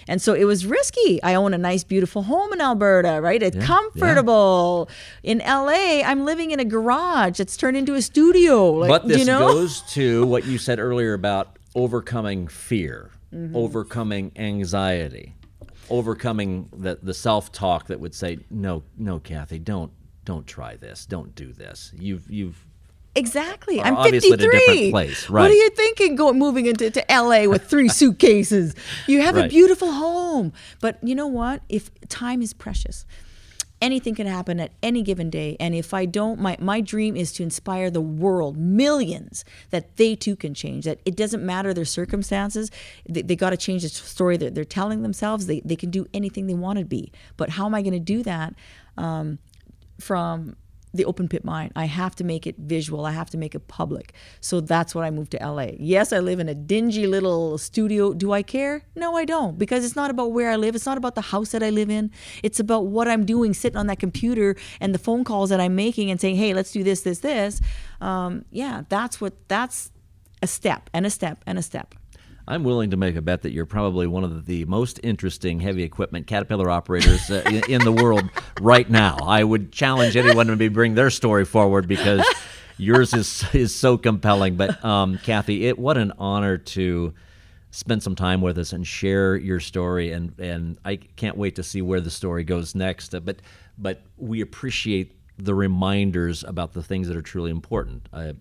And 0.08 0.20
so 0.20 0.34
it 0.34 0.44
was 0.44 0.66
risky. 0.66 1.22
I 1.22 1.34
own 1.34 1.54
a 1.54 1.58
nice, 1.58 1.84
beautiful 1.84 2.24
home 2.24 2.52
in 2.52 2.60
Alberta, 2.60 3.20
right? 3.22 3.42
It's 3.42 3.56
yeah, 3.56 3.64
comfortable. 3.64 4.90
Yeah. 5.22 5.32
In 5.32 5.38
LA, 5.38 6.02
I'm 6.04 6.24
living 6.24 6.50
in 6.50 6.60
a 6.60 6.64
garage 6.64 7.38
that's 7.38 7.56
turned 7.56 7.76
into 7.76 7.94
a 7.94 8.02
studio. 8.02 8.72
Like, 8.72 8.88
but 8.88 9.08
this 9.08 9.18
you 9.18 9.24
know? 9.24 9.48
goes 9.52 9.82
to 9.92 10.26
what 10.26 10.44
you 10.44 10.58
said 10.58 10.78
earlier 10.78 11.14
about 11.14 11.58
overcoming 11.74 12.48
fear, 12.48 13.10
mm-hmm. 13.32 13.54
overcoming 13.56 14.32
anxiety, 14.36 15.34
overcoming 15.88 16.68
the, 16.76 16.98
the 17.02 17.14
self 17.14 17.52
talk 17.52 17.86
that 17.86 18.00
would 18.00 18.14
say, 18.14 18.38
no, 18.50 18.82
no, 18.98 19.20
Kathy, 19.20 19.58
don't 19.58 19.92
don't 20.24 20.46
try 20.46 20.76
this, 20.76 21.06
don't 21.06 21.34
do 21.34 21.52
this. 21.52 21.92
You've 21.96 22.30
you've 22.30 22.64
Exactly. 23.14 23.80
I'm 23.80 23.96
53. 24.02 24.90
Right. 24.92 25.14
What 25.28 25.50
are 25.50 25.54
you 25.54 25.70
thinking 25.70 26.16
going 26.16 26.38
moving 26.38 26.66
into 26.66 26.90
to 26.90 27.04
LA 27.10 27.44
with 27.44 27.68
three 27.68 27.88
suitcases? 28.00 28.74
You 29.06 29.20
have 29.20 29.36
right. 29.36 29.46
a 29.46 29.48
beautiful 29.48 29.92
home. 29.92 30.52
But 30.80 30.98
you 31.02 31.14
know 31.14 31.26
what? 31.26 31.62
If 31.68 31.90
time 32.08 32.40
is 32.40 32.54
precious, 32.54 33.04
anything 33.82 34.14
can 34.14 34.26
happen 34.26 34.60
at 34.60 34.72
any 34.82 35.02
given 35.02 35.28
day. 35.28 35.58
And 35.60 35.74
if 35.74 35.92
I 35.92 36.06
don't, 36.06 36.40
my, 36.40 36.56
my 36.58 36.80
dream 36.80 37.14
is 37.14 37.32
to 37.32 37.42
inspire 37.42 37.90
the 37.90 38.00
world, 38.00 38.56
millions, 38.56 39.44
that 39.68 39.96
they 39.96 40.14
too 40.14 40.34
can 40.34 40.54
change. 40.54 40.86
That 40.86 41.00
it 41.04 41.14
doesn't 41.14 41.44
matter 41.44 41.74
their 41.74 41.84
circumstances. 41.84 42.70
They, 43.06 43.20
they 43.20 43.36
got 43.36 43.50
to 43.50 43.58
change 43.58 43.82
the 43.82 43.90
story 43.90 44.38
that 44.38 44.54
they're 44.54 44.64
telling 44.64 45.02
themselves. 45.02 45.46
They, 45.46 45.60
they 45.60 45.76
can 45.76 45.90
do 45.90 46.06
anything 46.14 46.46
they 46.46 46.54
want 46.54 46.78
to 46.78 46.86
be. 46.86 47.12
But 47.36 47.50
how 47.50 47.66
am 47.66 47.74
I 47.74 47.82
going 47.82 47.92
to 47.92 48.00
do 48.00 48.22
that? 48.22 48.54
Um, 48.96 49.38
from 50.00 50.56
the 50.94 51.04
open 51.04 51.28
pit 51.28 51.44
mine. 51.44 51.72
I 51.74 51.86
have 51.86 52.14
to 52.16 52.24
make 52.24 52.46
it 52.46 52.56
visual. 52.58 53.06
I 53.06 53.12
have 53.12 53.30
to 53.30 53.38
make 53.38 53.54
it 53.54 53.68
public. 53.68 54.12
So 54.40 54.60
that's 54.60 54.94
what 54.94 55.04
I 55.04 55.10
moved 55.10 55.32
to 55.32 55.38
LA. 55.38 55.68
Yes, 55.78 56.12
I 56.12 56.18
live 56.18 56.40
in 56.40 56.48
a 56.48 56.54
dingy 56.54 57.06
little 57.06 57.58
studio. 57.58 58.12
Do 58.12 58.32
I 58.32 58.42
care? 58.42 58.82
No, 58.94 59.16
I 59.16 59.24
don't 59.24 59.58
because 59.58 59.84
it's 59.84 59.96
not 59.96 60.10
about 60.10 60.32
where 60.32 60.50
I 60.50 60.56
live. 60.56 60.74
It's 60.74 60.86
not 60.86 60.98
about 60.98 61.14
the 61.14 61.22
house 61.22 61.52
that 61.52 61.62
I 61.62 61.70
live 61.70 61.90
in. 61.90 62.10
It's 62.42 62.60
about 62.60 62.86
what 62.86 63.08
I'm 63.08 63.24
doing 63.24 63.54
sitting 63.54 63.78
on 63.78 63.86
that 63.86 63.98
computer 63.98 64.56
and 64.80 64.94
the 64.94 64.98
phone 64.98 65.24
calls 65.24 65.50
that 65.50 65.60
I'm 65.60 65.74
making 65.74 66.10
and 66.10 66.20
saying, 66.20 66.36
hey, 66.36 66.54
let's 66.54 66.72
do 66.72 66.82
this, 66.82 67.02
this, 67.02 67.20
this. 67.20 67.60
Um, 68.00 68.44
yeah, 68.50 68.82
that's 68.88 69.20
what, 69.20 69.34
that's 69.48 69.90
a 70.42 70.46
step 70.46 70.90
and 70.92 71.06
a 71.06 71.10
step 71.10 71.42
and 71.46 71.58
a 71.58 71.62
step. 71.62 71.94
I'm 72.46 72.64
willing 72.64 72.90
to 72.90 72.96
make 72.96 73.14
a 73.16 73.22
bet 73.22 73.42
that 73.42 73.52
you're 73.52 73.66
probably 73.66 74.06
one 74.06 74.24
of 74.24 74.46
the 74.46 74.64
most 74.64 74.98
interesting 75.02 75.60
heavy 75.60 75.84
equipment 75.84 76.26
Caterpillar 76.26 76.68
operators 76.70 77.30
uh, 77.30 77.42
in, 77.46 77.62
in, 77.68 77.84
the 77.84 77.92
world 77.92 78.28
right 78.60 78.88
now. 78.88 79.16
I 79.22 79.44
would 79.44 79.72
challenge 79.72 80.16
anyone 80.16 80.48
to 80.48 80.70
bring 80.70 80.94
their 80.94 81.10
story 81.10 81.44
forward 81.44 81.86
because 81.86 82.26
yours 82.78 83.14
is 83.14 83.44
is 83.54 83.74
so 83.74 83.96
compelling. 83.96 84.56
But 84.56 84.84
um, 84.84 85.18
Kathy, 85.18 85.66
it 85.66 85.78
what 85.78 85.96
an 85.96 86.12
honor 86.18 86.58
to 86.58 87.14
spend 87.70 88.02
some 88.02 88.16
time 88.16 88.40
with 88.40 88.58
us 88.58 88.72
and 88.72 88.86
share 88.86 89.36
your 89.36 89.60
story. 89.60 90.10
And 90.10 90.36
and 90.40 90.78
I 90.84 90.96
can't 90.96 91.36
wait 91.36 91.56
to 91.56 91.62
see 91.62 91.80
where 91.80 92.00
the 92.00 92.10
story 92.10 92.42
goes 92.42 92.74
next. 92.74 93.14
Uh, 93.14 93.20
but 93.20 93.40
but 93.78 94.02
we 94.16 94.40
appreciate 94.40 95.16
the 95.38 95.54
reminders 95.54 96.42
about 96.42 96.72
the 96.72 96.82
things 96.82 97.06
that 97.06 97.16
are 97.16 97.22
truly 97.22 97.52
important. 97.52 98.08
Uh, 98.12 98.32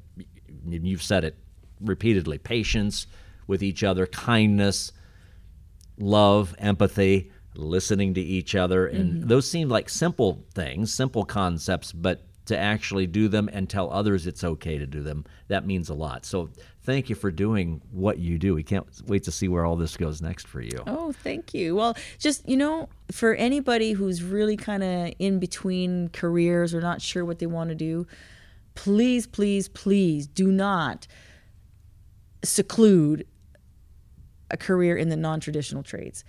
you've 0.68 1.04
said 1.04 1.24
it 1.24 1.38
repeatedly: 1.80 2.40
patience 2.40 3.06
with 3.52 3.62
each 3.62 3.84
other, 3.84 4.08
kindness, 4.08 4.94
love, 5.98 6.56
empathy, 6.58 7.30
listening 7.54 8.14
to 8.14 8.22
each 8.22 8.56
other. 8.56 8.88
And 8.88 9.14
mm-hmm. 9.14 9.28
those 9.28 9.48
seem 9.48 9.68
like 9.68 9.90
simple 9.90 10.46
things, 10.54 10.94
simple 10.94 11.26
concepts, 11.26 11.92
but 11.92 12.24
to 12.46 12.58
actually 12.58 13.08
do 13.08 13.28
them 13.28 13.50
and 13.52 13.70
tell 13.70 13.92
others 13.92 14.26
it's 14.26 14.46
okay 14.46 14.78
to 14.78 14.88
do 14.88 15.04
them, 15.04 15.26
that 15.50 15.66
means 15.66 15.90
a 15.90 15.94
lot. 15.94 16.26
So 16.26 16.50
thank 16.84 17.10
you 17.10 17.16
for 17.16 17.30
doing 17.30 17.82
what 17.92 18.20
you 18.20 18.40
do. 18.40 18.56
We 18.56 18.64
can't 18.64 18.88
wait 19.06 19.24
to 19.24 19.34
see 19.34 19.50
where 19.50 19.66
all 19.66 19.76
this 19.76 19.98
goes 19.98 20.22
next 20.22 20.48
for 20.48 20.62
you. 20.62 20.82
Oh, 20.88 21.12
thank 21.12 21.54
you. 21.54 21.76
Well, 21.76 21.98
just, 22.20 22.48
you 22.48 22.56
know, 22.56 22.88
for 23.12 23.36
anybody 23.36 23.92
who's 23.92 24.24
really 24.24 24.56
kind 24.56 24.82
of 24.82 25.14
in 25.20 25.40
between 25.40 26.08
careers 26.14 26.74
or 26.74 26.80
not 26.80 27.02
sure 27.02 27.26
what 27.26 27.40
they 27.40 27.48
want 27.48 27.68
to 27.68 27.76
do, 27.76 28.08
please, 28.76 29.28
please, 29.28 29.68
please 29.68 30.26
do 30.26 30.54
not 30.54 31.06
seclude 32.44 33.28
a 34.52 34.58
career 34.58 34.96
in 34.96 35.10
the 35.10 35.16
non 35.16 35.40
traditional 35.40 35.84
trades. 35.84 36.24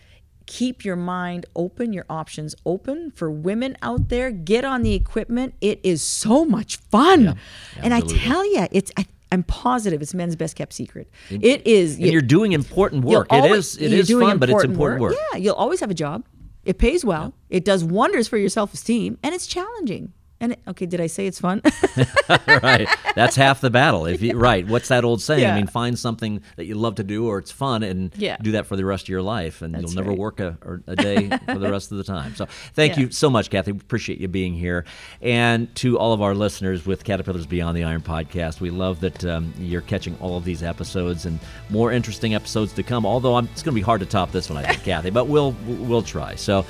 Keep 0.47 0.85
your 0.85 0.97
mind 0.97 1.47
open, 1.55 1.93
your 1.93 2.07
options 2.11 2.55
open 2.67 3.11
for 3.13 3.31
women 3.31 3.77
out 3.83 4.09
there. 4.09 4.31
Get 4.31 4.65
on 4.65 4.83
the 4.83 4.95
equipment. 4.95 5.55
It 5.61 5.81
is 5.83 6.03
so 6.03 6.45
much 6.45 6.77
fun. 6.77 7.25
Yeah, 7.25 7.35
and 7.83 7.95
I 7.95 8.01
tell 8.01 8.45
you, 8.45 8.67
it's. 8.73 8.91
I, 8.97 9.07
I'm 9.31 9.45
positive 9.45 10.03
it's 10.03 10.13
men's 10.13 10.37
best 10.37 10.57
kept 10.57 10.75
secret. 10.75 11.09
And, 11.31 11.43
it 11.43 11.67
is. 11.67 11.97
And 11.97 12.07
you, 12.07 12.19
are 12.19 12.23
doing 12.23 12.53
important 12.53 13.05
work. 13.05 13.29
Always, 13.31 13.77
it 13.79 13.91
is. 13.93 14.11
It 14.11 14.15
is 14.15 14.21
fun, 14.21 14.39
but 14.39 14.51
it's 14.51 14.65
important 14.65 15.01
work. 15.01 15.13
work. 15.13 15.21
Yeah, 15.33 15.39
you'll 15.39 15.55
always 15.55 15.81
have 15.81 15.91
a 15.91 15.95
job. 15.95 16.27
It 16.65 16.79
pays 16.79 17.05
well. 17.05 17.33
Yeah. 17.49 17.57
It 17.57 17.65
does 17.65 17.83
wonders 17.83 18.29
for 18.29 18.37
your 18.37 18.51
self 18.51 18.75
esteem, 18.75 19.19
and 19.23 19.35
it's 19.35 19.47
challenging. 19.47 20.13
And 20.43 20.57
okay, 20.67 20.87
did 20.87 21.01
I 21.01 21.07
say 21.07 21.29
it's 21.29 21.39
fun? 21.39 21.63
right. 22.49 22.89
That's 23.15 23.37
half 23.37 23.61
the 23.61 23.71
battle. 23.71 24.07
If 24.07 24.23
you 24.23 24.37
right, 24.37 24.67
what's 24.67 24.89
that 24.89 25.05
old 25.05 25.23
saying? 25.23 25.43
Yeah. 25.43 25.55
I 25.55 25.57
mean, 25.57 25.69
find 25.69 25.97
something 25.97 26.43
that 26.57 26.65
you 26.65 26.75
love 26.75 26.97
to 26.97 27.05
do 27.05 27.29
or 27.29 27.39
it's 27.39 27.53
fun 27.53 27.85
and 27.85 28.13
yeah. 28.17 28.39
do 28.43 28.51
that 28.53 28.67
for 28.67 28.75
the 28.75 28.85
rest 28.85 29.05
of 29.05 29.09
your 29.09 29.23
life 29.23 29.63
and 29.63 29.73
That's 29.73 29.85
you'll 29.85 30.03
never 30.03 30.11
right. 30.11 30.19
work 30.19 30.41
a, 30.41 30.59
a 30.89 30.97
day 30.97 31.29
for 31.47 31.61
the 31.61 31.71
rest 31.71 31.93
of 31.93 31.99
the 31.99 32.03
time. 32.03 32.35
So, 32.35 32.47
thank 32.75 32.97
yeah. 32.97 33.05
you 33.05 33.11
so 33.13 33.31
much, 33.31 33.51
Kathy. 33.51 33.71
We 33.71 33.79
appreciate 33.79 34.19
you 34.19 34.27
being 34.27 34.53
here. 34.53 34.85
And 35.21 35.73
to 35.77 35.97
all 35.97 36.13
of 36.13 36.21
our 36.21 36.35
listeners 36.35 36.85
with 36.85 37.05
Caterpillars 37.05 37.47
Beyond 37.47 37.77
the 37.77 37.85
Iron 37.85 38.03
podcast, 38.03 38.61
we 38.61 38.71
love 38.71 38.99
that 38.99 39.25
um, 39.25 39.55
you're 39.61 39.81
catching 39.83 40.19
all 40.19 40.37
of 40.37 40.45
these 40.45 40.65
episodes 40.65 41.25
and 41.25 41.39
more 41.71 41.93
interesting 41.93 42.35
episodes 42.35 42.73
to 42.73 42.83
come. 42.83 43.07
Although 43.07 43.37
I'm, 43.37 43.45
it's 43.53 43.63
going 43.63 43.75
to 43.75 43.79
be 43.79 43.85
hard 43.85 44.01
to 44.01 44.07
top 44.07 44.33
this 44.33 44.51
one, 44.51 44.59
I 44.59 44.67
think, 44.67 44.83
Kathy, 44.85 45.11
but 45.11 45.29
we'll 45.29 45.55
we'll 45.69 46.03
try. 46.03 46.35
So, 46.35 46.67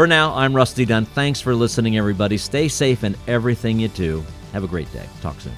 for 0.00 0.06
now, 0.06 0.34
I'm 0.34 0.56
Rusty 0.56 0.86
Dunn. 0.86 1.04
Thanks 1.04 1.42
for 1.42 1.54
listening, 1.54 1.98
everybody. 1.98 2.38
Stay 2.38 2.68
safe 2.68 3.04
in 3.04 3.14
everything 3.28 3.78
you 3.78 3.88
do. 3.88 4.24
Have 4.54 4.64
a 4.64 4.66
great 4.66 4.90
day. 4.94 5.06
Talk 5.20 5.38
soon. 5.42 5.52